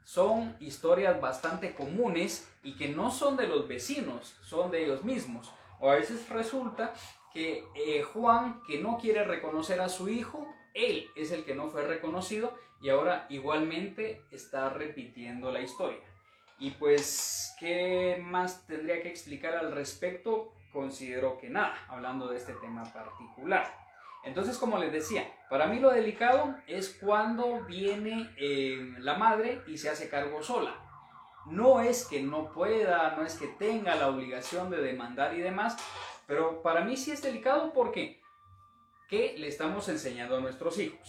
Son 0.03 0.55
historias 0.59 1.19
bastante 1.19 1.73
comunes 1.73 2.49
y 2.63 2.75
que 2.75 2.89
no 2.89 3.11
son 3.11 3.37
de 3.37 3.47
los 3.47 3.67
vecinos, 3.67 4.35
son 4.41 4.71
de 4.71 4.83
ellos 4.83 5.03
mismos. 5.03 5.51
O 5.79 5.89
a 5.89 5.95
veces 5.95 6.29
resulta 6.29 6.93
que 7.33 7.65
eh, 7.75 8.03
Juan, 8.03 8.61
que 8.67 8.79
no 8.79 8.97
quiere 8.97 9.23
reconocer 9.23 9.81
a 9.81 9.89
su 9.89 10.09
hijo, 10.09 10.47
él 10.73 11.07
es 11.15 11.31
el 11.31 11.43
que 11.43 11.55
no 11.55 11.69
fue 11.69 11.83
reconocido 11.83 12.53
y 12.81 12.89
ahora 12.89 13.25
igualmente 13.29 14.21
está 14.31 14.69
repitiendo 14.69 15.51
la 15.51 15.61
historia. 15.61 16.01
Y 16.59 16.71
pues, 16.71 17.55
¿qué 17.59 18.21
más 18.23 18.65
tendría 18.67 19.01
que 19.01 19.09
explicar 19.09 19.55
al 19.55 19.71
respecto? 19.71 20.53
Considero 20.71 21.37
que 21.37 21.49
nada, 21.49 21.85
hablando 21.87 22.27
de 22.27 22.37
este 22.37 22.53
tema 22.53 22.83
particular. 22.91 23.82
Entonces, 24.23 24.57
como 24.57 24.77
les 24.77 24.91
decía, 24.91 25.29
para 25.49 25.67
mí 25.67 25.79
lo 25.79 25.91
delicado 25.91 26.55
es 26.65 26.97
cuando 27.01 27.63
viene 27.65 28.33
eh, 28.37 28.95
la 28.99 29.15
madre 29.15 29.61
y 29.67 29.77
se 29.77 29.89
hace 29.89 30.09
cargo 30.09 30.41
sola. 30.41 30.75
No 31.45 31.81
es 31.81 32.07
que 32.07 32.21
no 32.21 32.51
pueda, 32.53 33.15
no 33.17 33.25
es 33.25 33.35
que 33.35 33.47
tenga 33.47 33.95
la 33.95 34.07
obligación 34.07 34.69
de 34.69 34.81
demandar 34.81 35.33
y 35.33 35.41
demás, 35.41 35.75
pero 36.25 36.61
para 36.61 36.85
mí 36.85 36.95
sí 36.95 37.11
es 37.11 37.21
delicado 37.21 37.73
porque 37.73 38.21
¿qué 39.09 39.35
le 39.37 39.47
estamos 39.47 39.89
enseñando 39.89 40.37
a 40.37 40.39
nuestros 40.39 40.79
hijos? 40.79 41.07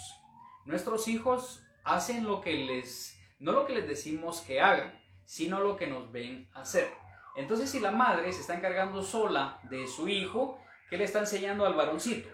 Nuestros 0.65 1.07
hijos 1.07 1.63
hacen 1.85 2.25
lo 2.25 2.41
que 2.41 2.55
les, 2.55 3.17
no 3.39 3.53
lo 3.53 3.65
que 3.65 3.75
les 3.75 3.87
decimos 3.87 4.41
que 4.41 4.61
hagan, 4.61 5.01
sino 5.25 5.61
lo 5.61 5.77
que 5.77 5.87
nos 5.87 6.11
ven 6.11 6.51
hacer. 6.53 6.91
Entonces 7.37 7.71
si 7.71 7.79
la 7.79 7.93
madre 7.93 8.33
se 8.33 8.41
está 8.41 8.55
encargando 8.55 9.03
sola 9.03 9.61
de 9.71 9.87
su 9.87 10.09
hijo, 10.09 10.59
¿qué 10.91 10.97
le 10.97 11.05
está 11.05 11.21
enseñando 11.21 11.65
al 11.65 11.75
varoncito? 11.75 12.29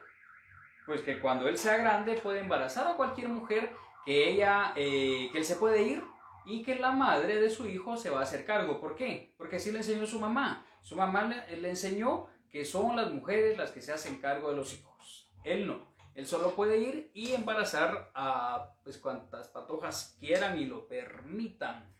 Pues 0.90 1.02
que 1.02 1.20
cuando 1.20 1.48
él 1.48 1.56
sea 1.56 1.76
grande 1.76 2.14
puede 2.14 2.40
embarazar 2.40 2.88
a 2.88 2.96
cualquier 2.96 3.28
mujer 3.28 3.70
que 4.04 4.28
ella, 4.28 4.72
eh, 4.74 5.28
que 5.30 5.38
él 5.38 5.44
se 5.44 5.54
puede 5.54 5.84
ir 5.84 6.02
y 6.44 6.64
que 6.64 6.74
la 6.74 6.90
madre 6.90 7.40
de 7.40 7.48
su 7.48 7.68
hijo 7.68 7.96
se 7.96 8.10
va 8.10 8.18
a 8.18 8.22
hacer 8.24 8.44
cargo. 8.44 8.80
¿Por 8.80 8.96
qué? 8.96 9.32
Porque 9.38 9.54
así 9.54 9.70
le 9.70 9.78
enseñó 9.78 10.04
su 10.04 10.18
mamá. 10.18 10.66
Su 10.82 10.96
mamá 10.96 11.22
le, 11.22 11.70
enseñó 11.70 12.26
que 12.50 12.64
son 12.64 12.96
las 12.96 13.12
mujeres 13.12 13.56
las 13.56 13.70
que 13.70 13.82
se 13.82 13.92
hacen 13.92 14.20
cargo 14.20 14.50
de 14.50 14.56
los 14.56 14.74
hijos. 14.74 15.30
Él 15.44 15.68
no. 15.68 15.94
Él 16.16 16.26
solo 16.26 16.56
puede 16.56 16.78
ir 16.78 17.12
y 17.14 17.34
embarazar 17.34 18.10
a 18.16 18.74
pues 18.82 18.98
cuantas 18.98 19.46
patojas 19.46 20.16
quieran 20.18 20.58
y 20.58 20.64
lo 20.64 20.88
permitan. 20.88 21.94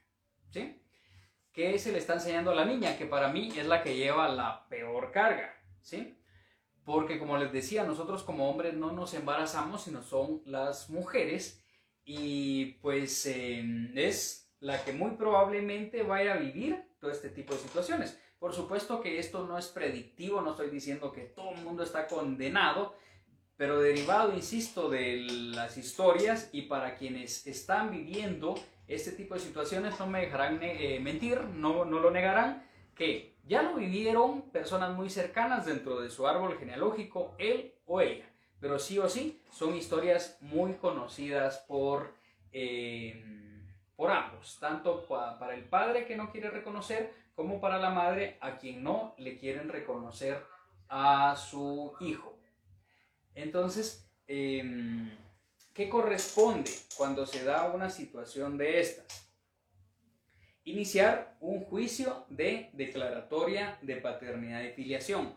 ¿Sí? 0.51 0.83
¿Qué 1.53 1.79
se 1.79 1.93
le 1.93 1.99
está 1.99 2.15
enseñando 2.15 2.51
a 2.51 2.57
la 2.57 2.65
niña? 2.65 2.99
Que 2.99 3.07
para 3.07 3.29
mí 3.29 3.53
es 3.57 3.69
la 3.69 3.85
que 3.85 3.95
lleva 3.95 4.29
la 4.31 4.67
peor 4.69 5.13
carga. 5.13 5.55
¿Sí? 5.81 6.20
Porque 6.91 7.21
como 7.21 7.39
les 7.39 7.53
decía, 7.53 7.85
nosotros 7.85 8.25
como 8.25 8.51
hombres 8.51 8.75
no 8.75 8.91
nos 8.91 9.15
embarazamos, 9.15 9.85
sino 9.85 10.03
son 10.03 10.43
las 10.45 10.91
mujeres. 10.91 11.63
Y 12.05 12.79
pues 12.83 13.27
em, 13.27 13.97
es 13.97 14.53
la 14.59 14.85
que 14.85 14.93
muy 14.93 15.13
probablemente 15.13 16.03
vaya 16.03 16.35
a 16.35 16.39
vivir 16.39 16.83
todo 16.99 17.13
este 17.13 17.29
tipo 17.29 17.55
de 17.55 17.61
situaciones. 17.61 18.19
Por 18.41 18.53
supuesto 18.53 19.01
que 19.01 19.21
esto 19.21 19.47
no 19.47 19.57
es 19.57 19.69
predictivo, 19.69 20.41
no 20.41 20.51
estoy 20.51 20.69
diciendo 20.69 21.13
que 21.13 21.21
todo 21.21 21.53
el 21.53 21.63
mundo 21.63 21.85
está 21.85 22.09
condenado, 22.09 22.97
pero 23.57 23.79
derivado, 23.79 24.35
insisto, 24.35 24.91
de 24.91 25.19
las 25.55 25.77
historias 25.77 26.51
y 26.53 26.63
para 26.63 26.97
quienes 26.97 27.47
están 27.47 27.93
viviendo 27.93 28.57
este 28.89 29.13
tipo 29.13 29.35
de 29.35 29.41
situaciones 29.41 29.97
no 30.01 30.09
me 30.09 30.23
dejarán 30.23 30.59
eh, 30.61 30.99
mentir, 31.01 31.41
no, 31.41 31.85
no 31.85 32.01
lo 32.01 32.11
negarán, 32.11 32.69
que 32.97 33.30
ya 33.45 33.63
lo 33.63 33.75
vivieron 33.77 34.43
personas 34.51 34.95
muy 34.95 35.11
cercanas 35.11 35.67
dentro 35.67 36.01
de 36.01 36.11
su 36.11 36.27
árbol 36.27 36.59
genealógico, 36.59 37.35
él 37.39 37.75
o 37.87 38.01
ella, 38.01 38.31
pero 38.61 38.79
sí 38.79 38.99
o 38.99 39.09
sí 39.09 39.43
son 39.51 39.75
historias 39.75 40.39
muy 40.41 40.75
conocidas 40.75 41.59
por, 41.67 42.15
eh, 42.53 43.25
por 43.97 44.11
ambos, 44.11 44.59
tanto 44.61 45.07
para 45.07 45.55
el 45.55 45.65
padre 45.65 46.07
que 46.07 46.17
no 46.17 46.31
quiere 46.31 46.51
reconocer 46.51 47.13
como 47.35 47.61
para 47.61 47.79
la 47.79 47.91
madre 47.91 48.37
a 48.41 48.59
quien 48.59 48.83
no 48.83 49.15
le 49.19 49.39
quieren 49.39 49.69
reconocer 49.69 50.45
a 50.89 51.37
su 51.37 51.95
hijo. 52.01 52.39
Entonces, 53.35 54.07
em, 54.27 55.11
¿qué 55.73 55.89
corresponde 55.89 56.71
cuando 56.97 57.25
se 57.25 57.45
da 57.45 57.71
una 57.71 57.89
situación 57.89 58.59
de 58.59 58.81
estas? 58.81 59.30
Iniciar 60.65 61.37
un 61.41 61.61
juicio 61.65 62.27
de 62.29 62.71
declaratoria 62.75 63.79
de 63.83 63.97
paternidad 63.97 64.63
y 64.63 64.73
filiación. 64.73 65.35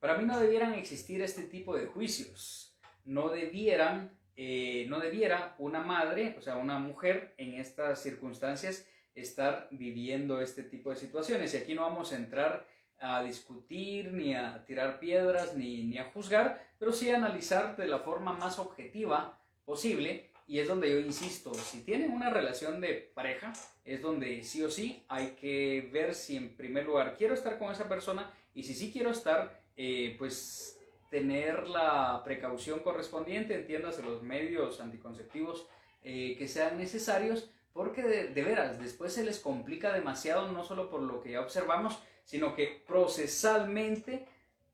Para 0.00 0.18
mí 0.18 0.24
no 0.24 0.38
debieran 0.38 0.74
existir 0.74 1.22
este 1.22 1.42
tipo 1.42 1.76
de 1.76 1.86
juicios. 1.86 2.76
No 3.04 3.30
debieran, 3.30 4.18
eh, 4.36 4.86
no 4.88 5.00
debiera 5.00 5.54
una 5.58 5.80
madre, 5.80 6.36
o 6.38 6.42
sea, 6.42 6.56
una 6.56 6.78
mujer 6.78 7.34
en 7.38 7.54
estas 7.54 8.02
circunstancias 8.02 8.86
estar 9.14 9.68
viviendo 9.70 10.40
este 10.40 10.62
tipo 10.62 10.90
de 10.90 10.96
situaciones. 10.96 11.54
Y 11.54 11.56
aquí 11.56 11.74
no 11.74 11.82
vamos 11.82 12.12
a 12.12 12.16
entrar 12.16 12.66
a 12.98 13.22
discutir, 13.22 14.12
ni 14.12 14.34
a 14.34 14.64
tirar 14.64 14.98
piedras, 15.00 15.56
ni, 15.56 15.84
ni, 15.84 15.98
a 15.98 16.10
juzgar, 16.12 16.62
pero 16.78 16.92
sí 16.92 17.10
a 17.10 17.16
analizar 17.16 17.76
de 17.76 17.86
la 17.86 17.98
forma 18.00 18.32
más 18.32 18.58
objetiva 18.58 19.38
posible. 19.64 20.30
Y 20.46 20.60
es 20.60 20.68
donde 20.68 20.90
yo 20.90 21.00
insisto, 21.00 21.52
si 21.54 21.82
tienen 21.82 22.12
una 22.12 22.30
relación 22.30 22.80
de 22.80 23.10
pareja, 23.14 23.52
es 23.84 24.00
donde 24.00 24.44
sí 24.44 24.62
o 24.62 24.70
sí 24.70 25.04
hay 25.08 25.30
que 25.30 25.88
ver 25.92 26.14
si 26.14 26.36
en 26.36 26.56
primer 26.56 26.86
lugar 26.86 27.16
quiero 27.18 27.34
estar 27.34 27.58
con 27.58 27.72
esa 27.72 27.88
persona 27.88 28.32
y 28.54 28.62
si 28.62 28.74
sí 28.74 28.92
quiero 28.92 29.10
estar, 29.10 29.60
eh, 29.76 30.14
pues 30.18 30.78
tener 31.10 31.68
la 31.68 32.22
precaución 32.24 32.80
correspondiente, 32.80 33.54
entiéndase 33.54 34.02
los 34.02 34.22
medios 34.22 34.80
anticonceptivos 34.80 35.66
eh, 36.02 36.36
que 36.38 36.46
sean 36.46 36.78
necesarios, 36.78 37.50
porque 37.72 38.02
de, 38.02 38.42
veras 38.42 38.78
después 38.78 39.12
se 39.12 39.24
les 39.24 39.40
complica 39.40 39.92
demasiado, 39.92 40.50
no 40.52 40.64
solo 40.64 40.88
por 40.88 41.02
lo 41.02 41.20
que 41.20 41.32
ya 41.32 41.40
observamos, 41.40 42.00
sino 42.24 42.54
que 42.54 42.82
procesalmente 42.86 44.26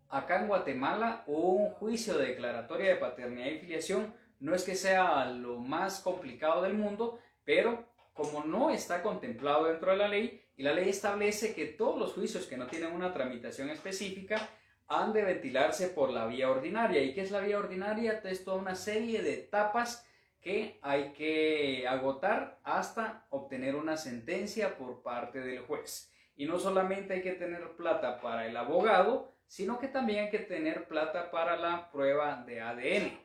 acá 0.08 0.40
en 0.40 0.48
Guatemala 0.48 1.24
un 1.26 1.70
juicio 1.70 2.16
de 2.18 2.28
declaratoria 2.28 2.90
de 2.90 2.96
paternidad 2.96 3.46
y 3.46 3.58
filiación 3.58 4.14
no 4.42 4.56
es 4.56 4.64
que 4.64 4.74
sea 4.74 5.24
lo 5.26 5.58
más 5.58 6.00
complicado 6.00 6.62
del 6.62 6.74
mundo, 6.74 7.20
pero 7.44 7.86
como 8.12 8.44
no 8.44 8.70
está 8.70 9.00
contemplado 9.00 9.66
dentro 9.66 9.92
de 9.92 9.96
la 9.96 10.08
ley 10.08 10.42
y 10.56 10.64
la 10.64 10.72
ley 10.72 10.88
establece 10.88 11.54
que 11.54 11.66
todos 11.66 11.96
los 11.96 12.12
juicios 12.12 12.46
que 12.46 12.56
no 12.56 12.66
tienen 12.66 12.92
una 12.92 13.12
tramitación 13.12 13.70
específica 13.70 14.50
han 14.88 15.12
de 15.12 15.22
ventilarse 15.22 15.88
por 15.88 16.10
la 16.10 16.26
vía 16.26 16.50
ordinaria. 16.50 17.00
¿Y 17.00 17.14
qué 17.14 17.20
es 17.20 17.30
la 17.30 17.38
vía 17.38 17.56
ordinaria? 17.56 18.20
Es 18.24 18.44
toda 18.44 18.56
una 18.56 18.74
serie 18.74 19.22
de 19.22 19.34
etapas 19.34 20.04
que 20.40 20.80
hay 20.82 21.12
que 21.12 21.86
agotar 21.86 22.58
hasta 22.64 23.26
obtener 23.30 23.76
una 23.76 23.96
sentencia 23.96 24.76
por 24.76 25.02
parte 25.02 25.38
del 25.38 25.60
juez. 25.60 26.12
Y 26.34 26.46
no 26.46 26.58
solamente 26.58 27.14
hay 27.14 27.22
que 27.22 27.34
tener 27.34 27.76
plata 27.76 28.20
para 28.20 28.48
el 28.48 28.56
abogado, 28.56 29.36
sino 29.46 29.78
que 29.78 29.86
también 29.86 30.24
hay 30.24 30.30
que 30.30 30.40
tener 30.40 30.88
plata 30.88 31.30
para 31.30 31.56
la 31.56 31.92
prueba 31.92 32.42
de 32.44 32.60
ADN. 32.60 33.22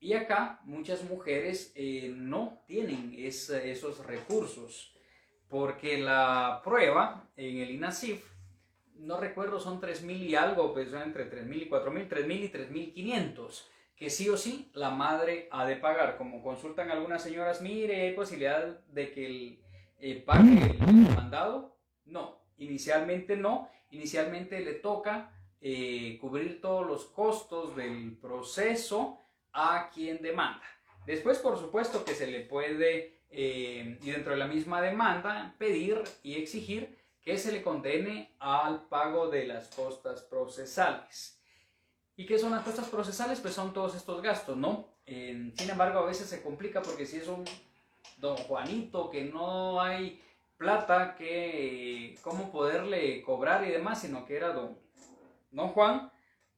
Y 0.00 0.14
acá 0.14 0.60
muchas 0.64 1.04
mujeres 1.04 1.72
eh, 1.74 2.12
no 2.16 2.62
tienen 2.66 3.14
esos 3.18 4.04
recursos, 4.06 4.94
porque 5.48 5.98
la 5.98 6.62
prueba 6.64 7.28
en 7.36 7.58
el 7.58 7.70
INASIF, 7.70 8.24
no 8.94 9.18
recuerdo, 9.18 9.60
son 9.60 9.80
3.000 9.80 10.16
y 10.16 10.34
algo, 10.34 10.72
pues 10.72 10.92
entre 10.92 11.30
3.000 11.30 11.62
y 11.62 11.68
4.000, 11.68 12.08
3.000 12.08 12.94
y 12.94 12.94
3.500, 12.94 13.64
que 13.94 14.10
sí 14.10 14.28
o 14.30 14.36
sí 14.36 14.70
la 14.74 14.90
madre 14.90 15.48
ha 15.50 15.66
de 15.66 15.76
pagar. 15.76 16.16
Como 16.16 16.42
consultan 16.42 16.90
algunas 16.90 17.22
señoras, 17.22 17.60
mire, 17.60 18.00
hay 18.00 18.14
posibilidad 18.14 18.80
de 18.88 19.12
que 19.12 19.26
el, 19.26 19.62
eh, 19.98 20.22
pague 20.24 20.76
el 20.78 20.78
mandado 21.14 21.76
no, 22.10 22.42
inicialmente 22.58 23.36
no. 23.36 23.68
Inicialmente 23.90 24.60
le 24.60 24.74
toca 24.74 25.32
eh, 25.60 26.18
cubrir 26.20 26.60
todos 26.60 26.86
los 26.86 27.06
costos 27.06 27.76
del 27.76 28.16
proceso 28.16 29.18
a 29.52 29.90
quien 29.92 30.22
demanda. 30.22 30.62
Después, 31.06 31.38
por 31.38 31.58
supuesto, 31.58 32.04
que 32.04 32.14
se 32.14 32.26
le 32.26 32.40
puede, 32.40 33.20
eh, 33.30 33.98
y 34.02 34.10
dentro 34.10 34.32
de 34.32 34.38
la 34.38 34.46
misma 34.46 34.80
demanda, 34.80 35.54
pedir 35.58 36.02
y 36.22 36.36
exigir 36.36 36.98
que 37.22 37.36
se 37.38 37.52
le 37.52 37.62
condene 37.62 38.34
al 38.38 38.86
pago 38.88 39.28
de 39.28 39.46
las 39.46 39.68
costas 39.74 40.22
procesales. 40.22 41.40
¿Y 42.16 42.26
qué 42.26 42.38
son 42.38 42.50
las 42.50 42.64
costas 42.64 42.88
procesales? 42.88 43.40
Pues 43.40 43.54
son 43.54 43.72
todos 43.72 43.94
estos 43.94 44.22
gastos, 44.22 44.56
¿no? 44.56 44.88
sin 45.06 45.68
embargo, 45.68 45.98
a 45.98 46.06
veces 46.06 46.28
se 46.28 46.40
complica 46.40 46.82
porque 46.82 47.04
si 47.04 47.16
es 47.16 47.26
un 47.26 47.44
don 48.18 48.36
Juanito 48.36 49.10
que 49.10 49.24
no 49.24 49.80
hay 49.80 50.22
plata, 50.56 51.16
que 51.16 52.16
cómo 52.22 52.52
poderle 52.52 53.22
cobrar 53.22 53.66
y 53.66 53.70
demás, 53.70 54.02
sino 54.02 54.24
que 54.24 54.36
era 54.36 54.52
don, 54.52 54.78
don 55.50 55.68
Juan, 55.68 56.09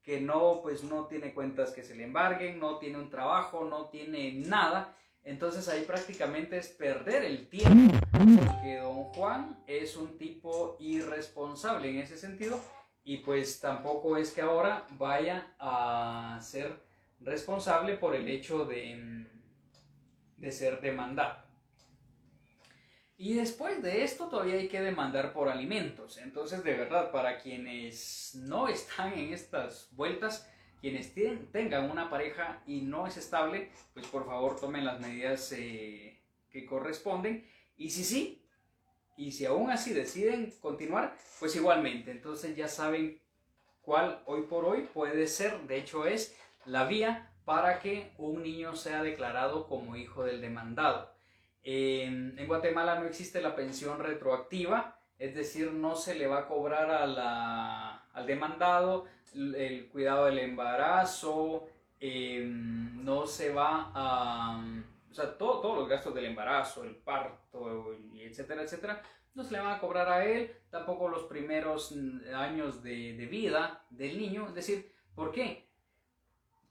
que 0.03 0.21
no, 0.21 0.61
pues 0.63 0.83
no 0.83 1.07
tiene 1.07 1.33
cuentas 1.33 1.71
que 1.71 1.85
se 1.85 1.95
le 1.95 2.05
embarguen, 2.05 2.59
no 2.59 2.79
tiene 2.79 2.99
un 2.99 3.11
trabajo, 3.11 3.65
no 3.65 3.89
tiene 3.89 4.33
nada. 4.33 4.97
Entonces 5.25 5.69
ahí 5.69 5.83
prácticamente 5.83 6.59
es 6.59 6.69
perder 6.69 7.25
el 7.25 7.49
tiempo, 7.49 7.97
porque 8.11 8.79
don 8.79 9.05
Juan 9.05 9.63
es 9.69 9.97
un 9.97 10.19
tipo 10.19 10.77
irresponsable 10.81 11.91
en 11.91 11.99
ese 11.99 12.17
sentido 12.17 12.61
y 13.05 13.19
pues 13.19 13.61
tampoco 13.61 14.17
es 14.17 14.33
que 14.33 14.41
ahora 14.41 14.87
vaya 14.99 15.55
a 15.61 16.39
ser 16.43 16.83
responsable 17.21 17.97
por 17.97 18.17
el 18.17 18.29
hecho 18.29 18.65
de, 18.65 19.27
de 20.37 20.53
ser 20.53 20.81
demandado. 20.81 21.42
Y 23.23 23.35
después 23.35 23.81
de 23.85 24.03
esto 24.03 24.27
todavía 24.27 24.57
hay 24.57 24.67
que 24.67 24.81
demandar 24.81 25.33
por 25.33 25.49
alimentos. 25.49 26.19
Entonces, 26.19 26.65
de 26.65 26.75
verdad, 26.75 27.13
para 27.13 27.39
quienes 27.39 28.35
no 28.35 28.67
están 28.67 29.13
en 29.13 29.33
estas 29.33 29.91
vueltas, 29.93 30.51
quienes 30.81 31.15
tengan 31.53 31.89
una 31.89 32.11
pareja 32.11 32.61
y 32.67 32.81
no 32.81 33.07
es 33.07 33.17
estable, 33.17 33.71
pues 33.95 34.09
por 34.09 34.27
favor 34.27 34.59
tomen 34.59 34.85
las 34.85 34.99
medidas 34.99 35.53
eh, 35.53 36.21
que 36.51 36.67
corresponden. 36.67 37.49
Y 37.77 37.91
si 37.91 38.03
sí, 38.03 38.45
y 39.17 39.31
si 39.31 39.47
aún 39.47 39.71
así 39.71 39.93
deciden 39.93 40.53
continuar, 40.59 41.17
pues 41.39 41.55
igualmente. 41.55 42.11
Entonces 42.11 42.57
ya 42.57 42.67
saben 42.67 43.21
cuál 43.83 44.21
hoy 44.27 44.43
por 44.49 44.65
hoy 44.65 44.89
puede 44.93 45.29
ser, 45.29 45.61
de 45.69 45.79
hecho 45.79 46.07
es 46.07 46.37
la 46.65 46.87
vía 46.87 47.33
para 47.45 47.79
que 47.79 48.11
un 48.19 48.43
niño 48.43 48.75
sea 48.75 49.01
declarado 49.01 49.69
como 49.69 49.95
hijo 49.95 50.25
del 50.25 50.41
demandado. 50.41 51.13
En, 51.65 52.47
Guatemala 52.47 52.99
no 52.99 53.07
existe 53.07 53.41
la 53.41 53.55
pensión 53.55 53.99
retroactiva, 53.99 54.99
es 55.19 55.35
decir, 55.35 55.73
no 55.73 55.95
se 55.95 56.15
le 56.15 56.27
va 56.27 56.41
a 56.41 56.49
cobrar 56.49 56.91
al 56.91 58.27
demandado 58.27 59.07
el 59.35 59.89
cuidado 59.89 60.27
del 60.27 60.41
embarazo, 60.41 61.69
em, 62.01 63.05
no 63.05 63.27
se 63.27 63.53
va 63.53 63.91
a... 63.95 64.65
O 65.11 65.15
sea, 65.15 65.37
todos 65.37 65.77
los 65.77 65.89
gastos 65.89 66.15
del 66.15 66.25
embarazo, 66.25 66.85
el 66.85 66.97
parto, 66.97 67.95
etcétera, 68.17 68.63
etcétera, 68.63 69.03
no 69.35 69.45
se 69.45 69.53
le 69.53 69.61
van 69.61 69.75
a 69.75 69.79
cobrar 69.79 70.09
a 70.09 70.25
él, 70.25 70.51
tampoco 70.71 71.09
los 71.09 71.25
primeros 71.25 71.95
años 72.35 72.83
de, 72.83 73.15
de 73.15 73.27
vida 73.27 73.85
del 73.91 74.19
niño. 74.19 74.49
Es 74.49 74.55
decir, 74.55 74.93
¿por 75.15 75.31
qué? 75.31 75.72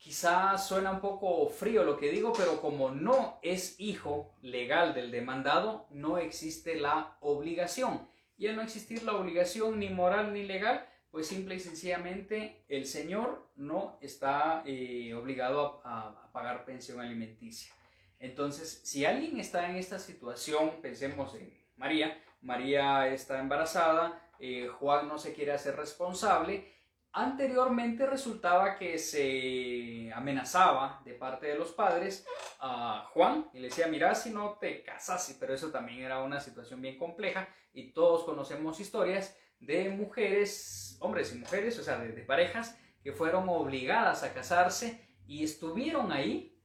Quizás 0.02 0.68
suena 0.68 0.92
un 0.92 1.00
poco 1.00 1.48
frío 1.50 1.84
lo 1.84 1.98
que 1.98 2.10
digo, 2.10 2.34
pero 2.34 2.60
como 2.60 2.90
no 2.90 3.38
es 3.44 3.80
hijo 3.80 4.34
legal 4.42 4.96
del 4.96 5.12
demandado, 5.12 5.86
no 5.92 6.18
existe 6.18 6.76
la 6.76 7.18
obligación. 7.22 8.10
Y 8.36 8.48
al 8.48 8.56
no 8.56 8.64
existir 8.64 9.04
la 9.04 9.14
obligación 9.14 9.78
ni 9.80 9.90
moral 9.90 10.34
ni 10.34 10.44
legal, 10.44 10.88
pues 11.12 11.28
simple 11.28 11.56
y 11.56 11.60
sencillamente 11.60 12.66
el 12.68 12.88
señor 12.88 13.52
no 13.56 14.00
está 14.02 14.64
eh, 14.66 15.14
obligado 15.14 15.82
a, 15.86 16.32
pagar 16.32 16.66
pensión 16.66 17.00
alimenticia. 17.00 17.72
Entonces, 18.18 18.82
si 18.84 19.06
alguien 19.06 19.40
está 19.40 19.70
en 19.70 19.76
esta 19.76 20.00
situación, 20.00 20.82
pensemos 20.82 21.36
en 21.36 21.54
María, 21.76 22.20
María 22.42 23.08
está 23.10 23.40
embarazada, 23.40 24.32
eh, 24.40 24.68
Juan 24.80 25.08
no 25.08 25.20
se 25.20 25.34
quiere 25.34 25.52
hacer 25.52 25.76
responsable, 25.76 26.74
anteriormente 27.14 28.06
resultaba 28.06 28.78
que 28.78 28.98
se 28.98 30.12
amenazaba 30.14 31.02
de 31.04 31.14
parte 31.14 31.48
de 31.48 31.56
los 31.56 31.74
padres 31.74 32.26
a 32.60 33.10
Juan 33.14 33.50
y 33.54 33.60
le 33.60 33.68
decía, 33.68 33.88
mira, 33.88 34.16
si 34.16 34.30
no 34.30 34.58
te 34.60 34.82
casas, 34.84 35.36
pero 35.40 35.54
eso 35.54 35.72
también 35.72 36.00
era 36.00 36.24
una 36.24 36.40
situación 36.40 36.82
bien 36.82 36.98
compleja 36.98 37.50
y 37.74 37.92
todos 37.92 38.24
conocemos 38.24 38.80
historias 38.80 39.38
de 39.60 39.90
mujeres, 39.90 40.98
hombres 41.02 41.34
y 41.34 41.40
mujeres, 41.40 41.78
o 41.80 41.84
sea, 41.84 42.00
de, 42.00 42.24
parejas 42.24 42.80
que 43.04 43.12
fueron 43.12 43.50
obligadas 43.50 44.24
a 44.24 44.34
casarse 44.34 45.06
y 45.28 45.44
estuvieron 45.44 46.12
ahí, 46.12 46.58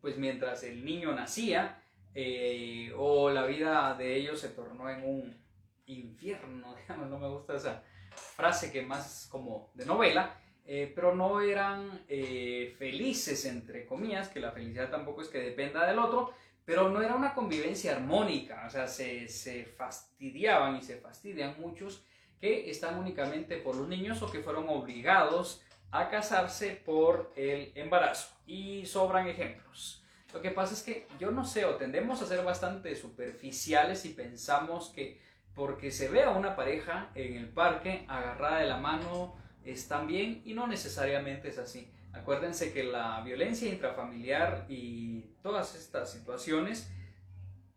pues 0.00 0.18
mientras 0.18 0.62
el 0.64 0.84
niño 0.84 1.12
nacía, 1.12 1.82
eh, 2.14 2.92
o 2.96 3.30
la 3.30 3.44
vida 3.44 3.94
de 3.94 4.16
ellos 4.16 4.38
se 4.40 4.50
tornó 4.50 4.88
en 4.88 5.04
un 5.04 5.44
infierno, 5.86 6.74
digamos, 6.80 7.08
no 7.08 7.18
me 7.18 7.28
gusta 7.28 7.56
esa 7.56 7.84
frase 8.16 8.72
que 8.72 8.82
más 8.82 9.28
como 9.30 9.70
de 9.74 9.86
novela, 9.86 10.36
eh, 10.66 10.90
pero 10.94 11.14
no 11.14 11.40
eran 11.40 12.04
eh, 12.08 12.74
felices, 12.78 13.44
entre 13.44 13.84
comillas, 13.84 14.28
que 14.28 14.40
la 14.40 14.52
felicidad 14.52 14.90
tampoco 14.90 15.22
es 15.22 15.28
que 15.28 15.38
dependa 15.38 15.86
del 15.86 15.98
otro, 15.98 16.32
pero 16.64 16.88
no 16.88 17.02
era 17.02 17.14
una 17.14 17.34
convivencia 17.34 17.94
armónica, 17.96 18.64
o 18.66 18.70
sea, 18.70 18.88
se, 18.88 19.28
se 19.28 19.64
fastidiaban 19.64 20.76
y 20.76 20.82
se 20.82 20.96
fastidian 20.96 21.60
muchos 21.60 22.02
que 22.40 22.70
están 22.70 22.98
únicamente 22.98 23.58
por 23.58 23.76
los 23.76 23.88
niños 23.88 24.22
o 24.22 24.30
que 24.30 24.40
fueron 24.40 24.68
obligados 24.68 25.62
a 25.90 26.08
casarse 26.08 26.70
por 26.84 27.32
el 27.36 27.72
embarazo. 27.74 28.34
Y 28.46 28.84
sobran 28.86 29.28
ejemplos. 29.28 30.02
Lo 30.32 30.42
que 30.42 30.50
pasa 30.50 30.74
es 30.74 30.82
que 30.82 31.06
yo 31.20 31.30
no 31.30 31.44
sé, 31.44 31.64
o 31.64 31.76
tendemos 31.76 32.20
a 32.20 32.26
ser 32.26 32.44
bastante 32.44 32.96
superficiales 32.96 34.04
y 34.04 34.08
pensamos 34.10 34.90
que 34.90 35.20
porque 35.54 35.90
se 35.90 36.08
ve 36.08 36.22
a 36.22 36.30
una 36.30 36.56
pareja 36.56 37.10
en 37.14 37.36
el 37.36 37.48
parque 37.48 38.04
agarrada 38.08 38.58
de 38.58 38.66
la 38.66 38.78
mano 38.78 39.36
están 39.64 40.06
bien 40.06 40.42
y 40.44 40.54
no 40.54 40.66
necesariamente 40.66 41.48
es 41.48 41.58
así. 41.58 41.90
Acuérdense 42.12 42.72
que 42.72 42.84
la 42.84 43.20
violencia 43.22 43.68
intrafamiliar 43.68 44.66
y 44.68 45.22
todas 45.42 45.74
estas 45.74 46.12
situaciones 46.12 46.90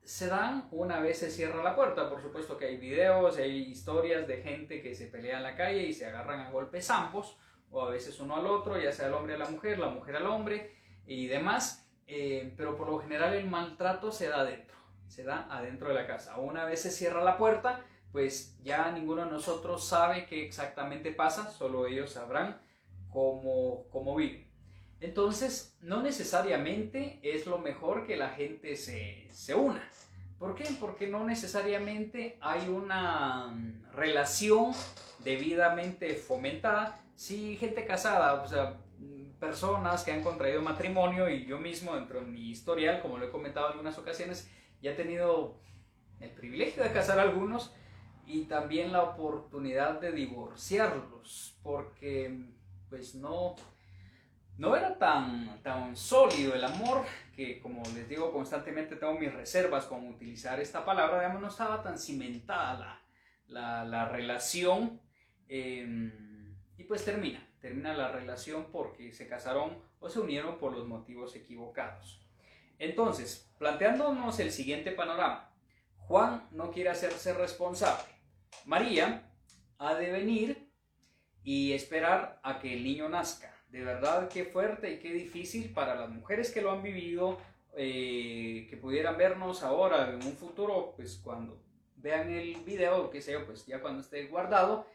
se 0.03 0.27
dan 0.27 0.69
una 0.71 0.99
vez 0.99 1.19
se 1.19 1.29
cierra 1.29 1.63
la 1.63 1.75
puerta. 1.75 2.09
Por 2.09 2.21
supuesto 2.21 2.57
que 2.57 2.65
hay 2.65 2.77
videos, 2.77 3.37
hay 3.37 3.63
historias 3.63 4.27
de 4.27 4.37
gente 4.37 4.81
que 4.81 4.95
se 4.95 5.07
pelea 5.07 5.37
en 5.37 5.43
la 5.43 5.55
calle 5.55 5.83
y 5.83 5.93
se 5.93 6.05
agarran 6.05 6.39
a 6.39 6.51
golpes 6.51 6.89
ambos, 6.89 7.37
o 7.71 7.81
a 7.81 7.89
veces 7.89 8.19
uno 8.19 8.37
al 8.37 8.47
otro, 8.47 8.79
ya 8.79 8.91
sea 8.91 9.07
el 9.07 9.13
hombre 9.13 9.33
a 9.33 9.37
la 9.37 9.49
mujer, 9.49 9.79
la 9.79 9.89
mujer 9.89 10.15
al 10.15 10.27
hombre 10.27 10.75
y 11.05 11.27
demás. 11.27 11.85
Eh, 12.07 12.53
pero 12.55 12.77
por 12.77 12.89
lo 12.89 12.99
general 12.99 13.33
el 13.33 13.47
maltrato 13.47 14.11
se 14.13 14.29
da 14.29 14.41
adentro, 14.41 14.66
se 15.07 15.23
da 15.23 15.47
adentro 15.49 15.89
de 15.89 15.95
la 15.95 16.07
casa. 16.07 16.37
Una 16.37 16.65
vez 16.65 16.81
se 16.81 16.91
cierra 16.91 17.23
la 17.23 17.37
puerta, 17.37 17.81
pues 18.11 18.57
ya 18.63 18.91
ninguno 18.91 19.25
de 19.25 19.31
nosotros 19.31 19.87
sabe 19.87 20.25
qué 20.25 20.45
exactamente 20.45 21.11
pasa, 21.11 21.49
solo 21.51 21.87
ellos 21.87 22.11
sabrán 22.11 22.59
cómo, 23.09 23.87
cómo 23.89 24.15
viven. 24.15 24.47
Entonces, 24.99 25.77
no 25.81 26.01
necesariamente 26.01 27.19
es 27.21 27.45
lo 27.45 27.59
mejor 27.59 28.07
que 28.07 28.17
la 28.17 28.29
gente 28.29 28.75
se, 28.75 29.27
se 29.31 29.53
una. 29.53 29.87
¿Por 30.39 30.55
qué? 30.55 30.65
Porque 30.79 31.07
no 31.07 31.23
necesariamente 31.23 32.37
hay 32.41 32.67
una 32.67 33.47
mm, 33.47 33.91
relación 33.93 34.71
debidamente 35.23 36.15
fomentada. 36.15 37.01
Si 37.15 37.57
gente 37.57 37.85
casada, 37.85 38.41
o 38.41 38.47
sea, 38.47 38.77
personas 39.39 40.03
que 40.03 40.11
han 40.11 40.23
contraído 40.23 40.61
matrimonio 40.61 41.29
y 41.29 41.45
yo 41.45 41.59
mismo 41.59 41.95
dentro 41.95 42.21
de 42.21 42.25
mi 42.25 42.49
historial, 42.49 43.01
como 43.01 43.17
lo 43.17 43.27
he 43.27 43.31
comentado 43.31 43.67
en 43.67 43.71
algunas 43.73 43.97
ocasiones, 43.97 44.49
ya 44.81 44.91
he 44.91 44.95
tenido 44.95 45.59
el 46.19 46.31
privilegio 46.31 46.83
de 46.83 46.91
casar 46.91 47.19
a 47.19 47.23
algunos 47.23 47.73
y 48.25 48.43
también 48.43 48.91
la 48.91 49.03
oportunidad 49.03 49.99
de 50.01 50.11
divorciarlos, 50.11 51.57
porque 51.63 52.45
pues 52.89 53.15
no, 53.15 53.55
no 54.57 54.75
era 54.75 54.97
tan, 54.97 55.61
tan 55.63 55.95
sólido 55.95 56.53
el 56.53 56.63
amor 56.63 57.05
que, 57.35 57.59
como 57.59 57.83
les 57.95 58.09
digo 58.09 58.31
constantemente, 58.33 58.95
tengo 58.97 59.17
mis 59.17 59.33
reservas 59.33 59.85
con 59.85 60.07
utilizar 60.07 60.59
esta 60.59 60.83
palabra, 60.83 61.19
digamos, 61.19 61.41
no 61.41 61.47
estaba 61.47 61.81
tan 61.81 61.97
cimentada 61.97 63.01
la, 63.47 63.85
la, 63.85 64.09
relación 64.09 64.99
em, 65.47 66.55
y 66.77 66.83
pues 66.83 67.05
termina, 67.05 67.47
termina 67.61 67.93
la 67.93 68.11
relación 68.11 68.67
porque 68.71 69.13
se 69.13 69.27
casaron 69.27 69.81
o 69.99 70.09
se 70.09 70.19
unieron 70.19 70.57
por 70.57 70.73
los 70.73 70.85
motivos 70.85 71.35
equivocados. 71.35 72.26
Entonces, 72.79 73.49
planteándonos 73.57 74.39
el 74.39 74.51
siguiente 74.51 74.91
panorama, 74.91 75.53
Juan 75.97 76.47
no 76.51 76.71
quiere 76.71 76.89
hacerse 76.89 77.33
responsable. 77.33 78.13
María 78.65 79.31
ha 79.77 79.95
de 79.95 80.11
venir 80.11 80.71
y 81.43 81.73
esperar 81.73 82.39
a 82.43 82.59
que 82.59 82.73
el 82.73 82.83
niño 82.83 83.09
nazca 83.09 83.57
de 83.69 83.83
verdad 83.83 84.29
qué 84.29 84.45
fuerte 84.45 84.93
y 84.93 84.99
qué 84.99 85.11
difícil 85.13 85.73
para 85.73 85.95
las 85.95 86.09
mujeres 86.09 86.51
que 86.51 86.61
lo 86.61 86.71
han 86.71 86.83
vivido, 86.83 87.37
eh, 87.75 88.65
que 88.69 88.77
pudieran 88.77 89.17
vernos 89.17 89.63
ahora 89.63 90.09
en 90.09 90.15
un 90.15 90.33
futuro, 90.33 90.93
pues 90.95 91.19
cuando 91.23 91.61
vean 91.97 92.31
el 92.31 92.55
video, 92.63 93.09
qué 93.09 93.21
sé 93.21 93.33
yo, 93.33 93.45
pues 93.45 93.65
ya 93.65 93.81
cuando 93.81 94.01
esté 94.01 94.25
guardado, 94.27 94.87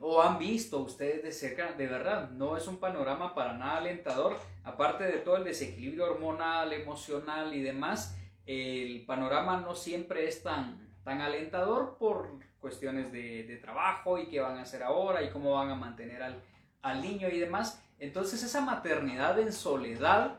o 0.00 0.22
han 0.22 0.38
visto 0.38 0.78
ustedes 0.78 1.22
de 1.22 1.32
cerca, 1.32 1.72
de 1.72 1.86
verdad, 1.86 2.30
no 2.30 2.56
es 2.56 2.66
un 2.68 2.78
panorama 2.78 3.34
para 3.34 3.54
nada 3.54 3.78
alentador, 3.78 4.38
aparte 4.62 5.04
de 5.04 5.18
todo 5.18 5.36
el 5.36 5.44
desequilibrio 5.44 6.04
hormonal, 6.04 6.72
emocional 6.72 7.52
y 7.52 7.60
demás, 7.60 8.16
el 8.46 9.04
panorama 9.04 9.60
no 9.60 9.74
siempre 9.74 10.28
es 10.28 10.42
tan, 10.42 10.94
tan 11.02 11.20
alentador 11.20 11.96
por 11.98 12.38
cuestiones 12.60 13.10
de, 13.10 13.44
de 13.44 13.56
trabajo 13.56 14.18
y 14.18 14.28
qué 14.28 14.40
van 14.40 14.58
a 14.58 14.62
hacer 14.62 14.82
ahora 14.82 15.22
y 15.22 15.30
cómo 15.30 15.54
van 15.54 15.70
a 15.70 15.74
mantener 15.74 16.22
al, 16.22 16.40
al 16.82 17.02
niño 17.02 17.28
y 17.28 17.40
demás, 17.40 17.82
entonces 17.98 18.42
esa 18.42 18.60
maternidad 18.60 19.38
en 19.40 19.52
soledad 19.52 20.38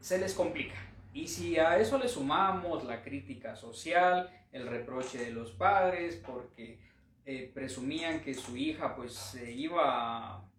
se 0.00 0.18
les 0.18 0.34
complica. 0.34 0.74
Y 1.12 1.28
si 1.28 1.56
a 1.58 1.78
eso 1.78 1.98
le 1.98 2.08
sumamos 2.08 2.82
la 2.84 3.02
crítica 3.02 3.54
social, 3.54 4.28
el 4.50 4.66
reproche 4.66 5.18
de 5.18 5.30
los 5.30 5.52
padres, 5.52 6.20
porque 6.26 6.80
eh, 7.26 7.50
presumían 7.54 8.20
que 8.20 8.34
su 8.34 8.56
hija 8.56 8.94
pues 8.94 9.14
se 9.14 9.50
iba 9.52 10.36
a, 10.36 10.50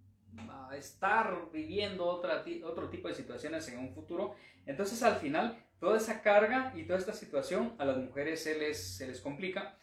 estar 0.76 1.50
viviendo 1.54 2.06
otra, 2.06 2.44
otro 2.66 2.90
tipo 2.90 3.08
de 3.08 3.14
situaciones 3.14 3.68
en 3.70 3.80
un 3.80 3.94
futuro, 3.94 4.36
entonces 4.66 5.02
al 5.04 5.16
final 5.18 5.64
toda 5.80 5.98
esa 5.98 6.22
carga 6.22 6.74
y 6.76 6.84
toda 6.84 7.00
esta 7.00 7.14
situación 7.14 7.76
a 7.78 7.86
las 7.86 7.98
mujeres 7.98 8.44
se 8.44 8.58
les, 8.58 8.98
se 8.98 9.08
les 9.08 9.22
complica. 9.22 9.78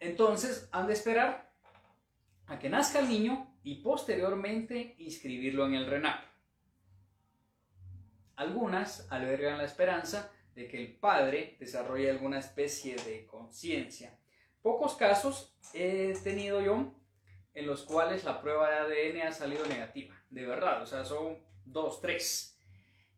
Entonces 0.00 0.68
han 0.72 0.86
de 0.86 0.94
esperar 0.94 1.52
a 2.46 2.58
que 2.58 2.68
nazca 2.68 3.00
el 3.00 3.08
niño 3.08 3.54
y 3.62 3.76
posteriormente 3.76 4.94
inscribirlo 4.98 5.66
en 5.66 5.74
el 5.74 5.86
RENAP. 5.86 6.24
Algunas 8.36 9.10
albergan 9.10 9.58
la 9.58 9.64
esperanza 9.64 10.30
de 10.54 10.68
que 10.68 10.80
el 10.80 10.96
padre 10.96 11.56
desarrolle 11.58 12.10
alguna 12.10 12.38
especie 12.38 12.96
de 12.96 13.26
conciencia. 13.26 14.18
Pocos 14.64 14.94
casos 14.94 15.54
he 15.74 16.14
tenido 16.24 16.62
yo 16.62 16.90
en 17.52 17.66
los 17.66 17.82
cuales 17.82 18.24
la 18.24 18.40
prueba 18.40 18.70
de 18.70 19.10
ADN 19.10 19.26
ha 19.26 19.30
salido 19.30 19.66
negativa, 19.66 20.14
de 20.30 20.46
verdad, 20.46 20.80
o 20.80 20.86
sea, 20.86 21.04
son 21.04 21.36
dos, 21.66 22.00
tres. 22.00 22.58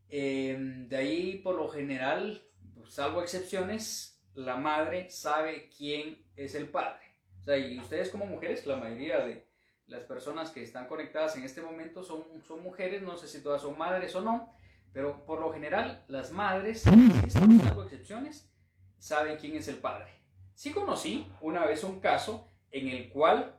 Em, 0.09 0.89
de 0.89 0.97
ahí, 0.97 1.39
por 1.39 1.55
lo 1.55 1.69
general, 1.69 2.43
salvo 2.89 3.23
excepciones, 3.23 4.21
la 4.35 4.57
madre 4.57 5.09
sabe 5.09 5.71
quién 5.79 6.21
es 6.35 6.57
el 6.57 6.69
padre. 6.69 7.15
O 7.43 7.45
sea, 7.45 7.57
y 7.57 7.79
ustedes 7.79 8.11
como 8.11 8.27
mujeres, 8.27 8.67
la 8.67 8.79
mayoría 8.79 9.25
de, 9.25 9.47
las 9.87 10.03
personas 10.03 10.51
que 10.51 10.65
están 10.65 10.89
conectadas 10.89 11.37
en 11.37 11.45
este 11.45 11.63
momento 11.63 12.03
son, 12.03 12.25
son 12.43 12.61
mujeres, 12.61 13.03
no 13.03 13.17
sé 13.17 13.29
si 13.29 13.41
todas 13.41 13.63
son 13.63 13.79
madres 13.79 14.17
o 14.17 14.21
no, 14.21 14.53
pero 14.93 15.25
por 15.25 15.39
lo 15.39 15.53
general 15.53 16.05
las 16.09 16.33
madres, 16.33 16.81
salvo 16.83 17.85
excepciones, 17.85 18.51
saben 18.99 19.37
quién 19.37 19.55
es 19.55 19.69
el 19.69 19.77
padre. 19.77 20.16
Sí 20.57 20.73
conocí 20.73 21.25
una 21.41 21.65
vez 21.65 21.85
un 21.85 22.01
caso 22.01 22.49
en 22.73 22.89
el 22.89 23.09
cual 23.11 23.55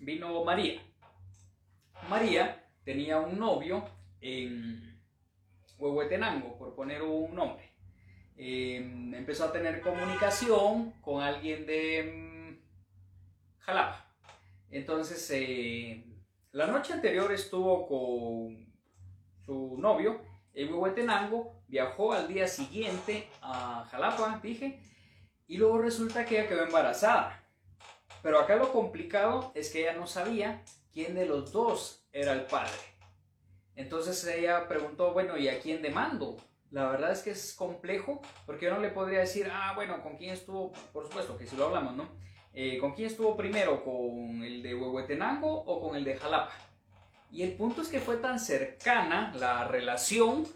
vino 0.00 0.42
María. 0.42 0.82
María 2.08 2.66
tenía 2.82 3.20
un 3.20 3.38
novio 3.38 3.88
en 4.20 5.00
Huehuetenango, 5.78 6.58
por 6.58 6.74
poner 6.74 7.02
un 7.02 7.32
nombre. 7.36 7.70
Em, 8.36 9.14
empezó 9.14 9.44
a 9.44 9.52
tener 9.52 9.80
comunicación 9.80 10.92
con 11.00 11.22
alguien 11.22 11.64
de 11.64 12.58
mm, 12.58 13.60
Jalapa 13.60 14.10
entonces, 14.70 15.28
eh, 15.32 16.04
la 16.52 16.66
noche 16.68 16.92
anterior 16.92 17.32
estuvo 17.32 17.88
con 17.88 18.72
su 19.44 19.76
novio 19.78 20.20
en 20.54 20.72
Huehuetenango, 20.72 21.62
viajó 21.66 22.12
al 22.12 22.28
día 22.28 22.46
siguiente 22.46 23.28
a 23.42 23.86
Jalapa, 23.90 24.38
dije, 24.42 24.80
y 25.50 25.56
luego 25.56 25.78
resulta 25.78 26.24
que 26.24 26.38
ella 26.38 26.48
quedó 26.48 26.62
embarazada. 26.62 27.42
Pero 28.22 28.38
acá 28.38 28.54
lo 28.54 28.72
complicado 28.72 29.50
es 29.56 29.70
que 29.70 29.80
ella 29.80 29.94
no 29.94 30.06
sabía 30.06 30.62
quién 30.92 31.16
de 31.16 31.26
los 31.26 31.50
dos 31.50 32.04
era 32.12 32.32
el 32.34 32.42
padre. 32.42 32.70
Entonces 33.74 34.24
ella 34.28 34.68
preguntó, 34.68 35.12
bueno, 35.12 35.36
¿y 35.36 35.48
a 35.48 35.58
quién 35.58 35.82
demando? 35.82 36.36
La 36.70 36.88
verdad 36.88 37.10
es 37.10 37.22
que 37.22 37.32
es 37.32 37.52
complejo 37.52 38.22
porque 38.46 38.66
yo 38.66 38.74
no 38.74 38.80
le 38.80 38.90
podría 38.90 39.18
decir, 39.18 39.50
ah, 39.52 39.72
bueno, 39.74 40.00
¿con 40.04 40.16
quién 40.16 40.30
estuvo? 40.30 40.70
Por 40.92 41.02
supuesto 41.02 41.36
que 41.36 41.48
si 41.48 41.56
lo 41.56 41.66
hablamos, 41.66 41.96
¿no? 41.96 42.08
Eh, 42.54 42.78
¿Con 42.78 42.94
quién 42.94 43.08
estuvo 43.08 43.36
primero? 43.36 43.82
¿Con 43.82 44.44
el 44.44 44.62
de 44.62 44.76
Huehuetenango 44.76 45.52
o 45.52 45.80
con 45.80 45.96
el 45.96 46.04
de 46.04 46.16
Jalapa? 46.16 46.52
Y 47.32 47.42
el 47.42 47.54
punto 47.54 47.82
es 47.82 47.88
que 47.88 47.98
fue 47.98 48.18
tan 48.18 48.38
cercana 48.38 49.32
la 49.36 49.66
relación 49.66 50.46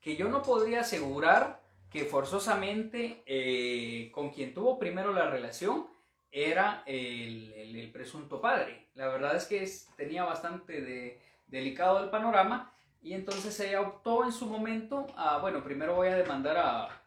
que 0.00 0.16
yo 0.16 0.26
no 0.30 0.42
podría 0.42 0.80
asegurar 0.80 1.57
que 1.90 2.04
forzosamente 2.04 3.22
eh, 3.26 4.10
con 4.12 4.30
quien 4.30 4.52
tuvo 4.52 4.78
primero 4.78 5.12
la 5.12 5.30
relación 5.30 5.86
era 6.30 6.82
el, 6.86 7.90
presunto 7.92 8.40
padre. 8.40 8.88
La 8.94 9.08
verdad 9.08 9.34
es 9.34 9.46
que 9.46 9.66
tenía 9.96 10.24
bastante 10.24 10.80
de, 10.82 11.20
delicado 11.46 12.04
el 12.04 12.10
panorama 12.10 12.72
y 13.00 13.14
entonces 13.14 13.58
ella 13.60 13.80
optó 13.80 14.24
en 14.24 14.32
su 14.32 14.46
momento 14.46 15.06
a, 15.16 15.38
bueno, 15.38 15.64
primero 15.64 15.94
voy 15.94 16.08
a 16.08 16.16
demandar 16.16 16.58
a, 16.58 17.02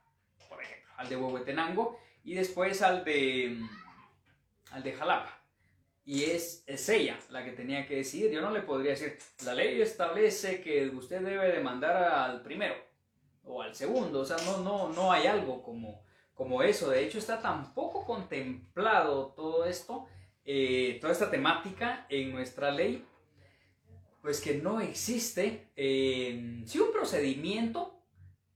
por 0.49 0.61
ejemplo, 0.61 0.91
al 0.97 1.07
de 1.07 1.17
Huehuetenango 1.17 1.99
y 2.23 2.34
después 2.34 2.82
al 2.82 3.03
de, 3.05 3.59
al 4.71 4.84
de 4.84 4.93
Jalapa. 4.93 5.38
Y 6.03 6.23
es, 6.23 6.63
es 6.65 6.89
ella 6.89 7.19
la 7.29 7.45
que 7.45 7.51
tenía 7.51 7.86
que 7.86 7.97
decidir. 7.97 8.32
Yo 8.32 8.41
no 8.41 8.49
le 8.49 8.61
podría 8.61 8.91
decir, 8.91 9.17
la 9.45 9.53
ley 9.53 9.79
establece 9.82 10.61
que 10.61 10.88
usted 10.88 11.21
debe 11.21 11.51
demandar 11.51 11.95
al 11.95 12.41
primero 12.41 12.90
o 13.43 13.61
al 13.61 13.75
segundo. 13.75 14.21
O 14.21 14.25
sea, 14.25 14.37
no, 14.45 14.57
no, 14.57 14.89
no 14.89 15.11
hay 15.11 15.27
algo 15.27 15.61
como, 15.63 16.03
como 16.33 16.63
eso. 16.63 16.89
De 16.89 17.03
hecho, 17.03 17.17
está 17.17 17.41
tan 17.41 17.73
poco 17.73 18.05
contemplado 18.05 19.33
todo 19.35 19.65
esto, 19.65 20.07
eh, 20.45 20.97
toda 20.99 21.13
esta 21.13 21.29
temática 21.29 22.05
en 22.09 22.31
nuestra 22.31 22.71
ley, 22.71 23.05
pues 24.21 24.39
que 24.41 24.55
no 24.55 24.81
existe 24.81 25.71
eh, 25.75 26.61
sí 26.65 26.79
un 26.79 26.91
procedimiento 26.91 28.01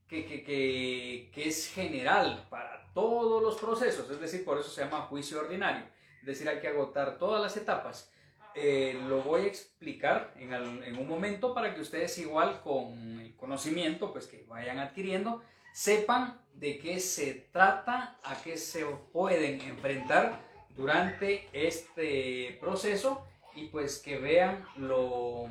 que, 0.08 0.24
que, 0.24 0.44
que, 0.44 1.30
que, 1.34 1.48
es 1.48 1.68
general 1.72 2.46
para 2.48 2.92
todos 2.94 3.42
los 3.42 3.56
procesos, 3.56 4.08
es 4.08 4.20
decir, 4.20 4.44
por 4.44 4.58
eso 4.58 4.70
se 4.70 4.84
llama 4.84 5.02
juicio 5.02 5.40
ordinario, 5.40 5.84
es 6.20 6.26
decir, 6.26 6.48
hay 6.48 6.60
que 6.60 6.68
agotar 6.68 7.18
todas 7.18 7.42
las 7.42 7.56
etapas. 7.56 8.12
Eh, 8.58 8.98
lo 9.06 9.20
voy 9.20 9.42
a 9.42 9.46
explicar 9.48 10.32
en, 10.38 10.96
un 10.96 11.06
momento 11.06 11.52
para 11.52 11.74
que 11.74 11.82
ustedes 11.82 12.16
igual 12.16 12.62
con 12.62 13.20
el 13.20 13.36
conocimiento 13.36 14.14
pues 14.14 14.26
que 14.26 14.44
vayan 14.48 14.78
adquiriendo 14.78 15.42
sepan 15.74 16.40
de 16.54 16.78
qué 16.78 16.98
se 16.98 17.34
trata, 17.52 18.18
a 18.24 18.42
qué 18.42 18.56
se 18.56 18.86
pueden 19.12 19.60
enfrentar 19.60 20.40
durante 20.74 21.50
este 21.52 22.56
proceso 22.58 23.26
y 23.54 23.66
pues 23.66 23.98
que 23.98 24.16
vean 24.18 24.64
lo, 24.78 25.50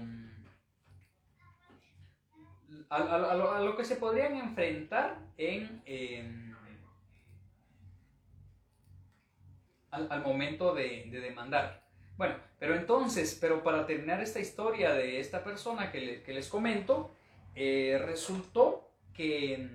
a, 2.90 3.60
lo, 3.62 3.78
que 3.78 3.86
se 3.86 3.98
podrían 3.98 4.36
enfrentar 4.36 5.20
en, 5.38 6.56
al, 9.92 10.24
momento 10.24 10.74
de, 10.74 11.08
demandar. 11.12 11.85
Bueno, 12.18 12.36
pero 12.60 12.76
entonces, 12.76 13.38
pero 13.40 13.62
para 13.62 13.86
terminar 13.86 14.22
esta 14.22 14.40
historia 14.40 14.94
de 14.94 15.20
esta 15.20 15.44
persona 15.44 15.92
que, 15.92 16.24
les 16.26 16.48
comento, 16.48 17.12
eh, 17.54 18.02
resultó 18.06 18.90
que, 19.14 19.68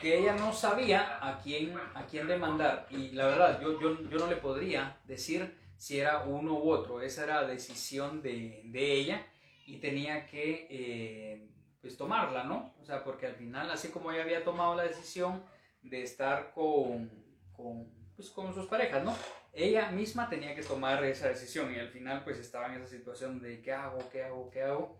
que 0.00 0.18
ella 0.18 0.36
no 0.36 0.52
sabía 0.52 1.18
a 1.26 1.38
quién, 1.38 1.74
a 1.94 2.06
quién 2.06 2.26
demandar. 2.26 2.86
Y 2.90 3.12
la 3.12 3.26
verdad, 3.26 3.60
yo, 3.60 3.80
yo, 3.80 4.08
yo 4.08 4.18
no 4.18 4.26
le 4.26 4.36
podría 4.36 4.98
decir 5.06 5.56
si 5.78 5.98
era 5.98 6.24
uno 6.24 6.54
u 6.54 6.70
otro. 6.70 7.00
Esa 7.00 7.24
era 7.24 7.46
decisión 7.46 8.22
de, 8.22 8.62
de 8.64 8.92
ella 8.92 9.26
y 9.66 9.78
tenía 9.78 10.26
que 10.26 10.66
eh, 10.70 11.48
pues 11.80 11.96
tomarla, 11.96 12.44
¿no? 12.44 12.74
O 12.80 12.84
sea, 12.84 13.02
porque 13.02 13.26
al 13.26 13.34
final, 13.34 13.70
así 13.70 13.88
como 13.88 14.10
ella 14.10 14.22
había 14.22 14.44
tomado 14.44 14.74
la 14.74 14.84
decisión 14.84 15.42
de 15.82 16.02
estar 16.02 16.52
con, 16.52 17.10
con, 17.52 17.86
pues, 18.16 18.30
con 18.30 18.54
sus 18.54 18.66
parejas, 18.66 19.04
¿no? 19.04 19.14
Ella 19.54 19.90
misma 19.90 20.28
tenía 20.28 20.54
que 20.54 20.62
tomar 20.62 21.04
esa 21.04 21.28
decisión 21.28 21.72
y 21.72 21.78
al 21.78 21.88
final 21.88 22.24
pues 22.24 22.38
estaba 22.38 22.66
en 22.66 22.82
esa 22.82 22.88
situación 22.88 23.40
de 23.40 23.62
qué 23.62 23.72
hago, 23.72 23.98
qué 24.10 24.24
hago, 24.24 24.50
qué 24.50 24.62
hago. 24.62 24.98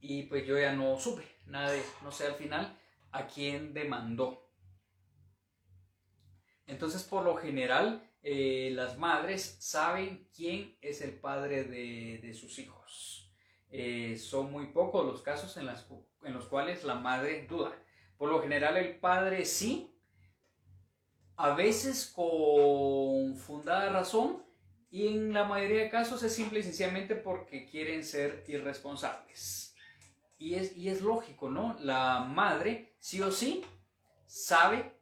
Y 0.00 0.24
pues 0.24 0.46
yo 0.46 0.58
ya 0.58 0.72
no 0.72 0.98
supe 0.98 1.24
nada 1.46 1.70
de 1.70 1.82
no 2.02 2.10
sé 2.10 2.26
al 2.26 2.34
final 2.34 2.76
a 3.10 3.26
quién 3.26 3.74
demandó. 3.74 4.48
Entonces 6.66 7.02
por 7.02 7.24
lo 7.24 7.36
general 7.36 8.10
eh, 8.22 8.70
las 8.74 8.96
madres 8.98 9.56
saben 9.60 10.26
quién 10.34 10.78
es 10.80 11.02
el 11.02 11.12
padre 11.12 11.64
de, 11.64 12.18
de 12.22 12.34
sus 12.34 12.58
hijos. 12.58 13.30
Eh, 13.74 14.18
son 14.18 14.52
muy 14.52 14.66
pocos 14.66 15.04
los 15.06 15.22
casos 15.22 15.56
en, 15.56 15.64
las, 15.64 15.86
en 16.24 16.34
los 16.34 16.46
cuales 16.46 16.84
la 16.84 16.94
madre 16.94 17.46
duda. 17.46 17.72
Por 18.18 18.30
lo 18.30 18.40
general 18.40 18.76
el 18.76 18.96
padre 19.00 19.44
sí, 19.44 19.91
a 21.42 21.54
veces 21.56 22.06
con 22.14 23.36
fundada 23.36 23.90
razón 23.90 24.44
y 24.92 25.08
en 25.08 25.32
la 25.32 25.42
mayoría 25.42 25.82
de 25.82 25.90
casos 25.90 26.22
es 26.22 26.32
simple 26.32 26.60
y 26.60 26.62
sencillamente 26.62 27.16
porque 27.16 27.66
quieren 27.66 28.04
ser 28.04 28.44
irresponsables. 28.46 29.74
Y 30.38 30.54
es, 30.54 30.76
y 30.76 30.88
es 30.88 31.00
lógico, 31.00 31.50
¿no? 31.50 31.76
La 31.80 32.20
madre 32.20 32.94
sí 33.00 33.20
o 33.22 33.32
sí 33.32 33.64
sabe 34.24 34.92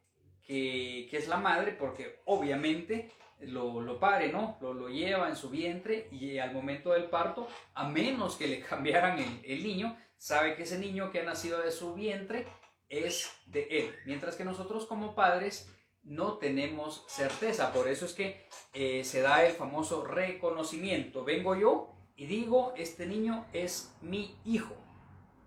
que, 0.41 1.07
que 1.11 1.17
es 1.17 1.27
la 1.27 1.37
madre 1.37 1.73
porque 1.73 2.23
obviamente 2.25 3.11
lo, 3.41 3.79
lo 3.79 3.99
pare, 3.99 4.31
¿no? 4.31 4.57
Lo, 4.61 4.73
lo, 4.73 4.89
lleva 4.89 5.29
en 5.29 5.35
su 5.35 5.51
vientre 5.51 6.07
y 6.11 6.39
al 6.39 6.53
momento 6.53 6.93
del 6.93 7.05
parto, 7.05 7.47
a 7.75 7.87
menos 7.87 8.35
que 8.35 8.47
le 8.47 8.61
cambiaran 8.67 9.19
el, 9.19 9.41
el, 9.45 9.61
niño, 9.61 9.95
sabe 10.17 10.55
que 10.55 10.63
ese 10.63 10.79
niño 10.79 11.11
que 11.11 11.19
ha 11.19 11.23
nacido 11.23 11.61
de 11.61 11.69
su 11.69 11.93
vientre 11.93 12.47
es 12.89 13.31
de 13.45 13.67
él. 13.69 13.95
Mientras 14.07 14.35
que 14.35 14.43
nosotros 14.43 14.87
como 14.87 15.13
padres 15.13 15.69
no 16.03 16.37
tenemos 16.37 17.05
certeza. 17.07 17.71
Por 17.73 17.87
eso 17.87 18.05
es 18.05 18.13
que 18.13 18.47
eh, 18.73 19.03
se 19.03 19.21
da 19.21 19.45
el 19.45 19.53
famoso 19.53 20.03
reconocimiento. 20.05 21.23
Vengo 21.23 21.55
yo 21.55 21.93
y 22.15 22.25
digo, 22.25 22.73
este 22.75 23.05
niño 23.05 23.45
es 23.53 23.95
mi 24.01 24.35
hijo. 24.45 24.75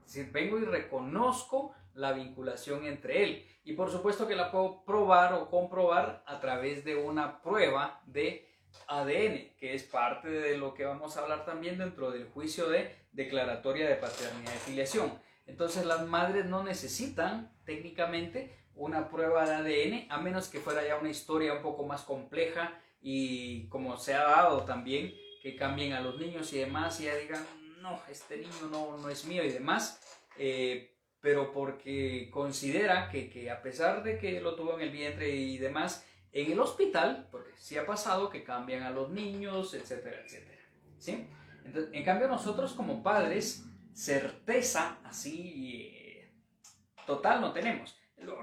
Es 0.06 0.14
decir, 0.14 0.32
vengo 0.32 0.58
y 0.58 0.64
reconozco 0.64 1.74
la 1.94 2.12
vinculación 2.12 2.84
entre 2.84 3.24
él. 3.24 3.46
Y 3.64 3.74
por 3.74 3.90
supuesto 3.90 4.26
que 4.26 4.36
la 4.36 4.50
puedo 4.50 4.84
probar 4.84 5.34
o 5.34 5.48
comprobar 5.48 6.22
a 6.26 6.40
través 6.40 6.84
de 6.84 6.96
una 6.96 7.40
prueba 7.42 8.02
de 8.06 8.50
ADN, 8.88 9.56
que 9.56 9.74
es 9.74 9.84
parte 9.84 10.28
de 10.28 10.58
lo 10.58 10.74
que 10.74 10.84
vamos 10.84 11.16
a 11.16 11.22
hablar 11.22 11.44
también 11.44 11.78
dentro 11.78 12.10
del 12.10 12.26
juicio 12.26 12.68
de 12.68 12.94
declaratoria 13.12 13.88
de 13.88 13.96
paternidad 13.96 14.54
y 14.54 14.70
filiación. 14.70 15.18
Entonces 15.46 15.86
las 15.86 16.06
madres 16.06 16.46
no 16.46 16.62
necesitan 16.62 17.52
técnicamente 17.64 18.63
una 18.76 19.08
prueba 19.08 19.44
de 19.44 19.54
ADN, 19.54 20.06
a 20.10 20.18
menos 20.18 20.48
que 20.48 20.60
fuera 20.60 20.86
ya 20.86 20.96
una 20.96 21.10
historia 21.10 21.54
un 21.54 21.62
poco 21.62 21.84
más 21.84 22.02
compleja 22.02 22.80
y 23.00 23.68
como 23.68 23.96
se 23.96 24.14
ha 24.14 24.24
dado 24.24 24.64
también, 24.64 25.14
que 25.42 25.56
cambien 25.56 25.92
a 25.92 26.00
los 26.00 26.18
niños 26.18 26.52
y 26.52 26.58
demás 26.58 27.00
y 27.00 27.04
ya 27.04 27.14
digan, 27.16 27.44
no, 27.80 28.00
este 28.10 28.38
niño 28.38 28.68
no, 28.70 28.96
no 28.96 29.08
es 29.08 29.24
mío 29.26 29.44
y 29.44 29.50
demás. 29.50 30.00
Eh, 30.38 30.90
pero 31.20 31.52
porque 31.52 32.28
considera 32.30 33.08
que, 33.08 33.30
que, 33.30 33.50
a 33.50 33.62
pesar 33.62 34.02
de 34.02 34.18
que 34.18 34.40
lo 34.40 34.56
tuvo 34.56 34.74
en 34.74 34.82
el 34.82 34.90
vientre 34.90 35.30
y 35.30 35.56
demás, 35.56 36.06
en 36.32 36.52
el 36.52 36.58
hospital, 36.58 37.28
porque 37.30 37.52
sí 37.56 37.78
ha 37.78 37.86
pasado 37.86 38.28
que 38.28 38.44
cambian 38.44 38.82
a 38.82 38.90
los 38.90 39.08
niños, 39.10 39.72
etcétera, 39.72 40.20
etcétera. 40.22 40.60
¿sí? 40.98 41.26
Entonces, 41.64 41.94
en 41.94 42.04
cambio 42.04 42.28
nosotros 42.28 42.74
como 42.74 43.02
padres, 43.02 43.64
certeza 43.94 44.98
así 45.04 45.92
eh, 45.94 46.32
total 47.06 47.40
no 47.40 47.52
tenemos. 47.52 47.96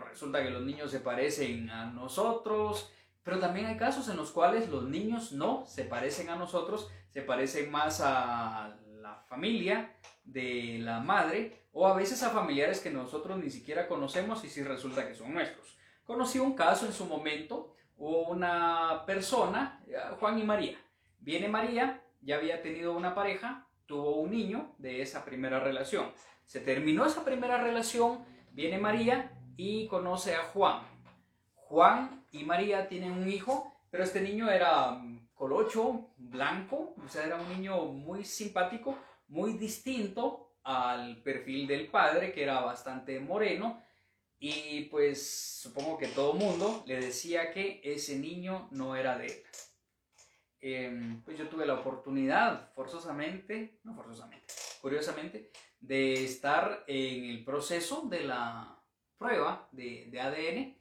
Resulta 0.09 0.43
que 0.43 0.49
los 0.49 0.63
niños 0.63 0.91
se 0.91 0.99
parecen 0.99 1.69
a 1.69 1.86
nosotros, 1.86 2.91
pero 3.23 3.39
también 3.39 3.67
hay 3.67 3.77
casos 3.77 4.09
en 4.09 4.17
los 4.17 4.32
cuales 4.32 4.69
los 4.69 4.84
niños 4.84 5.32
no 5.32 5.65
se 5.65 5.84
parecen 5.86 6.29
a 6.29 6.36
nosotros, 6.36 6.89
se 7.13 7.21
parecen 7.21 7.71
más 7.71 8.01
a 8.01 8.77
la 9.01 9.15
familia 9.27 9.95
de 10.23 10.79
la 10.79 10.99
madre 10.99 11.65
o 11.73 11.88
a 11.88 11.95
veces 11.95 12.21
a 12.23 12.29
familiares 12.29 12.79
que 12.79 12.91
nosotros 12.91 13.38
ni 13.38 13.49
siquiera 13.49 13.88
conocemos 13.88 14.43
y 14.43 14.49
si 14.49 14.63
resulta 14.63 15.07
que 15.07 15.15
son 15.15 15.34
nuestros. 15.34 15.77
Conocí 16.03 16.39
un 16.39 16.55
caso 16.55 16.86
en 16.86 16.93
su 16.93 17.05
momento, 17.05 17.75
una 17.97 19.03
persona, 19.05 19.82
eh, 19.88 19.95
Juan 20.19 20.39
y 20.39 20.43
María. 20.43 20.77
Viene 21.19 21.47
María, 21.47 22.01
ya 22.21 22.38
había 22.38 22.61
tenido 22.61 22.93
una 22.97 23.13
pareja, 23.13 23.67
tuvo 23.86 24.17
un 24.17 24.32
niño 24.32 24.73
de 24.77 25.01
esa 25.01 25.23
primera 25.23 25.59
relación. 25.59 26.11
Se 26.45 26.59
terminó 26.59 27.05
esa 27.05 27.23
primera 27.23 27.61
relación, 27.61 28.25
viene 28.51 28.77
María 28.77 29.32
y 29.58 29.88
conoce 29.88 30.36
a 30.36 30.43
Juan. 30.43 30.84
Juan 31.56 32.26
y 32.32 32.43
María 32.43 32.88
tienen 32.88 33.12
un 33.12 33.30
hijo, 33.30 33.74
pero 33.89 34.04
este 34.04 34.22
niño 34.22 34.49
era 34.49 34.91
mm, 34.91 35.30
colocho, 35.34 36.10
blanco, 36.18 36.95
o 37.04 37.08
sea, 37.08 37.26
era 37.26 37.38
un 37.38 37.49
niño 37.49 37.86
muy 37.86 38.26
simpático, 38.26 38.97
muy 39.28 39.54
distinto 39.54 40.56
al 40.64 41.22
perfil 41.24 41.68
del 41.68 41.88
padre, 41.89 42.32
que 42.32 42.43
era 42.43 42.62
bastante 42.62 43.20
moreno, 43.20 43.82
y 44.39 44.86
pues 44.86 45.60
supongo 45.62 45.97
que 45.97 46.08
todo 46.08 46.34
mundo 46.34 46.84
le 46.88 46.99
decía 46.99 47.52
que 47.52 47.80
ese 47.84 48.18
niño 48.18 48.68
no 48.72 48.95
era 48.95 49.18
de 49.18 49.28
él. 49.28 49.43
Em, 50.60 51.22
pues 51.24 51.38
yo 51.38 51.47
tuve 51.47 51.66
la 51.66 51.76
oportunidad, 51.76 52.72
forzosamente, 52.74 53.80
no 53.84 53.95
forzosamente, 53.95 54.54
curiosamente, 54.82 55.52
de 55.80 56.24
estar 56.24 56.84
en 56.88 57.26
el 57.26 57.43
proceso 57.43 58.04
de 58.08 58.24
la 58.26 58.80
prueba 59.22 59.69
de, 59.72 60.19
ADN 60.19 60.76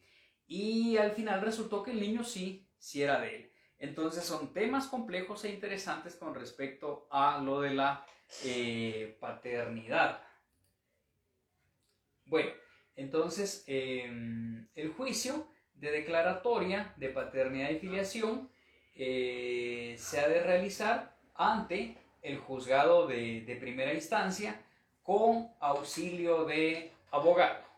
y 0.47 0.97
al 0.97 1.13
final 1.13 1.43
resultó 1.43 1.83
que 1.83 1.91
el 1.91 2.01
niño 2.01 2.25
sí, 2.25 2.67
sí 2.79 3.03
era 3.03 3.21
de 3.21 3.37
él. 3.37 3.53
Entonces 3.79 4.25
son 4.25 4.53
temas 4.53 4.87
complejos 4.87 5.45
e 5.45 5.51
interesantes 5.51 6.17
con 6.17 6.35
respecto 6.35 7.07
a 7.11 7.39
lo 7.39 7.61
de 7.61 7.75
la 7.75 8.05
eh, 8.45 9.17
paternidad. 9.21 10.23
Bueno, 12.25 12.51
entonces 12.97 13.65
em, 13.67 14.67
el 14.75 14.93
juicio 14.93 15.47
de 15.75 15.91
declaratoria 15.91 16.95
de 16.97 17.11
paternidad 17.11 17.71
y 17.71 17.79
filiación 17.79 18.51
eh, 18.95 19.97
se 19.99 20.21
ha 20.21 20.29
de 20.29 20.43
realizar 20.43 21.17
ante 21.35 21.97
el 22.23 22.39
juzgado 22.39 23.07
de, 23.07 23.43
de 23.43 23.57
primera 23.57 23.93
instancia 23.93 24.63
con 25.03 25.51
auxilio 25.61 26.45
de 26.45 26.93
abogado. 27.11 27.70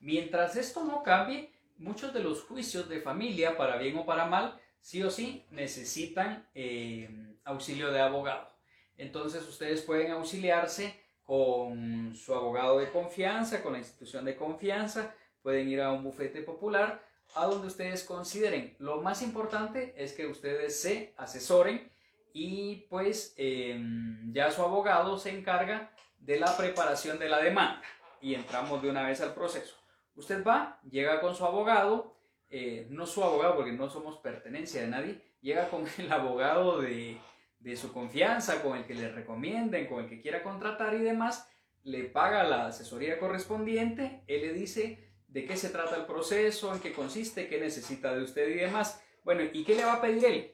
Mientras 0.00 0.56
esto 0.56 0.84
no 0.84 1.02
cambie, 1.02 1.52
muchos 1.76 2.12
de 2.12 2.22
los 2.22 2.42
juicios 2.42 2.88
de 2.88 3.00
familia, 3.00 3.56
para 3.56 3.76
bien 3.76 3.96
o 3.98 4.06
para 4.06 4.26
mal, 4.26 4.60
sí 4.80 5.02
o 5.02 5.10
sí 5.10 5.44
necesitan 5.50 6.46
eh, 6.54 7.08
auxilio 7.44 7.90
de 7.90 8.00
abogado. 8.00 8.48
Entonces 8.96 9.46
ustedes 9.46 9.82
pueden 9.82 10.12
auxiliarse 10.12 10.94
con 11.24 12.14
su 12.16 12.34
abogado 12.34 12.78
de 12.78 12.90
confianza, 12.90 13.62
con 13.62 13.72
la 13.74 13.78
institución 13.78 14.24
de 14.24 14.36
confianza, 14.36 15.14
pueden 15.42 15.68
ir 15.68 15.80
a 15.80 15.92
un 15.92 16.02
bufete 16.02 16.42
popular, 16.42 17.02
a 17.34 17.46
donde 17.46 17.66
ustedes 17.66 18.02
consideren. 18.04 18.74
Lo 18.78 19.00
más 19.02 19.22
importante 19.22 19.94
es 19.96 20.12
que 20.12 20.26
ustedes 20.26 20.80
se 20.80 21.12
asesoren 21.16 21.90
y 22.32 22.86
pues 22.88 23.34
em, 23.36 24.32
ya 24.32 24.50
su 24.50 24.62
abogado 24.62 25.18
se 25.18 25.30
encarga 25.30 25.92
de 26.18 26.40
la 26.40 26.56
preparación 26.56 27.18
de 27.18 27.28
la 27.28 27.40
demanda 27.40 27.82
y 28.20 28.34
entramos 28.34 28.82
de 28.82 28.90
una 28.90 29.06
vez 29.06 29.20
al 29.20 29.34
proceso. 29.34 29.77
Usted 30.18 30.42
va, 30.44 30.80
llega 30.90 31.20
con 31.20 31.36
su 31.36 31.44
abogado, 31.44 32.16
eh, 32.50 32.88
no 32.90 33.06
su 33.06 33.22
abogado 33.22 33.54
porque 33.54 33.70
no 33.70 33.88
somos 33.88 34.18
pertenencia 34.18 34.80
de 34.80 34.88
nadie, 34.88 35.22
llega 35.40 35.70
con 35.70 35.84
el 35.98 36.10
abogado 36.10 36.80
de, 36.80 37.18
de 37.60 37.76
su 37.76 37.92
confianza, 37.92 38.60
con 38.60 38.76
el 38.76 38.84
que 38.84 38.94
le 38.94 39.12
recomienden, 39.12 39.86
con 39.86 40.02
el 40.02 40.10
que 40.10 40.20
quiera 40.20 40.42
contratar 40.42 40.94
y 40.94 40.98
demás, 40.98 41.48
le 41.84 42.02
paga 42.02 42.42
la 42.42 42.66
asesoría 42.66 43.20
correspondiente, 43.20 44.24
él 44.26 44.40
le 44.40 44.52
dice 44.54 45.08
de 45.28 45.44
qué 45.44 45.56
se 45.56 45.68
trata 45.68 45.94
el 45.94 46.06
proceso, 46.06 46.74
en 46.74 46.80
qué 46.80 46.92
consiste, 46.92 47.46
qué 47.46 47.60
necesita 47.60 48.12
de 48.12 48.24
usted 48.24 48.48
y 48.48 48.54
demás. 48.54 49.00
Bueno, 49.22 49.42
¿y 49.52 49.62
qué 49.62 49.76
le 49.76 49.84
va 49.84 49.94
a 49.94 50.00
pedir 50.00 50.24
él? 50.24 50.52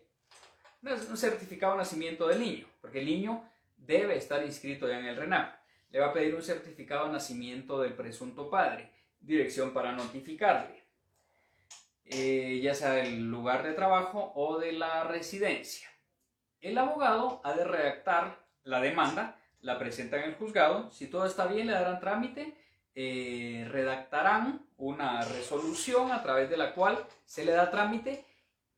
Un 1.09 1.17
certificado 1.17 1.73
de 1.73 1.79
nacimiento 1.79 2.29
del 2.29 2.41
niño, 2.41 2.67
porque 2.83 2.99
el 2.99 3.07
niño 3.07 3.49
debe 3.79 4.19
estar 4.19 4.45
inscrito 4.45 4.87
ya 4.87 4.99
en 4.99 5.07
el 5.07 5.17
RENAP. 5.17 5.55
Le 5.89 6.01
va 6.01 6.09
a 6.09 6.12
pedir 6.12 6.35
un 6.35 6.43
certificado 6.43 7.07
de 7.07 7.12
nacimiento 7.12 7.81
del 7.81 7.95
presunto 7.95 8.51
padre 8.51 8.93
dirección 9.25 9.72
para 9.72 9.93
notificarle, 9.93 10.85
eh, 12.05 12.61
ya 12.62 12.75
sea 12.75 12.93
del 12.93 13.31
lugar 13.31 13.62
de 13.62 13.72
trabajo 13.72 14.33
o 14.35 14.59
de 14.59 14.72
la 14.72 15.05
residencia. 15.05 15.89
El 16.61 16.79
abogado 16.79 17.41
ha 17.45 17.55
de 17.55 17.64
redactar 17.64 18.45
la 18.62 18.81
demanda, 18.81 19.41
la 19.61 19.79
presenta 19.79 20.18
en 20.18 20.25
el 20.25 20.35
juzgado, 20.35 20.91
si 20.91 21.09
todo 21.09 21.27
está 21.27 21.47
bien 21.47 21.66
le 21.66 21.72
darán 21.72 22.01
trámite, 22.01 22.55
eh, 22.95 23.66
redactarán 23.70 24.66
una 24.77 25.22
resolución 25.22 26.12
a 26.12 26.22
través 26.22 26.49
de 26.51 26.57
la 26.57 26.75
cual 26.75 27.05
se 27.25 27.45
le 27.45 27.53
da 27.53 27.70
trámite 27.70 28.25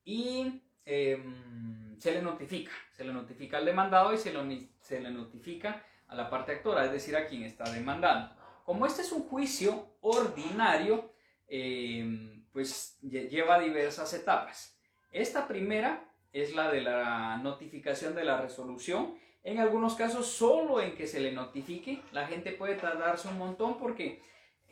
y 0.05 0.63
em, 0.85 1.99
se 1.99 2.13
le 2.13 2.23
notifica, 2.23 2.73
se 2.93 3.05
le 3.05 3.13
notifica 3.13 3.59
al 3.59 3.65
demandado 3.65 4.15
y 4.15 4.19
se, 4.19 4.33
se 4.81 5.01
le 5.01 5.11
notifica 5.11 5.85
a 6.09 6.15
la 6.15 6.31
parte 6.31 6.53
actora, 6.53 6.85
es 6.85 6.93
decir, 6.93 7.17
a 7.17 7.27
quien 7.27 7.43
está 7.43 7.65
demandando. 7.71 8.36
Como 8.67 8.85
este 8.85 9.03
es 9.03 9.13
un 9.13 9.23
juicio 9.23 9.97
ordinario, 10.01 11.13
eh, 11.47 12.43
pues 12.53 12.99
lleva 13.01 13.61
diversas 13.61 14.13
etapas. 14.13 14.77
Esta 15.13 15.47
primera 15.47 16.13
es 16.33 16.53
la 16.53 16.73
de 16.73 16.81
la 16.81 17.37
notificación 17.37 18.17
de 18.17 18.25
la 18.25 18.41
resolución. 18.41 19.15
En 19.45 19.61
algunos 19.61 19.95
casos, 19.95 20.27
solo 20.27 20.83
en 20.83 20.97
que 20.97 21.07
se 21.07 21.21
le 21.21 21.31
notifique, 21.31 22.03
la 22.11 22.27
gente 22.27 22.51
puede 22.51 22.75
tardarse 22.75 23.29
un 23.29 23.39
montón 23.39 23.79
porque 23.79 24.21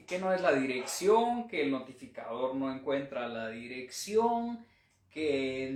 que 0.08 0.18
no 0.18 0.32
es 0.32 0.40
la 0.40 0.52
dirección, 0.52 1.46
que 1.46 1.62
el 1.62 1.70
notificador 1.70 2.56
no 2.56 2.74
encuentra 2.74 3.28
la 3.28 3.48
dirección, 3.48 4.66
que 5.08 5.72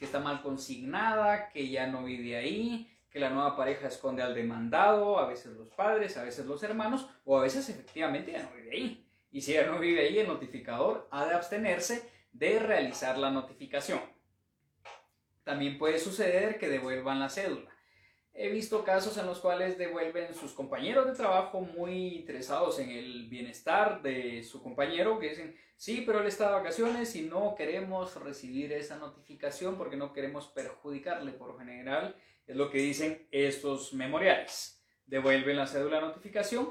está 0.00 0.18
mal 0.18 0.40
consignada, 0.40 1.50
que 1.50 1.68
ya 1.68 1.86
no 1.88 2.04
vive 2.04 2.38
ahí, 2.38 2.90
que 3.10 3.18
la 3.18 3.30
nueva 3.30 3.56
pareja 3.56 3.88
esconde 3.88 4.22
al 4.22 4.34
demandado, 4.34 5.18
a 5.18 5.26
veces 5.26 5.52
los 5.56 5.68
padres, 5.70 6.16
a 6.16 6.22
veces 6.22 6.46
los 6.46 6.62
hermanos, 6.62 7.08
o 7.24 7.38
a 7.38 7.42
veces 7.42 7.68
efectivamente 7.68 8.32
ya 8.32 8.42
no 8.44 8.54
vive 8.54 8.70
ahí. 8.72 9.06
Y 9.32 9.40
si 9.40 9.52
ya 9.52 9.66
no 9.66 9.78
vive 9.78 10.00
ahí, 10.00 10.18
el 10.18 10.28
notificador 10.28 11.08
ha 11.10 11.26
de 11.26 11.34
abstenerse 11.34 12.08
de 12.32 12.58
realizar 12.60 13.18
la 13.18 13.30
notificación. 13.30 14.00
También 15.42 15.78
puede 15.78 15.98
suceder 15.98 16.58
que 16.58 16.68
devuelvan 16.68 17.18
la 17.18 17.28
cédula. 17.28 17.70
He 18.32 18.48
visto 18.48 18.84
casos 18.84 19.18
en 19.18 19.26
los 19.26 19.40
cuales 19.40 19.76
devuelven 19.76 20.32
sus 20.34 20.52
compañeros 20.52 21.06
de 21.06 21.14
trabajo 21.14 21.60
muy 21.60 22.14
interesados 22.14 22.78
en 22.78 22.90
el 22.90 23.28
bienestar 23.28 24.02
de 24.02 24.44
su 24.44 24.62
compañero, 24.62 25.18
que 25.18 25.30
dicen, 25.30 25.56
sí, 25.76 26.04
pero 26.06 26.20
él 26.20 26.26
está 26.26 26.46
de 26.46 26.54
vacaciones 26.54 27.14
y 27.16 27.22
no 27.22 27.56
queremos 27.56 28.14
recibir 28.22 28.72
esa 28.72 28.98
notificación 28.98 29.76
porque 29.76 29.96
no 29.96 30.12
queremos 30.12 30.46
perjudicarle 30.46 31.32
por 31.32 31.58
general 31.58 32.14
es 32.50 32.56
lo 32.56 32.68
que 32.68 32.78
dicen 32.78 33.28
estos 33.30 33.94
memoriales. 33.94 34.82
Devuelven 35.06 35.56
la 35.56 35.68
cédula 35.68 36.00
de 36.00 36.06
notificación. 36.06 36.70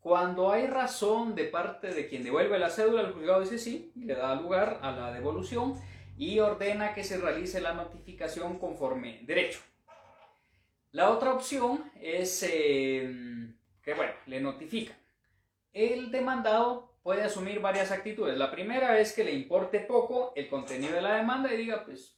Cuando 0.00 0.50
hay 0.50 0.66
razón 0.66 1.36
de 1.36 1.44
parte 1.44 1.94
de 1.94 2.08
quien 2.08 2.24
devuelve 2.24 2.58
la 2.58 2.68
cédula, 2.68 3.02
el 3.02 3.12
juzgado 3.12 3.40
dice 3.40 3.58
sí, 3.58 3.92
le 3.94 4.14
da 4.14 4.34
lugar 4.34 4.80
a 4.82 4.90
la 4.90 5.12
devolución 5.12 5.80
y 6.16 6.40
ordena 6.40 6.94
que 6.94 7.04
se 7.04 7.18
realice 7.18 7.60
la 7.60 7.74
notificación 7.74 8.58
conforme 8.58 9.20
derecho. 9.22 9.60
La 10.90 11.10
otra 11.10 11.32
opción 11.32 11.92
es 12.00 12.42
em, 12.42 13.56
que, 13.82 13.94
bueno, 13.94 14.12
le 14.26 14.40
notifican. 14.40 14.96
El 15.72 16.10
demandado 16.10 16.98
puede 17.04 17.22
asumir 17.22 17.60
varias 17.60 17.92
actitudes. 17.92 18.36
La 18.36 18.50
primera 18.50 18.98
es 18.98 19.12
que 19.12 19.22
le 19.22 19.32
importe 19.32 19.78
poco 19.78 20.32
el 20.34 20.48
contenido 20.48 20.94
de 20.94 21.02
la 21.02 21.14
demanda 21.14 21.52
y 21.52 21.56
diga, 21.56 21.84
pues, 21.84 22.16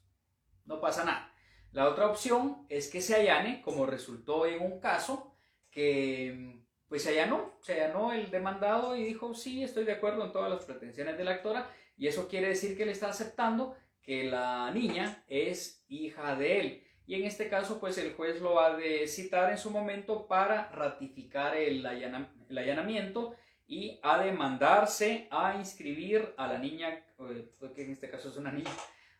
no 0.65 0.81
pasa 0.81 1.05
nada. 1.05 1.36
La 1.73 1.89
otra 1.89 2.07
opción 2.07 2.67
es 2.69 2.91
que 2.91 3.01
se 3.01 3.15
allane, 3.15 3.63
como 3.63 3.87
resultó 3.87 4.47
en 4.47 4.63
un 4.63 4.81
caso, 4.81 5.37
que 5.71 6.63
pues 6.89 7.03
se 7.03 7.11
allanó, 7.11 7.59
se 7.61 7.75
allanó 7.75 8.13
el 8.13 8.31
demandado 8.31 8.97
y 8.97 9.05
dijo, 9.05 9.35
sí, 9.35 9.63
estoy 9.63 9.85
de 9.85 9.93
acuerdo 9.93 10.25
en 10.25 10.33
todas 10.33 10.51
las 10.51 10.65
pretensiones 10.65 11.19
de 11.19 11.25
la 11.25 11.33
actora, 11.33 11.71
y 11.97 12.07
eso 12.07 12.29
quiere 12.29 12.49
decir 12.49 12.77
que 12.77 12.85
él 12.85 12.91
está 12.91 13.09
aceptando 13.09 13.77
que 14.03 14.25
la 14.25 14.71
niña 14.71 15.25
es 15.27 15.85
hija 15.89 16.37
de 16.37 16.61
él. 16.61 16.83
Y 17.07 17.15
en 17.15 17.25
este 17.25 17.49
caso, 17.49 17.79
pues 17.79 17.99
el 17.99 18.15
juez 18.15 18.41
lo 18.41 18.61
ha 18.61 18.77
de 18.77 19.07
citar 19.07 19.51
en 19.51 19.59
su 19.59 19.71
momento 19.71 20.27
para 20.27 20.69
ratificar 20.71 21.57
el, 21.57 21.85
allanamiento 21.87 23.37
y 23.67 23.99
ha 24.03 24.19
de 24.19 24.33
mandarse 24.33 25.29
a 25.31 25.57
inscribir 25.57 26.35
a 26.37 26.47
la 26.47 26.59
niña, 26.59 27.05
eh, 27.19 27.51
que 27.75 27.85
en 27.85 27.93
este 27.93 28.11
caso 28.11 28.29
es 28.29 28.37
una 28.37 28.53
niña, 28.53 28.71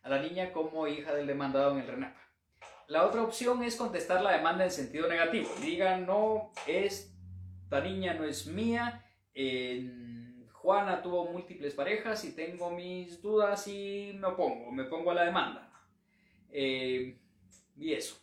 a 0.03 0.09
la 0.09 0.21
niña 0.21 0.53
como 0.53 0.87
hija 0.87 1.15
del 1.15 1.27
demandado 1.27 1.73
en 1.73 1.79
el 1.79 1.87
RENAP. 1.87 2.26
La 2.89 3.05
otra 3.05 3.23
opción 3.23 3.65
es 3.65 3.75
contestar 3.75 4.23
la 4.23 4.37
demanda 4.37 4.65
en 4.65 4.71
sentido 4.71 5.09
negativo. 5.09 5.51
Diga, 5.61 5.97
no, 5.99 6.53
esta 6.67 7.81
niña 7.81 8.15
no 8.15 8.25
es 8.25 8.47
mía, 8.47 9.05
Juana 10.53 11.03
tuvo 11.03 11.27
múltiples 11.27 11.75
parejas 11.75 12.25
y 12.25 12.33
tengo 12.33 12.71
mis 12.71 13.21
dudas 13.21 13.67
y 13.67 14.17
me 14.19 14.29
opongo, 14.29 14.71
me 14.71 14.85
pongo 14.85 15.11
a 15.11 15.15
la 15.15 15.25
demanda. 15.25 15.71
Eh, 16.51 17.19
y 17.77 17.93
eso. 17.93 18.17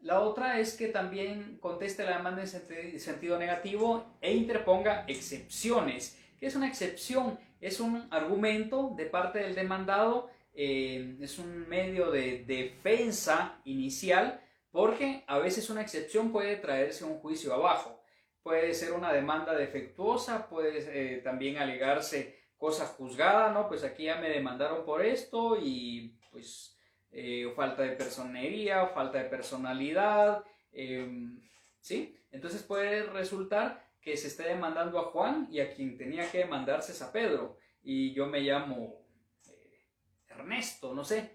La 0.00 0.20
otra 0.20 0.60
es 0.60 0.76
que 0.76 0.88
también 0.88 1.58
conteste 1.58 2.04
la 2.04 2.18
demanda 2.18 2.42
en 2.42 3.00
sentido 3.00 3.38
negativo 3.38 4.16
e 4.20 4.34
interponga 4.34 5.04
excepciones. 5.08 6.20
¿Qué 6.38 6.46
es 6.46 6.56
una 6.56 6.68
excepción? 6.68 7.38
Es 7.60 7.80
un 7.80 8.06
argumento 8.10 8.92
de 8.96 9.06
parte 9.06 9.38
del 9.38 9.54
demandado 9.54 10.28
eh, 10.54 11.16
es 11.20 11.38
un 11.38 11.68
medio 11.68 12.10
de 12.10 12.44
defensa 12.46 13.60
inicial 13.64 14.40
porque 14.70 15.24
a 15.26 15.38
veces 15.38 15.68
una 15.70 15.82
excepción 15.82 16.32
puede 16.32 16.56
traerse 16.56 17.04
un 17.04 17.18
juicio 17.18 17.52
abajo. 17.52 18.00
Puede 18.42 18.74
ser 18.74 18.92
una 18.92 19.12
demanda 19.12 19.54
defectuosa, 19.54 20.48
puede 20.48 20.78
eh, 20.78 21.18
también 21.18 21.58
alegarse 21.58 22.38
cosa 22.56 22.86
juzgada, 22.86 23.52
¿no? 23.52 23.68
Pues 23.68 23.84
aquí 23.84 24.04
ya 24.04 24.16
me 24.16 24.28
demandaron 24.28 24.84
por 24.84 25.04
esto 25.04 25.58
y 25.60 26.18
pues 26.30 26.76
eh, 27.10 27.52
falta 27.54 27.82
de 27.82 27.96
personería, 27.96 28.86
falta 28.88 29.18
de 29.18 29.28
personalidad, 29.30 30.44
em, 30.72 31.40
¿sí? 31.80 32.18
Entonces 32.32 32.62
puede 32.62 33.04
resultar 33.04 33.84
que 34.00 34.16
se 34.16 34.28
esté 34.28 34.42
demandando 34.42 34.98
a 34.98 35.04
Juan 35.04 35.48
y 35.50 35.60
a 35.60 35.72
quien 35.72 35.96
tenía 35.96 36.30
que 36.30 36.38
demandarse 36.38 36.92
es 36.92 37.00
a 37.00 37.12
Pedro 37.12 37.56
y 37.82 38.12
yo 38.12 38.26
me 38.26 38.40
llamo 38.40 39.03
Ernesto, 40.34 40.94
no 40.94 41.04
sé. 41.04 41.34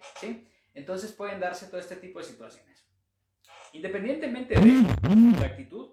Entonces 0.74 1.12
pueden 1.12 1.40
darse 1.40 1.68
todo 1.68 1.80
este 1.80 1.96
tipo 1.96 2.20
de 2.20 2.26
situaciones. 2.26 2.86
Independientemente 3.74 4.56
de 4.56 5.40
la 5.40 5.46
actitud, 5.46 5.92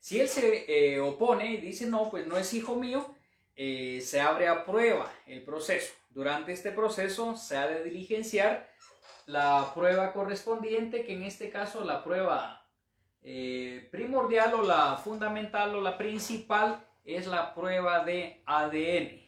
si 0.00 0.20
él 0.20 0.28
se 0.28 0.64
eh, 0.68 1.00
opone 1.00 1.52
y 1.52 1.56
dice, 1.58 1.86
no, 1.86 2.10
pues 2.10 2.26
no 2.26 2.36
es 2.36 2.54
hijo 2.54 2.76
mío, 2.76 3.14
eh, 3.56 4.00
se 4.00 4.20
abre 4.20 4.48
a 4.48 4.64
prueba 4.64 5.12
el 5.26 5.42
proceso. 5.42 5.92
Durante 6.10 6.52
este 6.52 6.70
proceso 6.70 7.36
se 7.36 7.56
ha 7.56 7.66
de 7.66 7.84
diligenciar 7.84 8.70
la 9.26 9.72
prueba 9.74 10.12
correspondiente, 10.12 11.04
que 11.04 11.12
en 11.12 11.24
este 11.24 11.50
caso 11.50 11.84
la 11.84 12.02
prueba 12.02 12.66
eh, 13.22 13.88
primordial 13.90 14.54
o 14.54 14.62
la 14.62 14.96
fundamental 14.96 15.74
o 15.74 15.80
la 15.82 15.98
principal 15.98 16.86
es 17.04 17.26
la 17.26 17.54
prueba 17.54 18.04
de 18.04 18.42
ADN. 18.46 19.27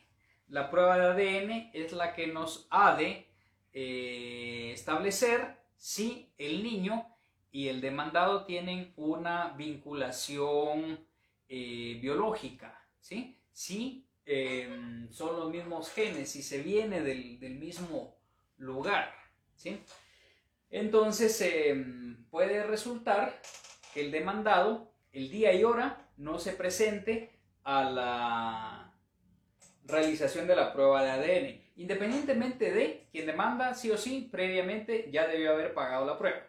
La 0.50 0.70
prueba 0.70 0.98
de 1.14 1.38
ADN 1.40 1.70
es 1.72 1.92
la 1.92 2.12
que 2.12 2.26
nos 2.26 2.66
ha 2.70 2.96
de 2.96 3.26
establecer 3.72 5.56
si 5.76 6.32
el 6.38 6.62
niño 6.62 7.06
y 7.52 7.68
el 7.68 7.80
demandado 7.80 8.44
tienen 8.44 8.92
una 8.96 9.50
vinculación 9.56 11.06
eh, 11.48 11.98
biológica, 12.00 12.86
¿sí? 13.00 13.38
Si 13.52 14.06
em, 14.24 15.10
son 15.10 15.36
los 15.36 15.50
mismos 15.50 15.90
genes, 15.90 16.30
si 16.30 16.42
se 16.42 16.62
viene 16.62 17.00
del, 17.00 17.38
mismo 17.58 18.16
lugar, 18.56 19.12
¿sí? 19.56 19.80
Entonces 20.70 21.40
em, 21.40 22.24
puede 22.30 22.62
resultar 22.64 23.40
que 23.92 24.02
el 24.02 24.12
demandado, 24.12 24.92
el 25.12 25.30
día 25.30 25.52
y 25.52 25.64
hora, 25.64 26.08
no 26.16 26.38
se 26.38 26.52
presente 26.52 27.30
a 27.64 27.82
la 27.84 28.79
realización 29.90 30.46
de 30.46 30.56
la 30.56 30.72
prueba 30.72 31.02
de 31.02 31.10
ADN, 31.10 31.60
independientemente 31.76 32.72
de 32.72 33.08
quien 33.10 33.26
demanda, 33.26 33.74
sí 33.74 33.90
o 33.90 33.98
sí, 33.98 34.28
previamente 34.30 35.10
ya 35.10 35.26
debió 35.26 35.52
haber 35.52 35.74
pagado 35.74 36.06
la 36.06 36.18
prueba. 36.18 36.46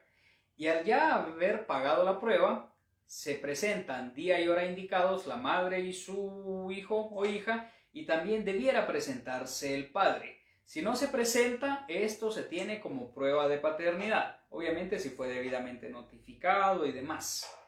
Y 0.56 0.68
al 0.68 0.84
ya 0.86 1.16
haber 1.16 1.66
pagado 1.66 2.04
la 2.04 2.20
prueba, 2.20 2.74
se 3.06 3.36
presentan 3.36 4.14
día 4.14 4.40
y 4.40 4.48
hora 4.48 4.66
indicados 4.66 5.28
la 5.28 5.36
madre 5.36 5.82
y 5.82 5.92
su 5.92 6.70
hijo 6.72 7.10
o 7.12 7.26
hija 7.26 7.70
y 7.92 8.06
también 8.06 8.46
debiera 8.46 8.88
presentarse 8.88 9.76
el 9.76 9.90
padre. 9.92 10.40
Si 10.64 10.82
no 10.82 10.96
se 10.96 11.10
presenta, 11.10 11.86
esto 11.90 12.32
se 12.32 12.44
tiene 12.44 12.80
como 12.80 13.14
prueba 13.14 13.50
de 13.50 13.58
paternidad, 13.58 14.40
obviamente 14.50 15.00
si 15.00 15.10
fue 15.10 15.28
debidamente 15.28 15.90
notificado 15.90 16.86
y 16.86 16.94
demás. 16.94 17.61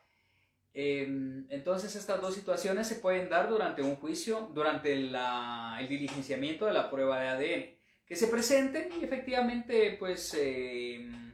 Em, 0.76 1.46
entonces 1.50 1.96
estas 1.96 2.20
dos 2.20 2.34
situaciones 2.34 2.88
se 2.88 2.96
pueden 2.96 3.30
dar 3.30 3.48
durante 3.48 3.84
un 3.84 3.96
juicio, 3.96 4.50
durante 4.54 4.94
el 4.94 5.16
diligenciamiento 5.88 6.66
de 6.66 6.74
la 6.74 6.90
prueba 6.90 7.20
de 7.20 7.28
ADN. 7.28 7.78
Que 8.06 8.16
se 8.16 8.28
presenten 8.28 8.90
y 9.00 9.04
efectivamente 9.04 9.96
pues 10.00 10.34
em, 10.34 11.34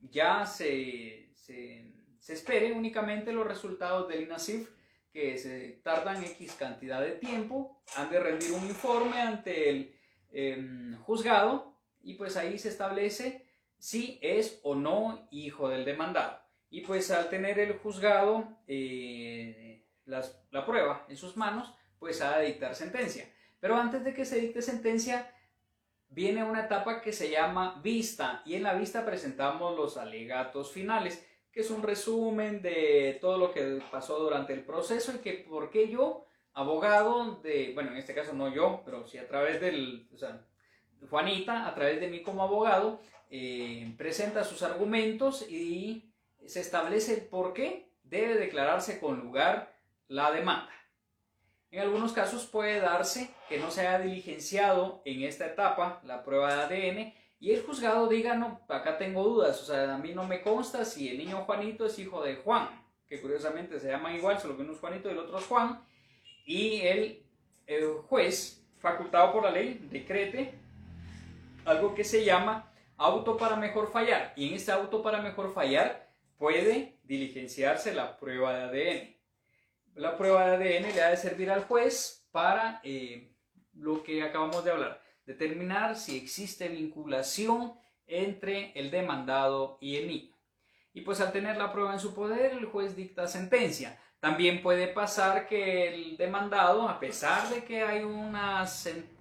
ya 0.00 0.44
se, 0.44 1.30
se, 1.34 1.86
espere 2.28 2.72
únicamente 2.72 3.32
los 3.32 3.46
resultados 3.46 4.08
del 4.08 4.22
INASIF 4.22 4.68
que 5.12 5.36
se 5.38 5.80
tardan 5.82 6.22
X 6.22 6.54
cantidad 6.54 7.00
de 7.00 7.12
tiempo, 7.12 7.82
han 7.96 8.10
de 8.10 8.20
rendir 8.20 8.52
un 8.52 8.64
informe 8.66 9.20
ante 9.20 9.70
el 9.70 9.96
em, 10.30 10.96
juzgado 10.98 11.76
y 12.02 12.14
pues 12.14 12.36
ahí 12.36 12.58
se 12.58 12.68
establece 12.68 13.46
si 13.78 14.18
es 14.22 14.60
o 14.62 14.74
no 14.74 15.26
hijo 15.32 15.68
del 15.68 15.84
demandado. 15.84 16.49
Y 16.70 16.82
pues 16.82 17.10
al 17.10 17.28
tener 17.28 17.58
el 17.58 17.78
juzgado 17.78 18.48
eh, 18.66 19.84
la 20.04 20.64
prueba 20.64 21.04
en 21.08 21.16
sus 21.16 21.36
manos, 21.36 21.74
pues 21.98 22.20
ha 22.22 22.38
de 22.38 22.46
dictar 22.46 22.74
sentencia. 22.74 23.28
Pero 23.60 23.76
antes 23.76 24.02
de 24.04 24.14
que 24.14 24.24
se 24.24 24.40
dicte 24.40 24.62
sentencia, 24.62 25.32
viene 26.08 26.42
una 26.42 26.64
etapa 26.64 27.00
que 27.00 27.12
se 27.12 27.30
llama 27.30 27.80
vista 27.82 28.42
y 28.44 28.54
en 28.54 28.64
la 28.64 28.74
vista 28.74 29.06
presentamos 29.06 29.76
los 29.76 29.96
alegatos 29.96 30.72
finales, 30.72 31.24
que 31.52 31.60
es 31.60 31.70
un 31.70 31.82
resumen 31.82 32.62
de 32.62 33.18
todo 33.20 33.38
lo 33.38 33.52
que 33.52 33.80
pasó 33.90 34.18
durante 34.18 34.52
el 34.52 34.64
proceso 34.64 35.12
y 35.14 35.18
que 35.18 35.32
por 35.48 35.70
qué 35.70 35.88
yo, 35.88 36.26
abogado 36.52 37.36
de, 37.42 37.72
bueno, 37.74 37.92
en 37.92 37.96
este 37.96 38.14
caso 38.14 38.32
no 38.32 38.52
yo, 38.52 38.82
pero 38.84 39.06
sí 39.06 39.18
a 39.18 39.28
través 39.28 39.60
del, 39.60 40.08
o 40.12 40.18
sea, 40.18 40.44
Juanita, 41.08 41.66
a 41.66 41.74
través 41.74 42.00
de 42.00 42.08
mí 42.08 42.22
como 42.22 42.42
abogado, 42.42 43.00
eh, 43.30 43.94
presenta 43.96 44.44
sus 44.44 44.62
argumentos 44.62 45.48
y 45.48 46.09
se 46.46 46.60
establece 46.60 47.14
el 47.14 47.26
por 47.26 47.52
qué 47.52 47.90
debe 48.02 48.34
declararse 48.34 49.00
con 49.00 49.20
lugar 49.20 49.76
la 50.08 50.32
demanda. 50.32 50.72
En 51.70 51.80
algunos 51.80 52.12
casos 52.12 52.46
puede 52.46 52.80
darse 52.80 53.30
que 53.48 53.58
no 53.58 53.70
se 53.70 53.86
haya 53.86 54.00
diligenciado 54.00 55.02
en 55.04 55.22
esta 55.22 55.46
etapa 55.46 56.00
la 56.04 56.24
prueba 56.24 56.66
de 56.66 56.90
ADN 56.90 57.14
y 57.38 57.52
el 57.52 57.62
juzgado 57.62 58.08
diga, 58.08 58.34
no, 58.34 58.60
acá 58.68 58.98
tengo 58.98 59.22
dudas, 59.22 59.62
o 59.62 59.64
sea, 59.64 59.94
a 59.94 59.98
mí 59.98 60.12
no 60.12 60.24
me 60.24 60.42
consta 60.42 60.84
si 60.84 61.08
el 61.08 61.18
niño 61.18 61.44
Juanito 61.44 61.86
es 61.86 61.98
hijo 61.98 62.22
de 62.22 62.36
Juan, 62.36 62.68
que 63.08 63.20
curiosamente 63.20 63.80
se 63.80 63.88
llaman 63.88 64.16
igual, 64.16 64.38
solo 64.38 64.56
que 64.56 64.62
uno 64.62 64.72
es 64.72 64.78
Juanito 64.78 65.08
y 65.08 65.12
el 65.12 65.18
otro 65.20 65.38
es 65.38 65.46
Juan, 65.46 65.80
y 66.44 66.80
el, 66.82 67.24
el 67.66 67.92
juez, 68.08 68.66
facultado 68.78 69.32
por 69.32 69.44
la 69.44 69.52
ley, 69.52 69.86
decrete 69.90 70.54
algo 71.64 71.94
que 71.94 72.04
se 72.04 72.24
llama 72.24 72.72
auto 72.98 73.36
para 73.36 73.56
mejor 73.56 73.90
fallar, 73.90 74.34
y 74.36 74.48
en 74.48 74.54
este 74.54 74.72
auto 74.72 75.02
para 75.02 75.22
mejor 75.22 75.54
fallar 75.54 76.09
puede 76.40 76.98
diligenciarse 77.04 77.94
la 77.94 78.18
prueba 78.18 78.52
de 78.54 78.64
ADN 78.64 79.20
la 79.94 80.16
prueba 80.16 80.46
de 80.56 80.78
ADN 80.78 80.94
le 80.94 81.02
ha 81.02 81.10
de 81.10 81.16
servir 81.16 81.50
al 81.50 81.64
juez 81.64 82.26
para 82.30 82.80
eh, 82.84 83.32
lo 83.74 84.02
que 84.02 84.22
acabamos 84.22 84.64
de 84.64 84.70
hablar, 84.70 85.02
determinar 85.26 85.96
si 85.96 86.16
existe 86.16 86.68
vinculación 86.68 87.74
entre 88.06 88.72
el 88.72 88.90
demandado 88.90 89.78
y 89.80 89.96
el 89.96 90.08
niño. 90.08 90.36
Y 90.92 91.02
pues 91.02 91.20
al 91.20 91.32
tener 91.32 91.56
la 91.56 91.72
prueba 91.72 91.92
en 91.92 92.00
su 92.00 92.14
poder, 92.14 92.52
el 92.52 92.64
juez 92.64 92.96
dicta 92.96 93.28
sentencia. 93.28 94.00
También 94.18 94.62
puede 94.62 94.88
pasar 94.88 95.46
que 95.46 95.88
el 95.88 96.16
demandado, 96.16 96.88
a 96.88 96.98
pesar 96.98 97.48
de 97.48 97.64
que 97.64 97.82
hay 97.82 98.02
una, 98.02 98.64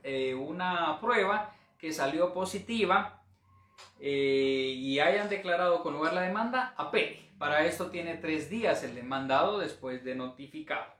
eh, 0.04 0.34
una 0.34 1.00
prueba 1.00 1.56
que 1.78 1.94
salió 1.94 2.34
positiva 2.34 3.19
eh, 4.00 4.74
y 4.76 5.00
hayan 5.00 5.30
declarado 5.30 5.84
con 5.84 5.94
lugar 5.94 6.14
la 6.14 6.22
demanda, 6.22 6.74
apele. 6.78 7.30
Para 7.38 7.66
esto 7.66 7.90
tiene 7.90 8.18
tres 8.18 8.50
días 8.50 8.84
el 8.84 8.96
demandado 8.96 9.60
después 9.60 10.04
de 10.04 10.16
notificado. 10.16 10.94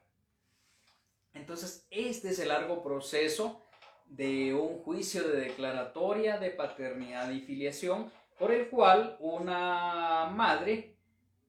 Entonces, 1.34 1.86
este 1.92 2.30
es 2.30 2.40
el 2.40 2.50
largo 2.50 2.82
proceso 2.84 3.62
de 4.06 4.54
un 4.54 4.80
juicio 4.80 5.28
de 5.28 5.40
declaratoria 5.40 6.38
de 6.38 6.50
paternidad 6.50 7.30
y 7.30 7.42
filiación 7.42 8.12
por 8.40 8.52
el 8.52 8.70
cual 8.70 9.18
una 9.20 10.32
madre 10.34 10.96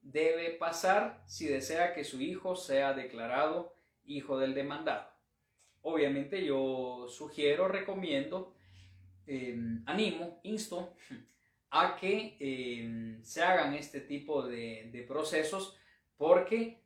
debe 0.01 0.51
pasar 0.51 1.23
si 1.25 1.47
desea 1.47 1.93
que 1.93 2.03
su 2.03 2.21
hijo 2.21 2.55
sea 2.55 2.93
declarado 2.93 3.73
hijo 4.05 4.37
del 4.37 4.53
demandado. 4.53 5.09
Obviamente 5.81 6.45
yo 6.45 7.07
sugiero, 7.07 7.67
recomiendo, 7.67 8.53
eh, 9.33 9.57
animo, 9.85 10.41
insto 10.43 10.93
a 11.69 11.95
que 11.95 12.35
em, 12.41 13.23
se 13.23 13.41
hagan 13.41 13.73
este 13.75 14.01
tipo 14.01 14.43
de, 14.43 15.05
procesos 15.07 15.77
porque 16.17 16.83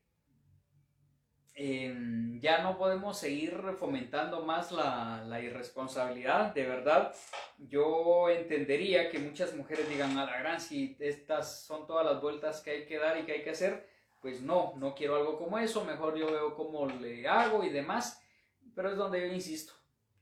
em, 1.56 2.40
ya 2.40 2.62
no 2.62 2.78
podemos 2.78 3.18
seguir 3.18 3.60
fomentando 3.80 4.46
más 4.46 4.72
la, 4.72 5.42
irresponsabilidad. 5.42 6.54
De 6.54 6.68
verdad, 6.68 7.16
yo 7.58 8.30
entendería 8.30 9.10
que 9.10 9.18
muchas 9.18 9.56
mujeres 9.56 9.90
digan 9.90 10.16
a 10.16 10.26
la 10.26 10.38
gran, 10.38 10.62
si 10.62 10.96
estas 11.00 11.66
son 11.66 11.88
todas 11.88 12.06
las 12.06 12.22
vueltas 12.22 12.62
que 12.62 12.70
hay 12.70 12.86
que 12.86 13.00
dar 13.00 13.18
y 13.18 13.24
que 13.24 13.32
hay 13.32 13.44
que 13.44 13.50
hacer, 13.50 13.90
pues 14.22 14.42
no, 14.42 14.74
no 14.78 14.94
quiero 14.94 15.16
algo 15.16 15.40
como 15.40 15.58
eso, 15.58 15.84
mejor 15.84 16.16
yo 16.16 16.28
veo 16.28 16.54
cómo 16.54 16.86
le 16.86 17.28
hago 17.28 17.64
y 17.64 17.70
demás. 17.70 18.22
Pero 18.76 18.92
es 18.92 18.98
donde 18.98 19.22
yo 19.22 19.34
insisto, 19.34 19.74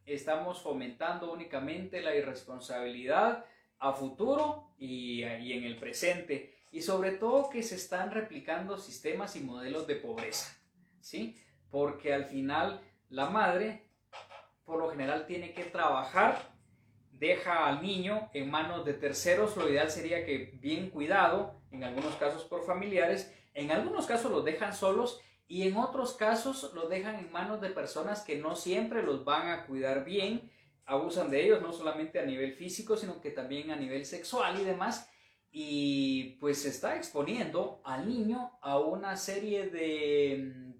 estamos 0.05 0.61
fomentando 0.61 1.31
únicamente 1.31 2.01
la 2.01 2.15
irresponsabilidad 2.15 3.45
a 3.79 3.93
futuro 3.93 4.73
y, 4.77 5.23
en 5.23 5.63
el 5.63 5.77
presente. 5.77 6.55
Y 6.71 6.81
sobre 6.81 7.11
todo 7.11 7.49
que 7.49 7.63
se 7.63 7.75
están 7.75 8.11
replicando 8.11 8.77
sistemas 8.77 9.35
y 9.35 9.41
modelos 9.41 9.87
de 9.87 9.95
pobreza. 9.95 10.57
¿Sí? 10.99 11.37
Porque 11.69 12.13
al 12.13 12.25
final 12.25 12.81
la 13.09 13.29
madre, 13.29 13.89
por 14.65 14.79
lo 14.79 14.89
general, 14.89 15.25
tiene 15.25 15.53
que 15.53 15.65
trabajar, 15.65 16.53
deja 17.11 17.67
al 17.67 17.81
niño 17.81 18.29
en 18.33 18.49
manos 18.49 18.85
de 18.85 18.93
terceros. 18.93 19.55
Lo 19.57 19.69
ideal 19.69 19.91
sería 19.91 20.25
que 20.25 20.57
bien 20.59 20.89
cuidado, 20.89 21.61
en 21.71 21.83
algunos 21.83 22.15
casos 22.15 22.43
por 22.45 22.65
familiares, 22.65 23.33
en 23.53 23.71
algunos 23.71 24.07
casos 24.07 24.31
los 24.31 24.45
dejan 24.45 24.73
solos 24.73 25.21
y 25.53 25.67
en 25.67 25.77
otros 25.77 26.13
casos 26.13 26.71
los 26.73 26.89
dejan 26.89 27.13
en 27.13 27.31
manos 27.31 27.61
de 27.61 27.69
personas 27.69 28.23
que 28.23 28.37
no 28.37 28.55
siempre 28.55 29.03
los 29.03 29.23
van 29.23 29.49
a 29.49 29.67
cuidar 29.67 30.03
bien 30.03 30.49
abusan 30.87 31.29
de 31.29 31.45
ellos, 31.45 31.61
no 31.61 31.71
solamente 31.71 32.19
a 32.19 32.25
nivel 32.25 32.55
físico, 32.55 32.97
sino 32.97 33.21
que 33.21 33.29
también 33.29 33.69
a 33.69 33.75
nivel 33.75 34.03
sexual 34.03 34.59
y 34.59 34.63
demás. 34.63 35.11
y 35.51 36.37
pues 36.39 36.63
se 36.63 36.69
está 36.69 36.95
exponiendo 36.95 37.81
al 37.83 38.09
niño 38.09 38.57
a 38.63 38.79
una 38.79 39.15
serie 39.15 39.67
de 39.67 40.55
mm, 40.55 40.73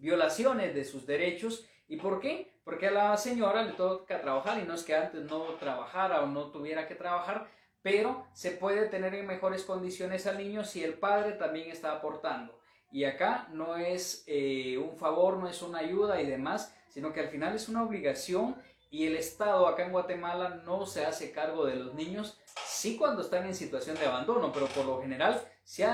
violaciones 0.00 0.74
de 0.74 0.84
sus 0.84 1.06
derechos. 1.06 1.64
¿Y 1.86 1.96
por 1.98 2.18
qué? 2.18 2.58
Porque 2.64 2.88
a 2.88 2.90
la 2.90 3.16
señora 3.16 3.62
le 3.62 3.74
toca 3.74 4.20
trabajar 4.20 4.60
y 4.60 4.66
no 4.66 4.74
es 4.74 4.82
que 4.82 4.96
antes 4.96 5.22
no 5.30 5.44
trabajara 5.60 6.24
o 6.24 6.26
no 6.26 6.50
tuviera 6.50 6.88
que 6.88 6.96
trabajar, 6.96 7.48
pero 7.82 8.26
se 8.32 8.50
puede 8.50 8.88
tener 8.88 9.14
en 9.14 9.28
mejores 9.28 9.62
condiciones 9.62 10.26
al 10.26 10.38
niño 10.38 10.64
si 10.64 10.82
el 10.82 10.94
padre 10.94 11.34
también 11.34 11.70
está 11.70 11.92
aportando. 11.92 12.61
Y 12.92 13.04
acá 13.04 13.48
no 13.52 13.76
es 13.76 14.22
eh, 14.26 14.76
un 14.78 14.96
favor, 14.96 15.38
no 15.38 15.48
es 15.48 15.62
una 15.62 15.78
ayuda 15.78 16.20
y 16.20 16.26
demás, 16.26 16.74
sino 16.88 17.12
que 17.12 17.20
al 17.20 17.28
final 17.28 17.54
es 17.54 17.68
una 17.68 17.82
obligación 17.82 18.54
y 18.90 19.06
el 19.06 19.16
Estado 19.16 19.66
acá 19.66 19.86
en 19.86 19.92
Guatemala 19.92 20.62
no 20.66 20.84
se 20.84 21.06
hace 21.06 21.32
cargo 21.32 21.64
de 21.64 21.76
los 21.76 21.94
niños 21.94 22.38
sí 22.82 22.96
cuando 22.96 23.22
están 23.22 23.46
en 23.46 23.54
situación 23.54 23.96
de 23.96 24.06
abandono, 24.06 24.52
pero 24.52 24.66
por 24.66 24.84
lo 24.84 25.00
general, 25.00 25.40
si 25.64 25.84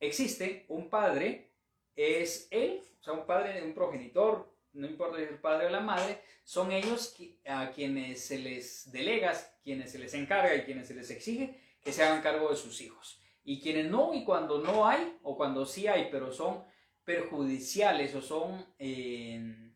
existe 0.00 0.66
un 0.68 0.90
padre, 0.90 1.52
es 1.94 2.48
él, 2.50 2.82
o 3.00 3.04
sea, 3.04 3.12
un 3.14 3.26
padre, 3.26 3.62
un 3.62 3.74
progenitor, 3.74 4.52
no 4.72 4.86
importa 4.86 5.18
si 5.18 5.22
es 5.22 5.30
el 5.30 5.38
padre 5.38 5.66
o 5.66 5.70
la 5.70 5.80
madre, 5.80 6.20
son 6.44 6.72
ellos 6.72 7.16
a 7.46 7.70
quienes 7.70 8.24
se 8.24 8.38
les 8.38 8.90
delega, 8.90 9.32
quienes 9.62 9.92
se 9.92 9.98
les 9.98 10.14
encarga 10.14 10.54
y 10.56 10.64
quienes 10.64 10.88
se 10.88 10.94
les 10.94 11.10
exige 11.10 11.60
que 11.82 11.92
se 11.92 12.02
hagan 12.02 12.22
cargo 12.22 12.50
de 12.50 12.56
sus 12.56 12.80
hijos. 12.80 13.21
Y 13.44 13.60
quienes 13.60 13.90
no, 13.90 14.14
y 14.14 14.24
cuando 14.24 14.58
no 14.58 14.86
hay, 14.86 15.18
o 15.22 15.36
cuando 15.36 15.66
sí 15.66 15.86
hay, 15.88 16.08
pero 16.10 16.32
son 16.32 16.64
perjudiciales 17.04 18.14
o 18.14 18.22
son 18.22 18.64
eh, 18.78 19.72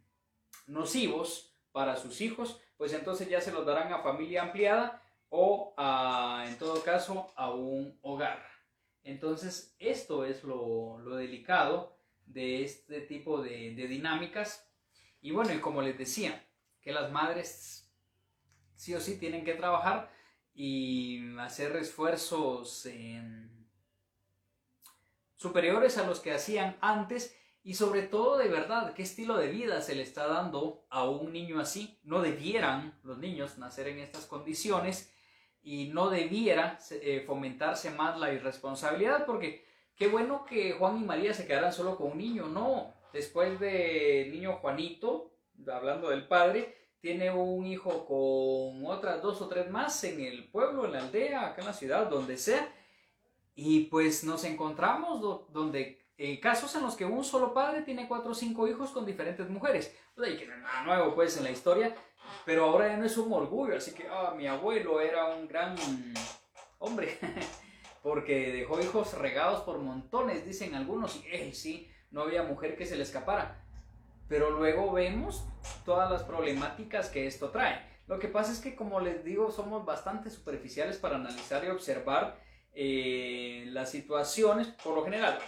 nocivos 0.66 1.54
para 1.72 1.96
sus 1.96 2.20
hijos, 2.20 2.60
pues 2.76 2.92
entonces 2.92 3.28
ya 3.28 3.40
se 3.40 3.52
los 3.52 3.66
darán 3.66 3.92
a 3.92 4.02
familia 4.02 4.42
ampliada 4.42 5.02
o 5.28 5.74
en 6.46 6.58
todo 6.58 6.82
caso 6.82 7.32
a 7.36 7.50
un 7.50 7.98
hogar. 8.02 8.46
Entonces 9.02 9.74
esto 9.78 10.24
es 10.24 10.44
lo, 10.44 11.00
delicado 11.16 11.96
de 12.26 12.62
este 12.62 13.00
tipo 13.02 13.42
de, 13.42 13.74
dinámicas. 13.74 14.68
Y 15.20 15.30
bueno, 15.30 15.52
y 15.52 15.60
como 15.60 15.82
les 15.82 15.98
decía, 15.98 16.44
que 16.80 16.92
las 16.92 17.10
madres 17.10 17.90
sí 18.74 18.94
o 18.94 19.00
sí 19.00 19.18
tienen 19.18 19.44
que 19.44 19.54
trabajar 19.54 20.10
y 20.54 21.36
hacer 21.38 21.76
esfuerzos 21.76 22.86
superiores 25.36 25.98
a 25.98 26.06
los 26.06 26.20
que 26.20 26.32
hacían 26.32 26.76
antes 26.80 27.36
y 27.62 27.74
sobre 27.74 28.02
todo 28.02 28.38
de 28.38 28.48
verdad 28.48 28.94
qué 28.94 29.02
estilo 29.02 29.36
de 29.36 29.48
vida 29.48 29.80
se 29.82 29.94
le 29.94 30.02
está 30.02 30.26
dando 30.26 30.86
a 30.88 31.08
un 31.08 31.32
niño 31.32 31.60
así. 31.60 31.98
No 32.04 32.22
debieran 32.22 32.98
los 33.02 33.18
niños 33.18 33.58
nacer 33.58 33.88
en 33.88 33.98
estas 33.98 34.26
condiciones 34.26 35.12
y 35.62 35.88
no 35.88 36.10
debiera 36.10 36.78
eh, 36.90 37.24
fomentarse 37.26 37.90
más 37.90 38.18
la 38.18 38.32
irresponsabilidad 38.32 39.26
porque 39.26 39.66
qué 39.96 40.06
bueno 40.06 40.44
que 40.44 40.74
Juan 40.74 40.98
y 40.98 41.04
María 41.04 41.34
se 41.34 41.46
quedaran 41.46 41.72
solo 41.72 41.96
con 41.96 42.12
un 42.12 42.18
niño, 42.18 42.46
no, 42.46 42.94
después 43.12 43.58
de 43.58 44.28
niño 44.30 44.58
Juanito, 44.58 45.32
hablando 45.66 46.10
del 46.10 46.28
padre, 46.28 46.76
tiene 47.00 47.30
un 47.30 47.66
hijo 47.66 48.06
con 48.06 48.86
otras 48.86 49.22
dos 49.22 49.40
o 49.42 49.48
tres 49.48 49.70
más 49.70 50.04
en 50.04 50.20
el 50.20 50.48
pueblo, 50.50 50.84
en 50.84 50.92
la 50.92 51.00
aldea, 51.00 51.46
acá 51.46 51.62
en 51.62 51.66
la 51.66 51.72
ciudad, 51.72 52.08
donde 52.08 52.36
sea, 52.36 52.72
y 53.56 53.86
pues 53.86 54.22
nos 54.22 54.44
encontramos 54.44 55.50
donde 55.50 56.06
eh, 56.18 56.38
casos 56.38 56.74
en 56.76 56.82
los 56.82 56.94
que 56.94 57.06
un 57.06 57.24
solo 57.24 57.54
padre 57.54 57.82
tiene 57.82 58.06
cuatro 58.06 58.30
o 58.30 58.34
cinco 58.34 58.68
hijos 58.68 58.90
con 58.90 59.06
diferentes 59.06 59.48
mujeres. 59.48 59.96
Pues 60.14 60.28
ahí 60.28 60.36
que 60.36 60.46
nada 60.46 60.82
nuevo 60.84 61.14
pues 61.14 61.38
en 61.38 61.44
la 61.44 61.50
historia, 61.50 61.96
pero 62.44 62.66
ahora 62.66 62.88
ya 62.88 62.98
no 62.98 63.06
es 63.06 63.16
un 63.16 63.32
orgullo, 63.32 63.76
así 63.76 63.92
que 63.92 64.06
ah, 64.08 64.34
mi 64.36 64.46
abuelo 64.46 65.00
era 65.00 65.34
un 65.34 65.48
gran 65.48 65.74
hombre, 66.78 67.18
porque 68.02 68.52
dejó 68.52 68.78
hijos 68.80 69.14
regados 69.14 69.62
por 69.62 69.78
montones, 69.78 70.44
dicen 70.44 70.74
algunos, 70.74 71.16
y 71.16 71.26
él 71.32 71.54
sí, 71.54 71.90
no 72.10 72.22
había 72.22 72.42
mujer 72.42 72.76
que 72.76 72.86
se 72.86 72.96
le 72.96 73.02
escapara. 73.02 73.62
Pero 74.28 74.50
luego 74.50 74.92
vemos 74.92 75.46
todas 75.84 76.10
las 76.10 76.24
problemáticas 76.24 77.08
que 77.08 77.26
esto 77.26 77.50
trae. 77.50 77.86
Lo 78.06 78.18
que 78.18 78.28
pasa 78.28 78.52
es 78.52 78.60
que, 78.60 78.74
como 78.74 79.00
les 79.00 79.24
digo, 79.24 79.50
somos 79.50 79.84
bastante 79.84 80.30
superficiales 80.30 80.98
para 80.98 81.16
analizar 81.16 81.64
y 81.64 81.68
observar 81.68 82.38
eh, 82.78 83.64
las 83.68 83.90
situaciones 83.90 84.68
por 84.68 84.94
lo 84.94 85.02
general. 85.02 85.38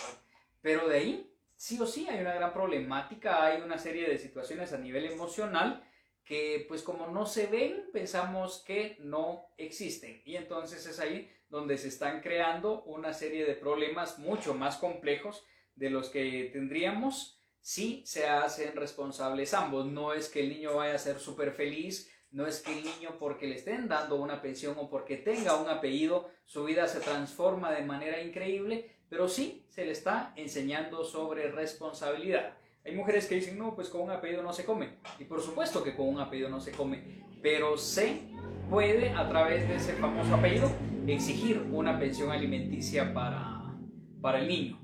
Pero 0.62 0.88
de 0.88 0.96
ahí, 0.96 1.30
sí 1.56 1.78
o 1.78 1.86
sí, 1.86 2.08
hay 2.08 2.20
una 2.20 2.32
gran 2.32 2.54
problemática, 2.54 3.44
hay 3.44 3.60
una 3.60 3.78
serie 3.78 4.08
de 4.08 4.16
situaciones 4.16 4.72
a 4.72 4.78
nivel 4.78 5.04
emocional 5.04 5.84
que 6.24 6.64
pues 6.68 6.82
como 6.82 7.06
no 7.08 7.26
se 7.26 7.46
ven, 7.46 7.90
pensamos 7.92 8.62
que 8.66 8.96
no 9.00 9.46
existen. 9.58 10.22
Y 10.24 10.36
entonces 10.36 10.86
es 10.86 11.00
ahí 11.00 11.30
donde 11.50 11.76
se 11.76 11.88
están 11.88 12.20
creando 12.20 12.82
una 12.84 13.12
serie 13.12 13.44
de 13.44 13.54
problemas 13.54 14.18
mucho 14.18 14.54
más 14.54 14.78
complejos 14.78 15.44
de 15.74 15.90
los 15.90 16.08
que 16.08 16.50
tendríamos 16.52 17.38
si 17.60 18.02
se 18.06 18.26
hacen 18.26 18.74
responsables 18.74 19.52
ambos. 19.52 19.86
No 19.86 20.14
es 20.14 20.28
que 20.28 20.40
el 20.40 20.48
niño 20.48 20.76
vaya 20.76 20.94
a 20.94 20.98
ser 20.98 21.18
súper 21.18 21.52
feliz, 21.52 22.10
no 22.30 22.46
es 22.46 22.60
que 22.60 22.78
el 22.78 22.84
niño 22.84 23.16
porque 23.18 23.46
le 23.46 23.56
estén 23.56 23.88
dando 23.88 24.16
una 24.16 24.42
pensión 24.42 24.76
o 24.78 24.90
porque 24.90 25.16
tenga 25.16 25.56
un 25.56 25.68
apellido, 25.68 26.28
su 26.44 26.64
vida 26.64 26.86
se 26.86 27.00
transforma 27.00 27.72
de 27.72 27.84
manera 27.84 28.22
increíble, 28.22 28.98
pero 29.08 29.28
sí 29.28 29.64
se 29.68 29.84
le 29.84 29.92
está 29.92 30.32
enseñando 30.36 31.04
sobre 31.04 31.50
responsabilidad. 31.50 32.54
Hay 32.84 32.94
mujeres 32.94 33.26
que 33.26 33.36
dicen, 33.36 33.58
no, 33.58 33.74
pues 33.74 33.88
con 33.88 34.02
un 34.02 34.10
apellido 34.10 34.42
no 34.42 34.52
se 34.52 34.64
come. 34.64 34.98
Y 35.18 35.24
por 35.24 35.40
supuesto 35.40 35.82
que 35.82 35.96
con 35.96 36.08
un 36.08 36.20
apellido 36.20 36.48
no 36.48 36.60
se 36.60 36.72
come, 36.72 37.24
pero 37.42 37.76
se 37.76 38.22
puede 38.70 39.10
a 39.10 39.28
través 39.28 39.68
de 39.68 39.76
ese 39.76 39.94
famoso 39.94 40.34
apellido 40.34 40.70
exigir 41.06 41.58
una 41.72 41.98
pensión 41.98 42.30
alimenticia 42.30 43.12
para, 43.12 43.74
para 44.20 44.40
el 44.40 44.48
niño. 44.48 44.80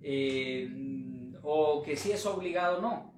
Eh, 0.00 0.70
o 1.42 1.82
que 1.82 1.96
si 1.96 2.12
es 2.12 2.24
obligado 2.26 2.80
no. 2.80 3.14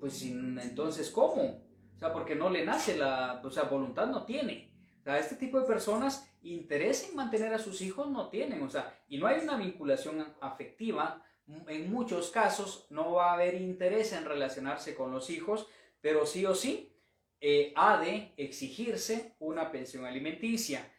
Pues 0.00 0.22
entonces, 0.22 1.10
¿cómo? 1.10 1.67
O 1.98 2.00
sea, 2.00 2.12
porque 2.12 2.34
no 2.34 2.48
le 2.48 2.64
nace 2.64 2.96
la, 2.96 3.40
o 3.44 3.50
sea, 3.50 3.64
voluntad 3.64 4.06
no 4.06 4.24
tiene. 4.24 4.72
O 5.00 5.04
sea, 5.04 5.18
este 5.18 5.36
tipo 5.36 5.60
de 5.60 5.66
personas 5.66 6.30
interés 6.42 7.08
en 7.08 7.16
mantener 7.16 7.52
a 7.52 7.58
sus 7.58 7.80
hijos 7.82 8.08
no 8.08 8.28
tienen, 8.28 8.62
o 8.62 8.70
sea, 8.70 8.96
y 9.08 9.18
no 9.18 9.26
hay 9.26 9.40
una 9.40 9.56
vinculación 9.56 10.24
afectiva 10.40 11.24
en 11.68 11.90
muchos 11.90 12.30
casos 12.30 12.86
no 12.90 13.12
va 13.12 13.30
a 13.30 13.34
haber 13.34 13.54
interés 13.54 14.12
en 14.12 14.24
relacionarse 14.24 14.94
con 14.94 15.12
los 15.12 15.30
hijos, 15.30 15.66
pero 16.00 16.26
sí 16.26 16.44
o 16.44 16.54
sí 16.54 16.94
eh, 17.40 17.72
ha 17.76 17.98
de 17.98 18.34
exigirse 18.36 19.34
una 19.38 19.70
pensión 19.72 20.04
alimenticia. 20.04 20.92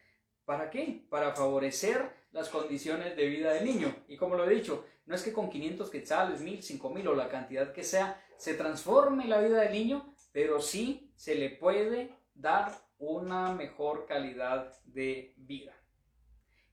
¿Para 0.44 0.70
qué? 0.70 1.06
Para 1.08 1.34
favorecer 1.34 2.10
las 2.32 2.48
condiciones 2.48 3.16
de 3.16 3.26
vida 3.26 3.52
del 3.52 3.64
niño. 3.64 3.94
Y 4.08 4.16
como 4.16 4.34
lo 4.34 4.48
he 4.48 4.54
dicho, 4.54 4.84
no 5.06 5.14
es 5.14 5.22
que 5.22 5.32
con 5.32 5.50
500 5.50 5.90
quetzales, 5.90 6.40
1000, 6.40 6.62
5000 6.62 7.08
o 7.08 7.14
la 7.14 7.28
cantidad 7.28 7.72
que 7.72 7.84
sea, 7.84 8.20
se 8.36 8.54
transforme 8.54 9.26
la 9.26 9.40
vida 9.40 9.60
del 9.60 9.72
niño, 9.72 10.09
pero 10.32 10.60
sí 10.60 11.12
se 11.16 11.34
le 11.34 11.50
puede 11.50 12.14
dar 12.34 12.72
una 12.98 13.52
mejor 13.52 14.06
calidad 14.06 14.78
de 14.84 15.34
vida. 15.36 15.72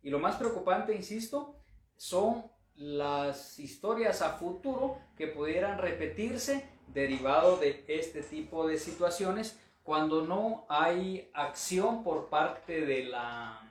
Y 0.02 0.10
lo 0.10 0.20
más 0.20 0.36
preocupante, 0.36 0.96
insisto, 0.96 1.56
son 1.96 2.50
las 2.76 3.58
historias 3.60 4.22
a 4.22 4.34
futuro 4.34 5.00
que 5.18 5.28
pudieran 5.28 5.80
repetirse 5.80 6.70
derivado 6.88 7.58
de 7.58 7.84
este 7.88 8.22
tipo 8.22 8.68
de 8.68 8.78
situaciones 8.78 9.60
cuando 9.84 10.26
no 10.26 10.66
hay 10.70 11.32
acción 11.34 12.04
por 12.04 12.30
parte 12.30 12.86
de 12.86 13.06
la, 13.06 13.62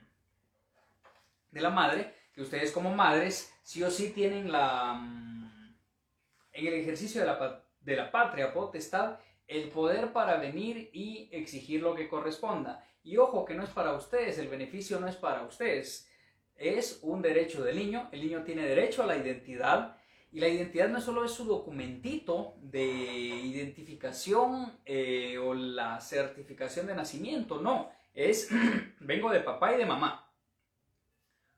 de 1.51 1.61
la 1.61 1.71
madre, 1.71 2.15
que 2.33 2.43
ustedes 2.43 2.73
como 2.73 2.95
madres 2.95 3.53
sí 3.63 3.83
o 3.83 3.91
sí 3.91 4.11
tienen 4.11 4.51
la, 4.51 4.95
en 6.53 6.67
el 6.67 6.75
ejercicio 6.75 7.21
de 7.21 7.27
la, 7.27 7.65
de 7.81 7.97
la 7.97 8.11
patria 8.11 8.53
potestad 8.53 9.19
el 9.47 9.71
poder 9.71 10.13
para 10.13 10.39
venir 10.39 10.91
y 10.93 11.29
exigir 11.33 11.83
lo 11.83 11.95
que 11.95 12.09
corresponda. 12.09 12.85
Y 13.03 13.17
ojo 13.19 13.45
que 13.45 13.55
no 13.55 13.63
es 13.63 13.71
para 13.71 13.93
ustedes, 13.93 14.39
el 14.39 14.49
beneficio 14.49 14.99
no 14.99 15.07
es 15.07 15.17
para 15.17 15.43
ustedes, 15.43 16.11
es 16.57 17.01
un 17.03 17.23
derecho 17.23 17.63
del 17.63 17.77
niño. 17.77 18.09
El 18.13 18.23
niño 18.23 18.43
tiene 18.43 18.67
derecho 18.67 19.03
a 19.03 19.07
la 19.07 19.17
identidad 19.17 19.97
y 20.33 20.41
la 20.41 20.49
identidad 20.49 20.89
no 20.89 21.01
solo 21.01 21.25
es 21.25 21.33
su 21.33 21.45
documentito 21.45 22.57
de 22.61 22.85
identificación 22.85 24.79
eh, 24.85 25.39
o 25.39 25.55
la 25.55 26.01
certificación 26.01 26.87
de 26.87 26.95
nacimiento, 26.95 27.61
no, 27.61 27.91
es 28.13 28.51
vengo 29.01 29.31
de 29.31 29.41
papá 29.41 29.75
y 29.75 29.79
de 29.79 29.87
mamá. 29.87 30.31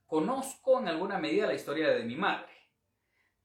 Conozco 0.07 0.81
en 0.81 0.89
alguna 0.89 1.19
medida 1.19 1.47
la 1.47 1.55
historia 1.55 1.89
de 1.89 2.05
mi 2.05 2.17
madre, 2.17 2.53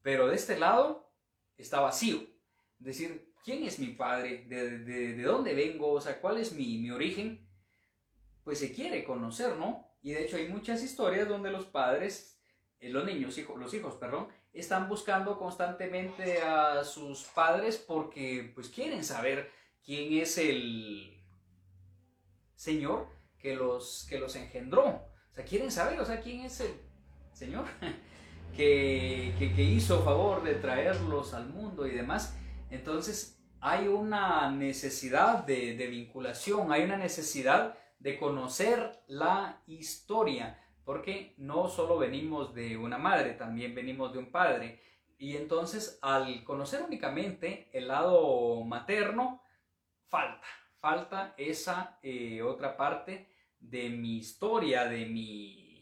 pero 0.02 0.28
de 0.28 0.36
este 0.36 0.58
lado 0.58 1.12
está 1.58 1.80
vacío. 1.80 2.18
Es 2.80 2.86
decir, 2.86 3.33
¿quién 3.44 3.64
es 3.64 3.80
mi 3.80 3.88
padre? 3.88 4.46
¿De, 4.48 4.80
de, 4.80 5.22
dónde 5.22 5.54
vengo? 5.54 5.92
O 5.92 6.02
sea, 6.02 6.20
¿cuál 6.20 6.38
es 6.38 6.54
mi, 6.54 6.78
mi 6.78 6.92
origen? 6.92 7.48
Pues 8.44 8.60
se 8.60 8.74
quiere 8.74 9.04
conocer, 9.04 9.56
¿no? 9.58 9.88
Y 10.02 10.12
de 10.12 10.24
hecho 10.24 10.38
hay 10.38 10.48
muchas 10.48 10.84
historias 10.84 11.28
donde 11.28 11.52
los 11.52 11.66
padres, 11.66 12.40
eh, 12.80 12.90
los 12.90 13.06
niños, 13.06 13.38
hijos, 13.38 13.58
los 13.58 13.74
hijos, 13.74 13.96
perdón, 13.96 14.28
están 14.54 14.88
buscando 14.88 15.38
constantemente 15.38 16.42
a 16.42 16.84
sus 16.84 17.24
padres 17.24 17.78
porque 17.78 18.52
pues 18.54 18.70
quieren 18.70 19.04
saber 19.04 19.50
quién 19.84 20.14
es 20.22 20.38
el 20.38 21.22
Señor 22.56 23.08
que 23.40 23.56
los, 23.56 24.06
que 24.10 24.20
los 24.20 24.36
engendró. 24.36 24.86
O 24.86 24.90
O 25.32 25.36
sea, 25.36 25.44
quieren 25.44 25.72
saber, 25.72 26.00
o 26.00 26.06
sea, 26.06 26.22
quién 26.22 26.42
es 26.42 26.60
el 26.62 26.74
Señor 27.34 27.66
que, 28.56 29.34
que, 29.38 29.64
hizo 29.64 30.04
favor 30.04 30.44
de 30.44 30.56
traerlos 30.56 31.34
al 31.34 31.50
mundo 31.50 31.88
y 31.88 31.92
demás. 31.92 32.38
Entonces, 32.74 33.40
hay 33.62 33.88
una 33.88 34.50
necesidad 34.50 35.44
de, 35.46 35.76
vinculación, 35.88 36.72
hay 36.72 36.84
una 36.84 36.98
necesidad 36.98 37.78
de 38.00 38.18
conocer 38.18 39.00
la 39.08 39.62
historia, 39.68 40.60
porque 40.84 41.36
no 41.38 41.68
solo 41.70 42.00
venimos 42.00 42.56
de 42.56 42.76
una 42.76 42.98
madre, 42.98 43.34
también 43.34 43.76
venimos 43.76 44.12
de 44.12 44.18
un 44.18 44.32
padre. 44.32 44.82
Y 45.20 45.38
entonces 45.38 46.00
al 46.02 46.44
conocer 46.44 46.82
únicamente 46.82 47.70
el 47.74 47.88
lado 47.88 48.64
materno, 48.64 49.44
falta, 50.08 50.48
falta 50.80 51.36
esa 51.38 52.00
eh, 52.02 52.42
otra 52.42 52.76
parte 52.76 53.30
de 53.60 53.90
mi 53.90 54.18
historia, 54.18 54.86
de 54.86 55.06
mi, 55.06 55.73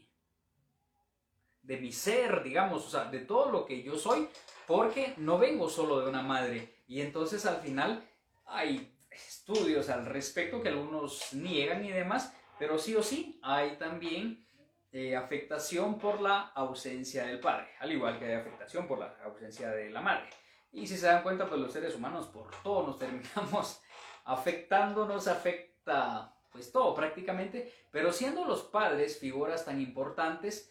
de 1.64 1.78
mi 1.78 1.92
ser, 1.92 2.44
digamos, 2.44 2.86
o 2.86 2.90
sea, 2.90 3.06
de 3.06 3.20
todo 3.20 3.52
lo 3.52 3.66
que 3.66 3.84
yo 3.84 3.98
soy, 3.98 4.28
porque 4.68 5.14
no 5.18 5.38
vengo 5.38 5.70
solo 5.70 6.00
de 6.00 6.10
una 6.10 6.22
madre. 6.22 6.84
Y 6.88 7.02
entonces 7.02 7.46
al 7.46 7.58
final 7.62 8.08
hay 8.46 8.98
estudios 9.10 9.90
al 9.90 10.06
respecto 10.06 10.62
que 10.62 10.70
algunos 10.70 11.34
niegan 11.34 11.84
y 11.86 11.92
demás, 11.92 12.34
pero 12.58 12.78
sí 12.78 12.96
o 12.96 13.04
sí 13.04 13.40
hay 13.44 13.78
también 13.78 14.46
eh, 14.92 15.16
afectación 15.16 15.98
por 15.98 16.22
la 16.22 16.42
ausencia 16.56 17.26
del 17.26 17.40
padre, 17.40 17.70
al 17.80 17.92
igual 17.92 18.20
que 18.20 18.26
hay 18.26 18.34
afectación 18.34 18.88
por 18.88 19.00
la 19.00 19.16
ausencia 19.24 19.70
de 19.70 19.90
la 19.90 20.02
madre. 20.02 20.30
Y 20.72 20.88
si 20.88 20.98
se 20.98 21.08
dan 21.08 21.24
cuenta, 21.24 21.48
pues 21.48 21.60
los 21.60 21.74
seres 21.74 21.96
humanos 21.96 22.28
por 22.28 22.50
todo 22.64 22.88
nos 22.88 23.00
terminamos 23.00 23.82
afectando, 24.26 25.08
nos 25.08 25.28
afecta 25.28 26.36
pues 26.52 26.72
todo 26.72 26.94
prácticamente, 26.94 27.74
pero 27.92 28.12
siendo 28.12 28.46
los 28.46 28.64
padres 28.64 29.18
figuras 29.18 29.64
tan 29.64 29.80
importantes, 29.80 30.70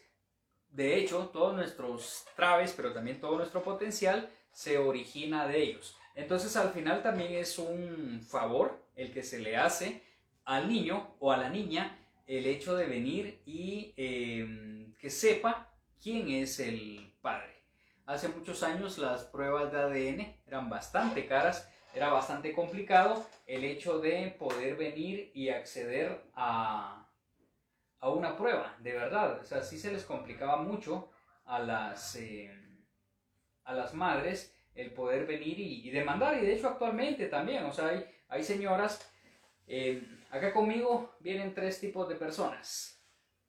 de 0.71 0.97
hecho, 0.97 1.29
todos 1.33 1.53
nuestros 1.53 2.25
traves, 2.35 2.73
pero 2.75 2.93
también 2.93 3.19
todo 3.19 3.37
nuestro 3.37 3.61
potencial 3.61 4.29
se 4.51 4.77
origina 4.77 5.47
de 5.47 5.61
ellos. 5.61 5.97
Entonces 6.15 6.55
al 6.55 6.71
final 6.71 7.03
también 7.03 7.33
es 7.33 7.57
un 7.57 8.21
favor 8.27 8.81
el 8.95 9.11
que 9.13 9.23
se 9.23 9.39
le 9.39 9.57
hace 9.57 10.03
al 10.45 10.67
niño 10.67 11.15
o 11.19 11.31
a 11.31 11.37
la 11.37 11.49
niña 11.49 11.97
el 12.27 12.45
hecho 12.45 12.75
de 12.75 12.85
venir 12.85 13.41
y 13.45 13.93
em, 13.97 14.93
que 14.95 15.09
sepa 15.09 15.73
quién 16.01 16.29
es 16.29 16.59
el 16.59 17.13
padre. 17.21 17.61
Hace 18.05 18.29
muchos 18.29 18.63
años 18.63 18.97
las 18.97 19.23
pruebas 19.25 19.71
de 19.71 19.77
ADN 19.77 20.35
eran 20.47 20.69
bastante 20.69 21.25
caras, 21.25 21.69
era 21.93 22.09
bastante 22.09 22.53
complicado 22.53 23.25
el 23.47 23.63
hecho 23.63 23.99
de 23.99 24.35
poder 24.39 24.75
venir 24.75 25.31
y 25.33 25.49
acceder 25.49 26.23
a, 26.33 27.00
a 28.01 28.09
una 28.09 28.35
prueba, 28.35 28.75
de 28.79 28.93
verdad. 28.93 29.39
O 29.39 29.43
sea, 29.43 29.63
sí 29.63 29.77
se 29.77 29.91
les 29.91 30.03
complicaba 30.03 30.57
mucho 30.57 31.09
a 31.45 31.59
las, 31.59 32.15
em, 32.15 32.85
a 33.63 33.73
las 33.73 33.93
madres 33.93 34.55
el 34.75 34.91
poder 34.91 35.25
venir 35.25 35.59
y, 35.59 35.89
demandar. 35.91 36.37
Y 36.37 36.45
de 36.45 36.53
hecho 36.53 36.67
actualmente 36.67 37.27
también, 37.27 37.63
o 37.65 37.71
sea, 37.71 37.87
hay, 37.87 38.05
hay 38.27 38.43
señoras, 38.43 39.07
eh, 39.67 40.01
acá 40.31 40.51
conmigo 40.53 41.15
vienen 41.19 41.53
tres 41.53 41.79
tipos 41.79 42.09
de 42.09 42.15
personas, 42.15 43.01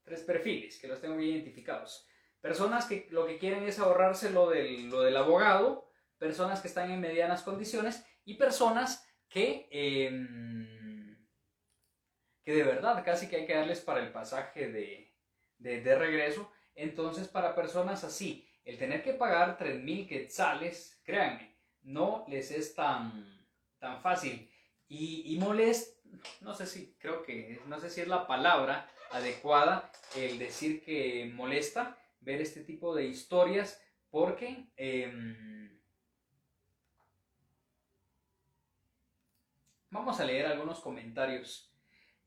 tres 0.03 0.22
perfiles 0.22 0.78
que 0.78 0.88
los 0.88 1.00
tengo 1.00 1.16
bien 1.16 1.36
identificados. 1.36 2.07
Personas 2.40 2.86
que 2.86 3.07
lo 3.11 3.26
que 3.26 3.38
quieren 3.38 3.64
es 3.64 3.78
ahorrarse 3.78 4.30
lo 4.30 4.50
del, 4.50 4.90
lo 4.90 5.03
del 5.03 5.16
abogado, 5.16 5.88
personas 6.18 6.61
que 6.61 6.68
están 6.68 6.90
en 6.90 7.00
medianas 7.00 7.42
condiciones 7.42 8.05
y 8.24 8.34
personas 8.34 9.09
que, 9.28 9.68
em, 9.70 10.82
que 12.45 12.55
de 12.55 12.64
verdad 12.64 13.05
casi 13.05 13.28
que 13.28 13.36
hay 13.36 13.47
que 13.47 13.55
darles 13.55 13.80
para 13.80 14.01
el 14.01 14.12
pasaje 14.12 14.68
de, 14.68 15.12
de, 15.59 15.95
regreso. 15.99 16.51
Entonces, 16.74 17.28
para 17.28 17.55
personas 17.55 18.05
así, 18.05 18.49
el 18.64 18.78
tener 18.78 19.03
que 19.03 19.12
pagar 19.12 19.59
3.000 19.59 20.09
quetzales, 20.09 21.01
créanme, 21.05 21.57
no 21.82 22.24
les 22.28 22.51
es 22.51 22.74
tan, 22.74 23.47
tan 23.78 24.01
fácil. 24.01 24.51
Y, 24.88 25.34
y 25.34 25.38
no 25.38 26.55
sé 26.55 26.66
si, 26.66 26.97
creo 26.99 27.22
que, 27.22 27.61
no 27.66 27.80
sé 27.80 27.90
si 27.90 28.01
es 28.03 28.09
la 28.09 28.26
palabra 28.26 28.88
adecuada 29.11 29.90
el 30.16 30.38
decir 30.38 30.82
que 30.82 31.30
molesta 31.34 31.99
ver 32.20 32.40
este 32.40 32.62
tipo 32.62 32.95
de 32.95 33.05
historias 33.05 33.82
porque 34.11 34.66
em, 34.76 35.80
vamos 39.90 40.20
a 40.20 40.24
leer 40.24 40.47
algunos 40.47 40.80
comentarios. 40.80 41.72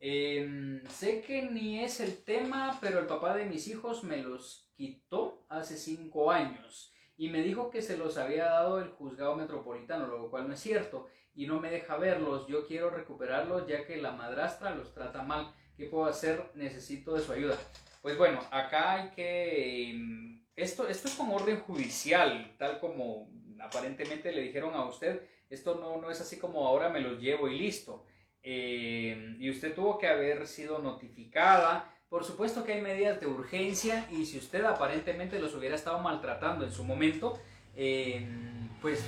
Em, 0.07 0.87
sé 0.87 1.23
que 1.23 1.41
ni 1.41 1.83
es 1.83 1.99
el 1.99 2.23
tema, 2.23 2.77
pero 2.79 2.99
el 2.99 3.07
papá 3.07 3.35
de 3.35 3.45
mis 3.45 3.67
hijos 3.67 4.03
me 4.03 4.17
los 4.17 4.69
quitó 4.75 5.43
hace 5.49 5.77
cinco 5.77 6.29
años 6.29 6.93
y 7.17 7.29
me 7.29 7.41
dijo 7.41 7.71
que 7.71 7.81
se 7.81 7.97
los 7.97 8.17
había 8.17 8.45
dado 8.45 8.79
el 8.79 8.89
juzgado 8.89 9.35
metropolitano, 9.35 10.05
lo 10.05 10.29
cual 10.29 10.47
no 10.47 10.53
es 10.53 10.59
cierto, 10.59 11.07
y 11.33 11.47
no 11.47 11.59
me 11.59 11.71
deja 11.71 11.97
verlos. 11.97 12.45
Yo 12.45 12.67
quiero 12.67 12.91
recuperarlos 12.91 13.65
ya 13.65 13.87
que 13.87 13.97
la 13.97 14.11
madrastra 14.11 14.75
los 14.75 14.93
trata 14.93 15.23
mal. 15.23 15.51
¿Qué 15.75 15.85
puedo 15.85 16.05
hacer? 16.05 16.51
Necesito 16.53 17.15
de 17.15 17.23
su 17.23 17.31
ayuda. 17.31 17.57
Pues 18.03 18.15
bueno, 18.15 18.41
acá 18.51 18.93
hay 18.93 19.09
que... 19.09 19.89
Em, 19.89 20.45
esto, 20.55 20.87
esto 20.87 21.07
es 21.07 21.15
con 21.15 21.31
orden 21.31 21.61
judicial, 21.61 22.53
tal 22.59 22.79
como 22.79 23.31
aparentemente 23.59 24.31
le 24.31 24.43
dijeron 24.43 24.75
a 24.75 24.85
usted. 24.85 25.27
Esto 25.49 25.73
no, 25.73 25.99
no 25.99 26.11
es 26.11 26.21
así 26.21 26.37
como 26.37 26.67
ahora 26.67 26.89
me 26.89 27.01
los 27.01 27.19
llevo 27.19 27.47
y 27.47 27.57
listo. 27.57 28.05
Em, 28.47 29.41
y 29.41 29.49
usted 29.49 29.73
tuvo 29.73 29.97
que 29.97 30.07
haber 30.07 30.45
sido 30.47 30.79
notificada 30.79 31.91
por 32.09 32.23
supuesto 32.23 32.63
que 32.63 32.73
hay 32.73 32.81
medidas 32.81 33.19
de 33.19 33.27
urgencia 33.27 34.07
y 34.11 34.25
si 34.25 34.37
usted 34.37 34.63
aparentemente 34.63 35.39
los 35.39 35.53
hubiera 35.55 35.75
estado 35.75 35.99
maltratando 35.99 36.63
en 36.63 36.71
su 36.71 36.83
momento, 36.83 37.39
em, 37.75 38.69
pues 38.81 39.03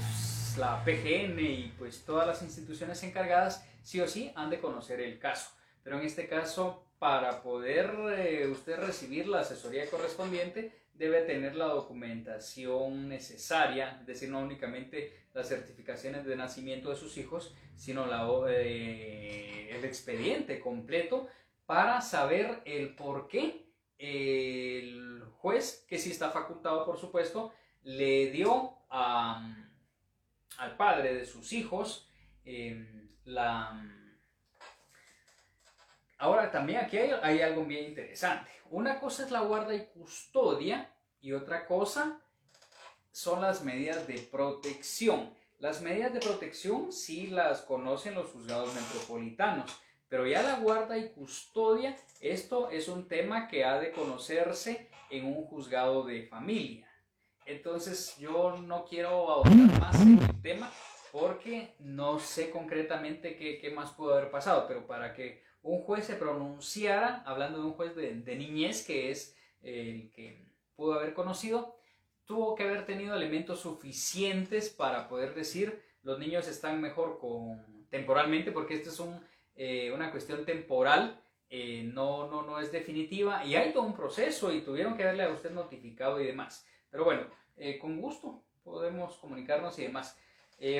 la 0.57 0.83
PGN 0.83 1.39
y 1.39 1.73
pues 1.77 2.03
todas 2.03 2.27
las 2.27 2.41
instituciones 2.41 3.01
encargadas 3.03 3.65
sí 3.83 4.01
o 4.01 4.07
sí 4.07 4.31
han 4.35 4.49
de 4.49 4.59
conocer 4.59 4.99
el 4.99 5.19
caso. 5.19 5.51
Pero 5.83 5.99
en 5.99 6.05
este 6.05 6.27
caso, 6.27 6.83
para 6.99 7.43
poder 7.43 7.93
eh, 8.17 8.47
usted 8.51 8.77
recibir 8.77 9.27
la 9.27 9.41
asesoría 9.41 9.89
correspondiente, 9.89 10.73
debe 10.97 11.21
tener 11.21 11.55
la 11.55 11.65
documentación 11.65 13.07
necesaria, 13.07 13.97
es 14.01 14.07
decir, 14.07 14.29
no 14.29 14.39
únicamente 14.39 15.13
las 15.33 15.47
certificaciones 15.47 16.25
de 16.25 16.35
nacimiento 16.35 16.89
de 16.89 16.95
sus 16.95 17.17
hijos, 17.17 17.55
sino 17.75 18.05
la, 18.07 18.27
eh, 18.49 19.69
el 19.71 19.85
expediente 19.85 20.59
completo 20.59 21.27
para 21.65 22.01
saber 22.01 22.61
el 22.65 22.95
por 22.95 23.27
qué 23.27 23.67
el 23.99 25.23
juez, 25.37 25.85
que 25.87 25.97
sí 25.97 26.11
está 26.11 26.31
facultado 26.31 26.85
por 26.85 26.97
supuesto, 26.97 27.53
le 27.83 28.31
dio 28.31 28.73
al 28.89 30.75
padre 30.77 31.13
de 31.15 31.25
sus 31.25 31.53
hijos 31.53 32.09
em, 32.43 33.09
la... 33.25 33.93
Ahora 36.17 36.51
también 36.51 36.79
aquí 36.79 36.97
hay, 36.97 37.41
algo 37.41 37.63
bien 37.65 37.85
interesante. 37.85 38.49
Una 38.69 38.99
cosa 38.99 39.23
es 39.23 39.31
la 39.31 39.41
guarda 39.41 39.75
y 39.75 39.85
custodia 39.87 40.93
y 41.21 41.33
otra 41.33 41.65
cosa 41.65 42.21
son 43.11 43.41
las 43.41 43.63
medidas 43.63 44.07
de 44.07 44.19
protección. 44.19 45.33
Las 45.59 45.81
medidas 45.81 46.13
de 46.13 46.19
protección 46.19 46.91
sí 46.91 47.27
las 47.27 47.61
conocen 47.61 48.15
los 48.15 48.31
juzgados 48.31 48.73
metropolitanos 48.73 49.75
pero 50.09 50.25
ya 50.25 50.41
la 50.41 50.59
guarda 50.59 50.97
y 50.97 51.09
custodia, 51.09 51.95
esto 52.21 52.69
es 52.69 52.87
un 52.87 53.07
tema 53.07 53.47
que 53.47 53.65
ha 53.65 53.77
de 53.79 53.91
conocerse 53.91 54.89
en 55.09 55.25
un 55.25 55.45
juzgado 55.45 56.03
de 56.03 56.27
familia. 56.27 56.87
Entonces 57.45 58.15
yo 58.17 58.57
no 58.57 58.85
quiero 58.85 59.29
ahondar 59.29 59.79
más 59.79 60.01
en 60.01 60.19
el 60.19 60.41
tema 60.41 60.71
porque 61.11 61.75
no 61.79 62.19
sé 62.19 62.51
concretamente 62.51 63.35
qué, 63.35 63.69
más 63.71 63.91
pudo 63.91 64.13
haber 64.13 64.31
pasado, 64.31 64.65
pero 64.67 64.85
para 64.85 65.13
que 65.13 65.43
un 65.67 65.81
juez 65.83 66.05
se 66.05 66.15
pronunciara, 66.15 67.23
hablando 67.25 67.59
de 67.59 67.65
un 67.65 67.73
juez 67.73 67.95
de, 67.95 68.35
niñez 68.35 68.85
que 68.85 69.11
es 69.11 69.35
el 69.61 70.11
que 70.11 70.45
pudo 70.75 70.93
haber 70.93 71.13
conocido, 71.13 71.75
tuvo 72.25 72.55
que 72.55 72.63
haber 72.63 72.85
tenido 72.85 73.15
elementos 73.15 73.59
suficientes 73.61 74.69
para 74.69 75.09
poder 75.09 75.35
decir 75.35 75.81
los 76.03 76.19
niños 76.19 76.47
están 76.47 76.79
mejor 76.79 77.19
con 77.19 77.85
temporalmente 77.89 78.51
porque 78.51 78.75
este 78.75 78.89
es 78.89 79.01
eh, 79.55 79.91
una 79.93 80.09
cuestión 80.09 80.45
temporal, 80.45 81.21
eh, 81.49 81.83
no, 81.83 82.29
no, 82.29 82.43
no 82.43 82.59
es 82.59 82.71
definitiva 82.71 83.43
y 83.43 83.55
hay 83.55 83.73
todo 83.73 83.83
un 83.83 83.95
proceso 83.95 84.53
y 84.53 84.61
tuvieron 84.61 84.95
que 84.95 85.03
haberle 85.03 85.23
a 85.23 85.29
usted 85.29 85.51
notificado 85.51 86.21
y 86.21 86.27
demás. 86.27 86.65
Pero 86.89 87.03
bueno, 87.03 87.27
eh, 87.57 87.77
con 87.77 87.99
gusto 87.99 88.43
podemos 88.63 89.17
comunicarnos 89.17 89.77
y 89.79 89.83
demás. 89.83 90.17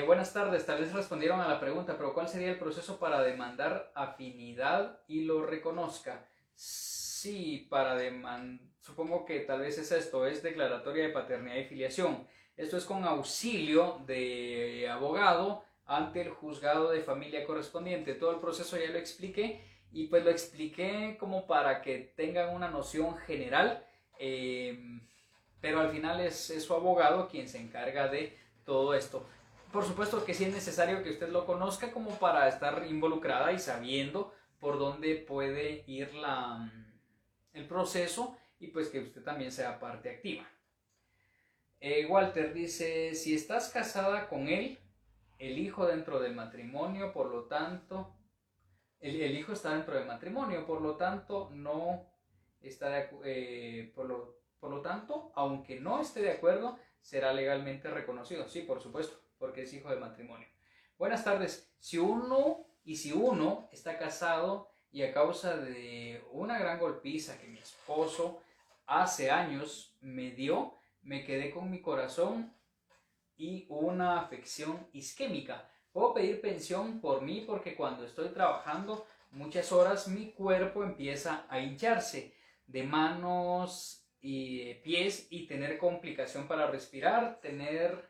Buenas 0.06 0.32
tardes, 0.32 0.66
tal 0.66 0.80
vez 0.80 0.92
respondieron 0.92 1.40
a 1.40 1.48
la 1.48 1.60
pregunta, 1.60 1.96
pero 1.96 2.12
¿cuál 2.12 2.28
sería 2.28 2.50
el 2.50 2.58
proceso 2.58 2.98
para 2.98 3.22
demandar 3.22 3.92
afinidad 3.94 5.00
y 5.06 5.24
lo 5.24 5.46
reconozca? 5.46 6.26
Sí, 6.54 7.66
para 7.70 7.94
demandar, 7.94 8.66
supongo 8.80 9.24
que 9.24 9.40
tal 9.40 9.60
vez 9.60 9.78
es 9.78 9.92
esto, 9.92 10.26
es 10.26 10.42
declaratoria 10.42 11.04
de 11.04 11.12
paternidad 11.12 11.56
y 11.56 11.64
filiación. 11.64 12.26
Esto 12.56 12.76
es 12.76 12.84
con 12.84 13.04
auxilio 13.04 14.02
de 14.06 14.88
abogado 14.90 15.62
ante 15.86 16.22
el 16.22 16.30
juzgado 16.30 16.90
de 16.90 17.02
familia 17.02 17.44
correspondiente. 17.44 18.14
Todo 18.14 18.32
el 18.32 18.40
proceso 18.40 18.76
ya 18.76 18.90
lo 18.90 18.98
expliqué 18.98 19.62
y 19.92 20.08
pues 20.08 20.24
lo 20.24 20.30
expliqué 20.30 21.16
como 21.20 21.46
para 21.46 21.82
que 21.82 22.12
tengan 22.16 22.54
una 22.54 22.68
noción 22.68 23.16
general, 23.18 23.86
eh, 24.18 24.78
pero 25.60 25.80
al 25.80 25.90
final 25.90 26.20
es, 26.20 26.50
es, 26.50 26.64
su 26.64 26.74
abogado 26.74 27.28
quien 27.28 27.48
se 27.48 27.58
encarga 27.58 28.08
de 28.08 28.36
todo 28.64 28.94
esto. 28.94 29.26
Por 29.72 29.84
supuesto 29.84 30.24
que 30.24 30.34
sí 30.34 30.44
es 30.44 30.52
necesario 30.52 31.02
que 31.02 31.10
usted 31.10 31.28
lo 31.28 31.44
conozca 31.44 31.92
como 31.92 32.18
para 32.18 32.48
estar 32.48 32.86
involucrada 32.86 33.52
y 33.52 33.58
sabiendo 33.58 34.32
por 34.60 34.78
dónde 34.78 35.16
puede 35.16 35.84
ir 35.86 36.14
la, 36.14 36.72
el 37.52 37.66
proceso 37.66 38.36
y 38.58 38.68
pues 38.68 38.88
que 38.88 39.00
usted 39.00 39.22
también 39.22 39.52
sea 39.52 39.78
parte 39.78 40.10
activa. 40.10 40.48
Eh, 41.80 42.06
Walter 42.06 42.52
dice, 42.52 43.14
si 43.14 43.34
estás 43.34 43.70
casada 43.70 44.28
con 44.28 44.48
él, 44.48 44.78
el 45.38 45.58
hijo 45.58 45.86
dentro 45.86 46.18
del 46.18 46.34
matrimonio, 46.34 47.12
por 47.12 47.30
lo 47.30 47.44
tanto, 47.44 48.14
el, 49.00 49.36
hijo 49.36 49.52
está 49.52 49.74
dentro 49.74 49.94
del 49.94 50.06
matrimonio, 50.06 50.66
por 50.66 50.80
lo 50.80 50.96
tanto, 50.96 51.50
no 51.52 52.06
está 52.60 52.88
de, 52.88 53.08
eh, 53.24 53.92
por, 53.94 54.06
lo, 54.06 54.40
por 54.58 54.70
lo 54.70 54.80
tanto, 54.80 55.30
aunque 55.36 55.78
no 55.78 56.00
esté 56.00 56.20
de 56.20 56.32
acuerdo, 56.32 56.78
será 57.00 57.32
legalmente 57.32 57.88
reconocido. 57.88 58.48
Sí, 58.48 58.62
por 58.62 58.80
supuesto, 58.80 59.20
porque 59.38 59.62
es 59.62 59.72
hijo 59.72 59.90
de 59.90 60.00
matrimonio. 60.00 60.48
Buenas 60.98 61.24
tardes. 61.24 61.70
Si 61.78 61.98
uno 61.98 62.66
y 62.84 62.96
si 62.96 63.12
uno 63.12 63.68
está 63.72 63.98
casado 63.98 64.70
y 64.90 65.02
a 65.02 65.12
causa 65.12 65.56
de 65.56 66.24
una 66.32 66.58
gran 66.58 66.78
golpiza 66.78 67.38
que 67.38 67.46
mi 67.46 67.58
esposo 67.58 68.42
hace 68.86 69.30
años 69.30 69.94
me 70.00 70.30
dio, 70.30 70.74
me 71.02 71.24
quedé 71.24 71.50
con 71.50 71.70
mi 71.70 71.80
corazón 71.80 72.52
y 73.36 73.66
una 73.68 74.20
afección 74.20 74.88
isquémica. 74.92 75.70
Puedo 75.92 76.14
pedir 76.14 76.40
pensión 76.40 77.00
por 77.00 77.22
mí 77.22 77.44
porque 77.46 77.76
cuando 77.76 78.04
estoy 78.04 78.30
trabajando 78.30 79.06
muchas 79.30 79.70
horas 79.72 80.08
mi 80.08 80.32
cuerpo 80.32 80.82
empieza 80.82 81.46
a 81.48 81.60
hincharse 81.60 82.34
de 82.66 82.82
manos 82.82 84.04
y 84.20 84.74
pies 84.74 85.28
y 85.30 85.46
tener 85.46 85.78
complicación 85.78 86.48
para 86.48 86.66
respirar, 86.66 87.40
tener 87.40 88.07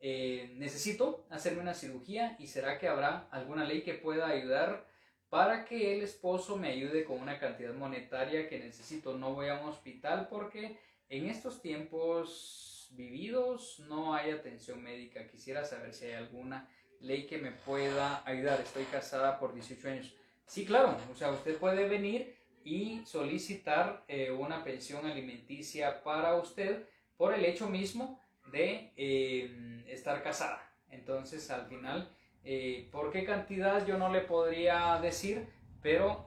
eh, 0.00 0.54
necesito 0.56 1.26
hacerme 1.28 1.60
una 1.60 1.74
cirugía 1.74 2.36
y 2.38 2.46
será 2.46 2.78
que 2.78 2.88
habrá 2.88 3.28
alguna 3.30 3.64
ley 3.64 3.82
que 3.82 3.94
pueda 3.94 4.28
ayudar 4.28 4.86
para 5.28 5.64
que 5.64 5.96
el 5.96 6.02
esposo 6.02 6.56
me 6.56 6.68
ayude 6.68 7.04
con 7.04 7.20
una 7.20 7.38
cantidad 7.38 7.74
monetaria 7.74 8.48
que 8.48 8.58
necesito. 8.58 9.16
No 9.16 9.34
voy 9.34 9.48
a 9.48 9.60
un 9.60 9.68
hospital 9.68 10.28
porque 10.28 10.78
en 11.08 11.28
estos 11.28 11.60
tiempos 11.60 12.88
vividos 12.92 13.80
no 13.88 14.14
hay 14.14 14.30
atención 14.30 14.82
médica. 14.82 15.28
Quisiera 15.28 15.64
saber 15.64 15.94
si 15.94 16.06
hay 16.06 16.14
alguna 16.14 16.68
ley 17.00 17.26
que 17.26 17.38
me 17.38 17.52
pueda 17.52 18.22
ayudar. 18.26 18.60
Estoy 18.60 18.84
casada 18.84 19.38
por 19.38 19.54
18 19.54 19.88
años. 19.88 20.14
Sí, 20.46 20.64
claro, 20.64 20.96
o 21.12 21.14
sea, 21.14 21.30
usted 21.30 21.56
puede 21.58 21.86
venir 21.88 22.36
y 22.64 23.02
solicitar 23.06 24.04
eh, 24.08 24.30
una 24.30 24.64
pensión 24.64 25.06
alimenticia 25.06 26.02
para 26.02 26.34
usted 26.36 26.86
por 27.16 27.34
el 27.34 27.44
hecho 27.44 27.68
mismo 27.68 28.19
de 28.50 28.92
eh, 28.96 29.84
estar 29.88 30.22
casada. 30.22 30.70
Entonces, 30.90 31.50
al 31.50 31.66
final, 31.66 32.10
eh, 32.44 32.88
¿por 32.90 33.12
qué 33.12 33.24
cantidad 33.24 33.86
yo 33.86 33.98
no 33.98 34.12
le 34.12 34.20
podría 34.20 34.98
decir? 35.00 35.46
Pero 35.82 36.24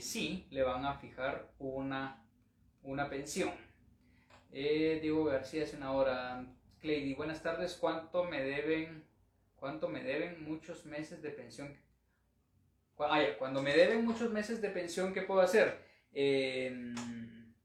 sí 0.00 0.46
le 0.50 0.62
van 0.62 0.86
a 0.86 0.94
fijar 0.94 1.50
una, 1.58 2.24
una 2.82 3.10
pensión. 3.10 3.50
Eh, 4.56 5.00
Diego 5.02 5.24
García 5.24 5.64
hace 5.64 5.76
una 5.76 5.90
hora. 5.92 6.46
Cleidy, 6.80 7.14
buenas 7.14 7.42
tardes. 7.42 7.74
¿Cuánto 7.74 8.22
me 8.22 8.40
deben? 8.40 9.04
¿Cuánto 9.56 9.88
me 9.88 10.04
deben 10.04 10.44
muchos 10.44 10.86
meses 10.86 11.22
de 11.22 11.30
pensión? 11.30 11.76
Ah, 12.98 13.20
cuando 13.36 13.62
me 13.62 13.74
deben 13.74 14.04
muchos 14.04 14.30
meses 14.30 14.62
de 14.62 14.70
pensión, 14.70 15.12
¿qué 15.12 15.22
puedo 15.22 15.40
hacer? 15.40 15.82
Em, 16.12 16.94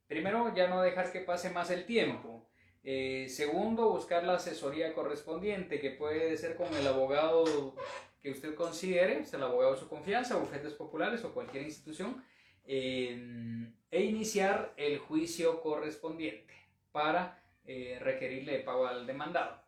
primero, 0.08 0.52
ya 0.56 0.68
no 0.68 0.82
dejar 0.82 1.12
que 1.12 1.20
pase 1.20 1.52
más 1.52 1.70
el 1.70 1.86
tiempo. 1.86 2.39
Eh, 2.84 3.28
segundo, 3.30 3.90
buscar 3.90 4.24
la 4.24 4.36
asesoría 4.36 4.94
correspondiente, 4.94 5.80
que 5.80 5.92
puede 5.92 6.38
ser 6.38 6.56
con 6.56 6.74
el 6.74 6.88
abogado 6.88 7.76
que 8.22 8.32
usted 8.32 8.56
considere, 8.56 9.24
el 9.32 9.44
abogado 9.44 9.74
de 9.74 9.80
su 9.80 9.90
confianza, 9.90 10.38
bufetes 10.38 10.74
populares 10.74 11.24
o 11.24 11.34
cualquier 11.34 11.64
institución, 11.64 12.24
e 12.66 14.04
iniciar 14.04 14.74
el 14.78 15.00
juicio 15.00 15.60
correspondiente 15.62 16.54
para 16.92 17.42
eh, 17.66 17.98
requerirle 18.02 18.60
pago 18.60 18.88
al 18.88 19.06
demandado. 19.08 19.62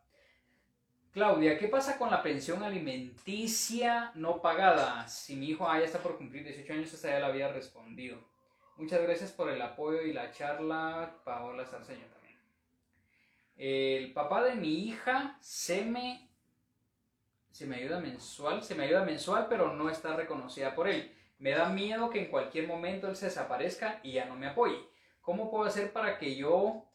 Claudia, 1.12 1.58
¿qué 1.58 1.68
pasa 1.68 1.98
con 1.98 2.10
la 2.10 2.22
pensión 2.22 2.62
alimenticia 2.62 4.12
no 4.14 4.40
pagada? 4.40 5.06
Si 5.08 5.36
mi 5.36 5.50
hijo 5.50 5.68
ah, 5.68 5.78
ya 5.78 5.84
está 5.84 5.98
por 5.98 6.16
cumplir 6.16 6.42
18 6.44 6.72
años, 6.72 6.92
esa 6.92 7.10
ya 7.10 7.20
la 7.20 7.26
había 7.26 7.52
respondido. 7.52 8.18
Muchas 8.76 9.02
gracias 9.02 9.30
por 9.30 9.50
el 9.50 9.60
apoyo 9.60 10.00
y 10.02 10.12
la 10.12 10.32
charla, 10.32 11.20
Paola 11.24 11.66
Sarceño. 11.66 12.21
El 13.56 14.12
papá 14.12 14.42
de 14.42 14.54
mi 14.54 14.86
hija 14.86 15.36
se 15.40 15.84
me, 15.84 16.30
se 17.50 17.66
me 17.66 17.76
ayuda 17.76 18.00
mensual, 18.00 18.62
se 18.62 18.74
me 18.74 18.84
ayuda 18.84 19.04
mensual, 19.04 19.46
pero 19.48 19.74
no 19.74 19.90
está 19.90 20.16
reconocida 20.16 20.74
por 20.74 20.88
él. 20.88 21.14
Me 21.38 21.50
da 21.50 21.68
miedo 21.68 22.10
que 22.10 22.20
en 22.20 22.30
cualquier 22.30 22.66
momento 22.66 23.08
él 23.08 23.16
se 23.16 23.26
desaparezca 23.26 24.00
y 24.02 24.12
ya 24.12 24.24
no 24.26 24.36
me 24.36 24.46
apoye. 24.46 24.78
¿Cómo 25.20 25.50
puedo 25.50 25.64
hacer 25.64 25.92
para 25.92 26.18
que 26.18 26.36
yo 26.36 26.88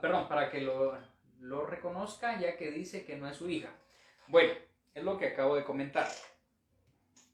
perdón, 0.00 0.28
para 0.28 0.50
que 0.50 0.60
lo, 0.60 0.98
lo 1.40 1.66
reconozca 1.66 2.38
ya 2.38 2.56
que 2.56 2.70
dice 2.70 3.04
que 3.04 3.16
no 3.16 3.28
es 3.28 3.36
su 3.36 3.48
hija. 3.48 3.70
Bueno, 4.28 4.52
es 4.94 5.04
lo 5.04 5.18
que 5.18 5.28
acabo 5.28 5.56
de 5.56 5.64
comentar. 5.64 6.08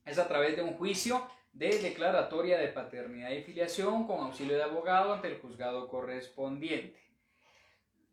Es 0.05 0.19
a 0.19 0.29
través 0.29 0.57
de 0.57 0.63
un 0.63 0.75
juicio 0.75 1.27
de 1.53 1.79
declaratoria 1.79 2.59
de 2.59 2.69
paternidad 2.69 3.31
y 3.31 3.43
filiación 3.43 4.07
con 4.07 4.21
auxilio 4.21 4.57
de 4.57 4.63
abogado 4.63 5.13
ante 5.13 5.29
el 5.29 5.41
juzgado 5.41 5.89
correspondiente. 5.89 6.97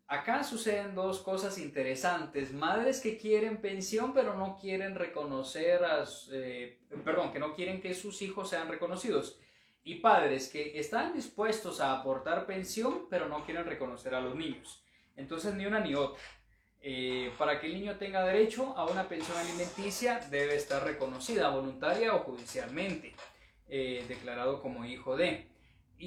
Acá 0.06 0.44
suceden 0.44 0.94
dos 0.94 1.20
cosas 1.20 1.58
interesantes. 1.58 2.52
Madres 2.52 3.00
que 3.00 3.16
quieren 3.16 3.60
pensión 3.60 4.12
pero 4.12 4.36
no 4.36 4.58
quieren 4.60 4.94
reconocer 4.94 5.84
a... 5.84 6.04
Eh, 6.32 6.78
perdón, 7.04 7.32
que 7.32 7.38
no 7.38 7.54
quieren 7.54 7.80
que 7.80 7.94
sus 7.94 8.20
hijos 8.22 8.50
sean 8.50 8.68
reconocidos 8.68 9.38
y 9.84 9.96
padres 9.96 10.48
que 10.48 10.78
están 10.78 11.12
dispuestos 11.12 11.80
a 11.80 11.92
aportar 11.92 12.46
pensión, 12.46 13.06
pero 13.10 13.28
no 13.28 13.44
quieren 13.44 13.66
reconocer 13.66 14.14
a 14.14 14.20
los 14.20 14.34
niños. 14.34 14.82
Entonces, 15.14 15.54
ni 15.54 15.66
una 15.66 15.78
ni 15.80 15.94
otra. 15.94 16.22
Eh, 16.80 17.32
para 17.38 17.60
que 17.60 17.66
el 17.66 17.74
niño 17.74 17.96
tenga 17.96 18.24
derecho 18.24 18.76
a 18.76 18.86
una 18.86 19.08
pensión 19.08 19.36
alimenticia, 19.36 20.20
debe 20.30 20.56
estar 20.56 20.82
reconocida 20.82 21.50
voluntaria 21.50 22.14
o 22.14 22.20
judicialmente, 22.20 23.14
eh, 23.68 24.04
declarado 24.08 24.60
como 24.60 24.84
hijo 24.84 25.16
de. 25.16 25.46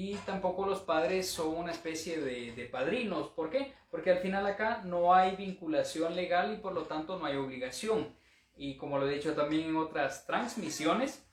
Y 0.00 0.14
tampoco 0.18 0.64
los 0.64 0.82
padres 0.82 1.28
son 1.28 1.56
una 1.56 1.72
especie 1.72 2.20
de, 2.20 2.64
padrinos. 2.66 3.30
¿Por 3.30 3.50
qué? 3.50 3.74
Porque 3.90 4.12
al 4.12 4.18
final 4.18 4.46
acá 4.46 4.82
no 4.84 5.12
hay 5.12 5.34
vinculación 5.34 6.14
legal 6.14 6.54
y 6.54 6.58
por 6.58 6.72
lo 6.72 6.84
tanto 6.84 7.18
no 7.18 7.26
hay 7.26 7.34
obligación. 7.34 8.16
Y 8.54 8.76
como 8.76 8.98
lo 8.98 9.08
he 9.08 9.14
dicho 9.14 9.34
también 9.34 9.70
en 9.70 9.76
otras 9.76 10.24
transmisiones, 10.24 11.28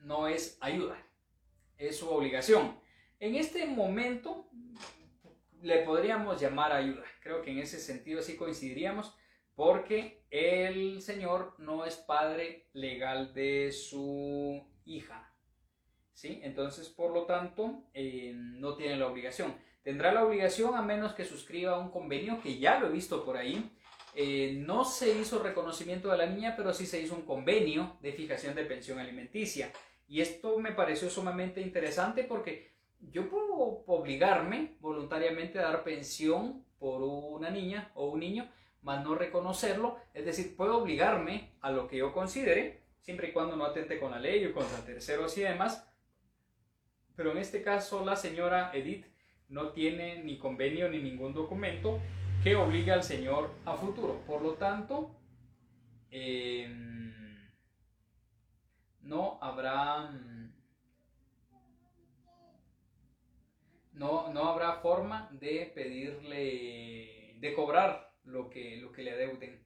no 0.00 0.26
es 0.26 0.58
ayuda, 0.60 1.00
es 1.78 1.96
su 1.96 2.10
obligación. 2.10 2.76
En 3.20 3.36
este 3.36 3.66
momento 3.66 4.48
le 5.60 5.84
podríamos 5.84 6.40
llamar 6.40 6.72
ayuda. 6.72 7.04
Creo 7.20 7.40
que 7.40 7.52
en 7.52 7.60
ese 7.60 7.78
sentido 7.78 8.20
sí 8.20 8.36
coincidiríamos 8.36 9.16
porque 9.54 10.24
el 10.28 11.00
señor 11.00 11.54
no 11.58 11.84
es 11.84 11.98
padre 11.98 12.68
legal 12.72 13.32
de 13.32 13.70
su 13.70 14.66
hija. 14.84 15.31
¿Sí? 16.12 16.40
Entonces, 16.42 16.88
por 16.88 17.12
lo 17.12 17.24
tanto, 17.24 17.84
eh, 17.94 18.32
no 18.34 18.74
tiene 18.76 18.96
la 18.96 19.06
obligación. 19.06 19.54
Tendrá 19.82 20.12
la 20.12 20.24
obligación 20.24 20.74
a 20.74 20.82
menos 20.82 21.14
que 21.14 21.24
suscriba 21.24 21.78
un 21.78 21.90
convenio, 21.90 22.40
que 22.40 22.58
ya 22.58 22.78
lo 22.78 22.86
he 22.86 22.92
visto 22.92 23.24
por 23.24 23.36
ahí. 23.36 23.70
Eh, 24.14 24.56
no 24.58 24.84
se 24.84 25.18
hizo 25.18 25.42
reconocimiento 25.42 26.08
de 26.10 26.18
la 26.18 26.26
niña, 26.26 26.54
pero 26.56 26.72
sí 26.74 26.86
se 26.86 27.00
hizo 27.00 27.14
un 27.14 27.22
convenio 27.22 27.96
de 28.00 28.12
fijación 28.12 28.54
de 28.54 28.64
pensión 28.64 28.98
alimenticia. 28.98 29.72
Y 30.06 30.20
esto 30.20 30.58
me 30.58 30.72
pareció 30.72 31.08
sumamente 31.08 31.60
interesante 31.60 32.24
porque 32.24 32.72
yo 33.00 33.28
puedo 33.28 33.82
obligarme 33.86 34.76
voluntariamente 34.80 35.58
a 35.58 35.62
dar 35.62 35.82
pensión 35.82 36.64
por 36.78 37.02
una 37.02 37.50
niña 37.50 37.90
o 37.94 38.10
un 38.10 38.20
niño, 38.20 38.50
más 38.82 39.02
no 39.02 39.14
reconocerlo. 39.14 39.96
Es 40.14 40.24
decir, 40.24 40.56
puedo 40.56 40.78
obligarme 40.78 41.54
a 41.60 41.70
lo 41.70 41.88
que 41.88 41.96
yo 41.96 42.12
considere, 42.12 42.82
siempre 43.00 43.28
y 43.28 43.32
cuando 43.32 43.56
no 43.56 43.64
atente 43.64 43.98
con 43.98 44.10
la 44.10 44.20
ley 44.20 44.44
o 44.46 44.52
contra 44.52 44.84
terceros 44.84 45.36
y 45.38 45.42
demás. 45.42 45.88
Pero 47.22 47.34
en 47.34 47.38
este 47.38 47.62
caso 47.62 48.04
la 48.04 48.16
señora 48.16 48.72
Edith 48.74 49.06
no 49.48 49.70
tiene 49.70 50.24
ni 50.24 50.40
convenio 50.40 50.88
ni 50.88 51.00
ningún 51.00 51.32
documento 51.32 52.00
que 52.42 52.56
obligue 52.56 52.90
al 52.90 53.04
señor 53.04 53.54
a 53.64 53.74
futuro. 53.74 54.24
Por 54.26 54.42
lo 54.42 54.54
tanto, 54.54 55.14
eh, 56.10 56.68
no 59.02 59.38
habrá 59.40 60.10
no, 63.92 64.32
no 64.32 64.48
habrá 64.48 64.80
forma 64.80 65.28
de 65.30 65.70
pedirle 65.72 67.36
de 67.38 67.54
cobrar 67.54 68.16
lo 68.24 68.50
que, 68.50 68.78
lo 68.78 68.90
que 68.90 69.04
le 69.04 69.12
adeuden. 69.12 69.64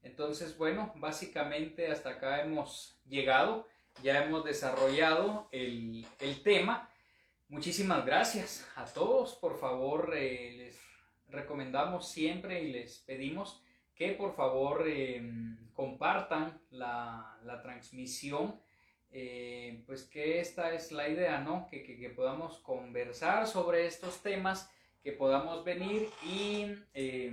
Entonces, 0.00 0.56
bueno, 0.56 0.90
básicamente 0.96 1.88
hasta 1.88 2.12
acá 2.12 2.40
hemos 2.40 2.98
llegado. 3.04 3.68
ya 4.02 4.24
hemos 4.24 4.42
desarrollado 4.42 5.50
el, 5.52 6.06
el 6.20 6.42
tema. 6.42 6.90
Muchísimas 7.48 8.04
gracias 8.04 8.66
a 8.74 8.84
todos. 8.84 9.34
Por 9.34 9.58
favor, 9.58 10.14
eh, 10.16 10.54
les 10.56 10.80
recomendamos 11.28 12.08
siempre 12.08 12.62
y 12.62 12.72
les 12.72 12.98
pedimos 12.98 13.62
que 13.94 14.12
por 14.12 14.34
favor 14.34 14.88
em, 14.88 15.56
compartan 15.72 16.60
la, 16.70 17.38
la 17.44 17.62
transmisión. 17.62 18.60
Eh, 19.16 19.84
pues 19.86 20.02
que 20.02 20.40
esta 20.40 20.74
es 20.74 20.90
la 20.90 21.08
idea, 21.08 21.38
¿no? 21.38 21.68
Que, 21.70 21.84
que, 21.84 21.96
que, 21.96 22.10
podamos 22.10 22.58
conversar 22.58 23.46
sobre 23.46 23.86
estos 23.86 24.20
temas, 24.22 24.68
que 25.04 25.12
podamos 25.12 25.64
venir 25.64 26.08
y, 26.24 26.74
eh, 26.94 27.32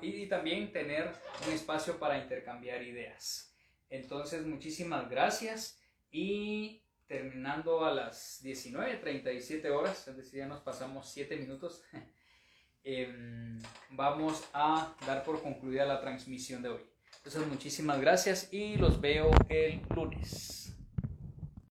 y 0.00 0.26
también 0.28 0.72
tener 0.72 1.12
un 1.46 1.52
espacio 1.52 1.98
para 1.98 2.16
intercambiar 2.16 2.82
ideas. 2.82 3.54
Entonces, 3.90 4.46
muchísimas 4.46 5.10
gracias 5.10 5.78
y 6.10 6.85
terminando 7.06 7.84
a 7.84 7.92
las 7.92 8.42
19.37 8.44 9.70
horas, 9.70 10.08
es 10.08 10.16
decir, 10.16 10.40
ya 10.40 10.46
nos 10.46 10.60
pasamos 10.60 11.08
7 11.10 11.36
minutos, 11.36 11.82
eh, 12.84 13.58
vamos 13.90 14.44
a 14.52 14.94
dar 15.06 15.22
por 15.24 15.42
concluida 15.42 15.84
la 15.84 16.00
transmisión 16.00 16.62
de 16.62 16.70
hoy. 16.70 16.80
Entonces, 17.18 17.46
muchísimas 17.46 18.00
gracias 18.00 18.52
y 18.52 18.76
los 18.76 19.00
veo 19.00 19.30
el 19.48 19.80
lunes. 19.94 20.65